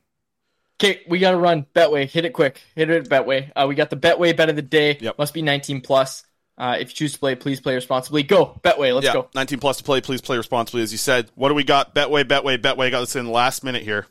Okay, 0.80 1.02
we 1.10 1.18
got 1.18 1.32
to 1.32 1.38
run. 1.38 1.66
Betway, 1.74 2.08
hit 2.08 2.24
it 2.24 2.34
quick. 2.34 2.62
Hit 2.76 2.88
it, 2.92 3.10
Betway. 3.10 3.52
Uh, 3.56 3.66
we 3.68 3.74
got 3.74 3.90
the 3.90 3.98
Betway 3.98 4.38
bet 4.38 4.50
of 4.50 4.56
the 4.56 4.62
day. 4.62 4.96
Yep. 5.02 5.18
Must 5.18 5.34
be 5.34 5.42
19 5.42 5.82
plus. 5.82 6.24
Uh, 6.56 6.78
if 6.80 6.90
you 6.90 6.96
choose 6.96 7.14
to 7.14 7.20
play, 7.20 7.34
please 7.34 7.60
play 7.60 7.74
responsibly. 7.74 8.22
Go, 8.22 8.60
Betway. 8.64 8.94
Let's 8.94 9.08
yeah, 9.08 9.14
go. 9.14 9.30
19 9.34 9.60
plus 9.60 9.78
to 9.78 9.84
play. 9.84 10.02
Please 10.02 10.22
play 10.22 10.38
responsibly, 10.38 10.84
as 10.84 10.92
you 10.92 11.00
said. 11.00 11.32
What 11.34 11.50
do 11.50 11.56
we 11.56 11.64
got? 11.64 11.96
Betway, 11.96 12.26
Betway, 12.26 12.60
Betway. 12.60 12.92
Got 12.92 13.00
this 13.00 13.16
in 13.16 13.26
the 13.26 13.32
last 13.32 13.64
minute 13.64 13.82
here. 13.82 14.06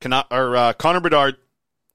Cannot, 0.00 0.28
or 0.30 0.56
uh, 0.56 0.72
Connor 0.72 1.00
Bedard 1.00 1.36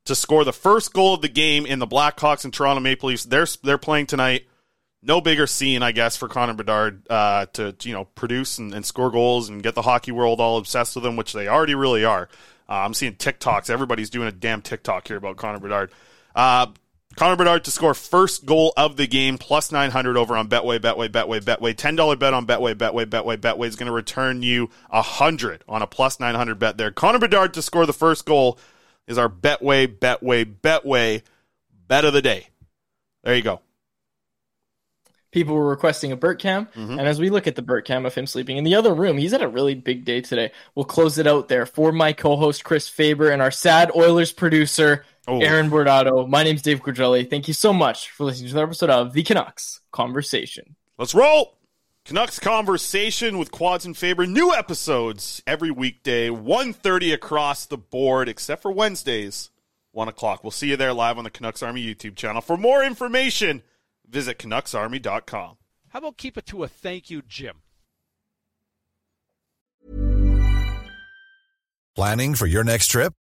to 0.05 0.15
score 0.15 0.43
the 0.43 0.53
first 0.53 0.93
goal 0.93 1.15
of 1.15 1.21
the 1.21 1.27
game 1.27 1.65
in 1.65 1.79
the 1.79 1.87
Blackhawks 1.87 2.43
and 2.45 2.53
Toronto 2.53 2.79
Maple 2.79 3.09
Leafs. 3.09 3.25
They're 3.25 3.47
they're 3.63 3.77
playing 3.77 4.07
tonight. 4.07 4.47
No 5.01 5.21
bigger 5.21 5.45
scene, 5.45 5.83
I 5.83 5.91
guess, 5.91 6.17
for 6.17 6.27
Connor 6.27 6.53
Bedard 6.53 7.05
uh, 7.09 7.45
to 7.53 7.75
you 7.83 7.93
know 7.93 8.05
produce 8.05 8.57
and, 8.57 8.73
and, 8.73 8.85
score 8.85 9.11
goals 9.11 9.49
and 9.49 9.61
get 9.61 9.75
the 9.75 9.83
hockey 9.83 10.11
world 10.11 10.39
all 10.39 10.57
obsessed 10.57 10.95
with 10.95 11.05
him, 11.05 11.15
which 11.15 11.33
they 11.33 11.47
already 11.47 11.75
really 11.75 12.05
are. 12.05 12.27
Uh, 12.67 12.73
I'm 12.73 12.95
seeing 12.95 13.13
TikToks. 13.13 13.69
Everybody's 13.69 14.09
doing 14.09 14.27
a 14.27 14.31
damn 14.31 14.61
TikTok 14.61 15.07
here 15.07 15.17
about 15.17 15.37
Connor 15.37 15.59
Bedard. 15.59 15.91
Uh, 16.35 16.67
Connor 17.15 17.37
Bedard 17.37 17.63
to 17.63 17.71
score 17.71 17.93
first 17.93 18.45
goal 18.45 18.73
of 18.75 18.97
the 18.97 19.07
game, 19.07 19.37
plus 19.37 19.71
900 19.71 20.17
over 20.17 20.35
on 20.35 20.49
Betway, 20.49 20.79
Betway, 20.79 21.07
Betway, 21.07 21.39
Betway. 21.39 21.73
$10 21.73 22.19
bet 22.19 22.33
on 22.33 22.45
Betway, 22.45 22.73
Betway, 22.75 23.05
Betway, 23.05 23.37
Betway 23.37 23.67
is 23.67 23.77
going 23.77 23.87
to 23.87 23.93
return 23.93 24.43
you 24.43 24.69
100 24.89 25.63
on 25.69 25.81
a 25.81 25.87
plus 25.87 26.19
900 26.19 26.59
bet 26.59 26.77
there. 26.77 26.91
Connor 26.91 27.19
Bedard 27.19 27.53
to 27.53 27.61
score 27.61 27.85
the 27.85 27.93
first 27.93 28.25
goal 28.25 28.59
is 29.07 29.17
our 29.17 29.29
Betway, 29.29 29.87
Betway, 29.87 30.45
Betway 30.45 31.21
bet 31.87 32.05
of 32.05 32.13
the 32.13 32.21
day. 32.21 32.47
There 33.23 33.35
you 33.35 33.41
go. 33.41 33.61
People 35.31 35.55
were 35.55 35.67
requesting 35.67 36.13
a 36.13 36.15
Burt 36.15 36.39
cam, 36.39 36.67
Mm-hmm. 36.67 36.97
and 36.97 37.01
as 37.07 37.19
we 37.19 37.29
look 37.29 37.45
at 37.45 37.55
the 37.55 37.61
Burt 37.61 37.85
cam 37.85 38.05
of 38.05 38.15
him 38.15 38.25
sleeping 38.25 38.55
in 38.55 38.63
the 38.63 38.75
other 38.75 38.93
room, 38.93 39.17
he's 39.17 39.33
had 39.33 39.41
a 39.41 39.49
really 39.49 39.75
big 39.75 40.05
day 40.05 40.21
today. 40.21 40.51
We'll 40.75 40.85
close 40.85 41.17
it 41.17 41.27
out 41.27 41.49
there 41.49 41.65
for 41.65 41.91
my 41.91 42.13
co-host 42.13 42.63
Chris 42.63 42.87
Faber 42.87 43.29
and 43.29 43.41
our 43.41 43.51
sad 43.51 43.91
Oilers 43.95 44.31
producer 44.31 45.03
Oh. 45.27 45.39
Aaron 45.41 45.71
Bordado. 45.71 46.29
My 46.29 46.43
name's 46.43 46.61
Dave 46.61 46.83
Quadrelli. 46.83 47.27
Thank 47.27 47.47
you 47.47 47.53
so 47.55 47.73
much 47.73 48.11
for 48.11 48.25
listening 48.25 48.49
to 48.49 48.53
the 48.53 48.61
episode 48.61 48.91
of 48.91 49.11
the 49.13 49.23
Canucks 49.23 49.81
Conversation. 49.91 50.75
Let's 50.99 51.15
roll. 51.15 51.57
Canucks 52.05 52.37
Conversation 52.37 53.39
with 53.39 53.49
Quads 53.49 53.83
and 53.83 53.97
Faber. 53.97 54.27
New 54.27 54.53
episodes 54.53 55.41
every 55.47 55.71
weekday, 55.71 56.29
1.30 56.29 57.11
across 57.11 57.65
the 57.65 57.79
board, 57.79 58.29
except 58.29 58.61
for 58.61 58.71
Wednesdays, 58.71 59.49
1 59.91 60.07
o'clock. 60.07 60.43
We'll 60.43 60.51
see 60.51 60.69
you 60.69 60.77
there 60.77 60.93
live 60.93 61.17
on 61.17 61.23
the 61.23 61.31
Canucks 61.31 61.63
Army 61.63 61.83
YouTube 61.83 62.15
channel. 62.15 62.43
For 62.43 62.57
more 62.57 62.83
information, 62.83 63.63
visit 64.07 64.37
CanucksArmy.com. 64.37 65.57
How 65.89 65.99
about 65.99 66.17
keep 66.17 66.37
it 66.37 66.45
to 66.45 66.63
a 66.63 66.67
thank 66.67 67.09
you, 67.09 67.23
Jim? 67.27 67.63
Planning 71.95 72.35
for 72.35 72.45
your 72.45 72.63
next 72.63 72.89
trip? 72.89 73.13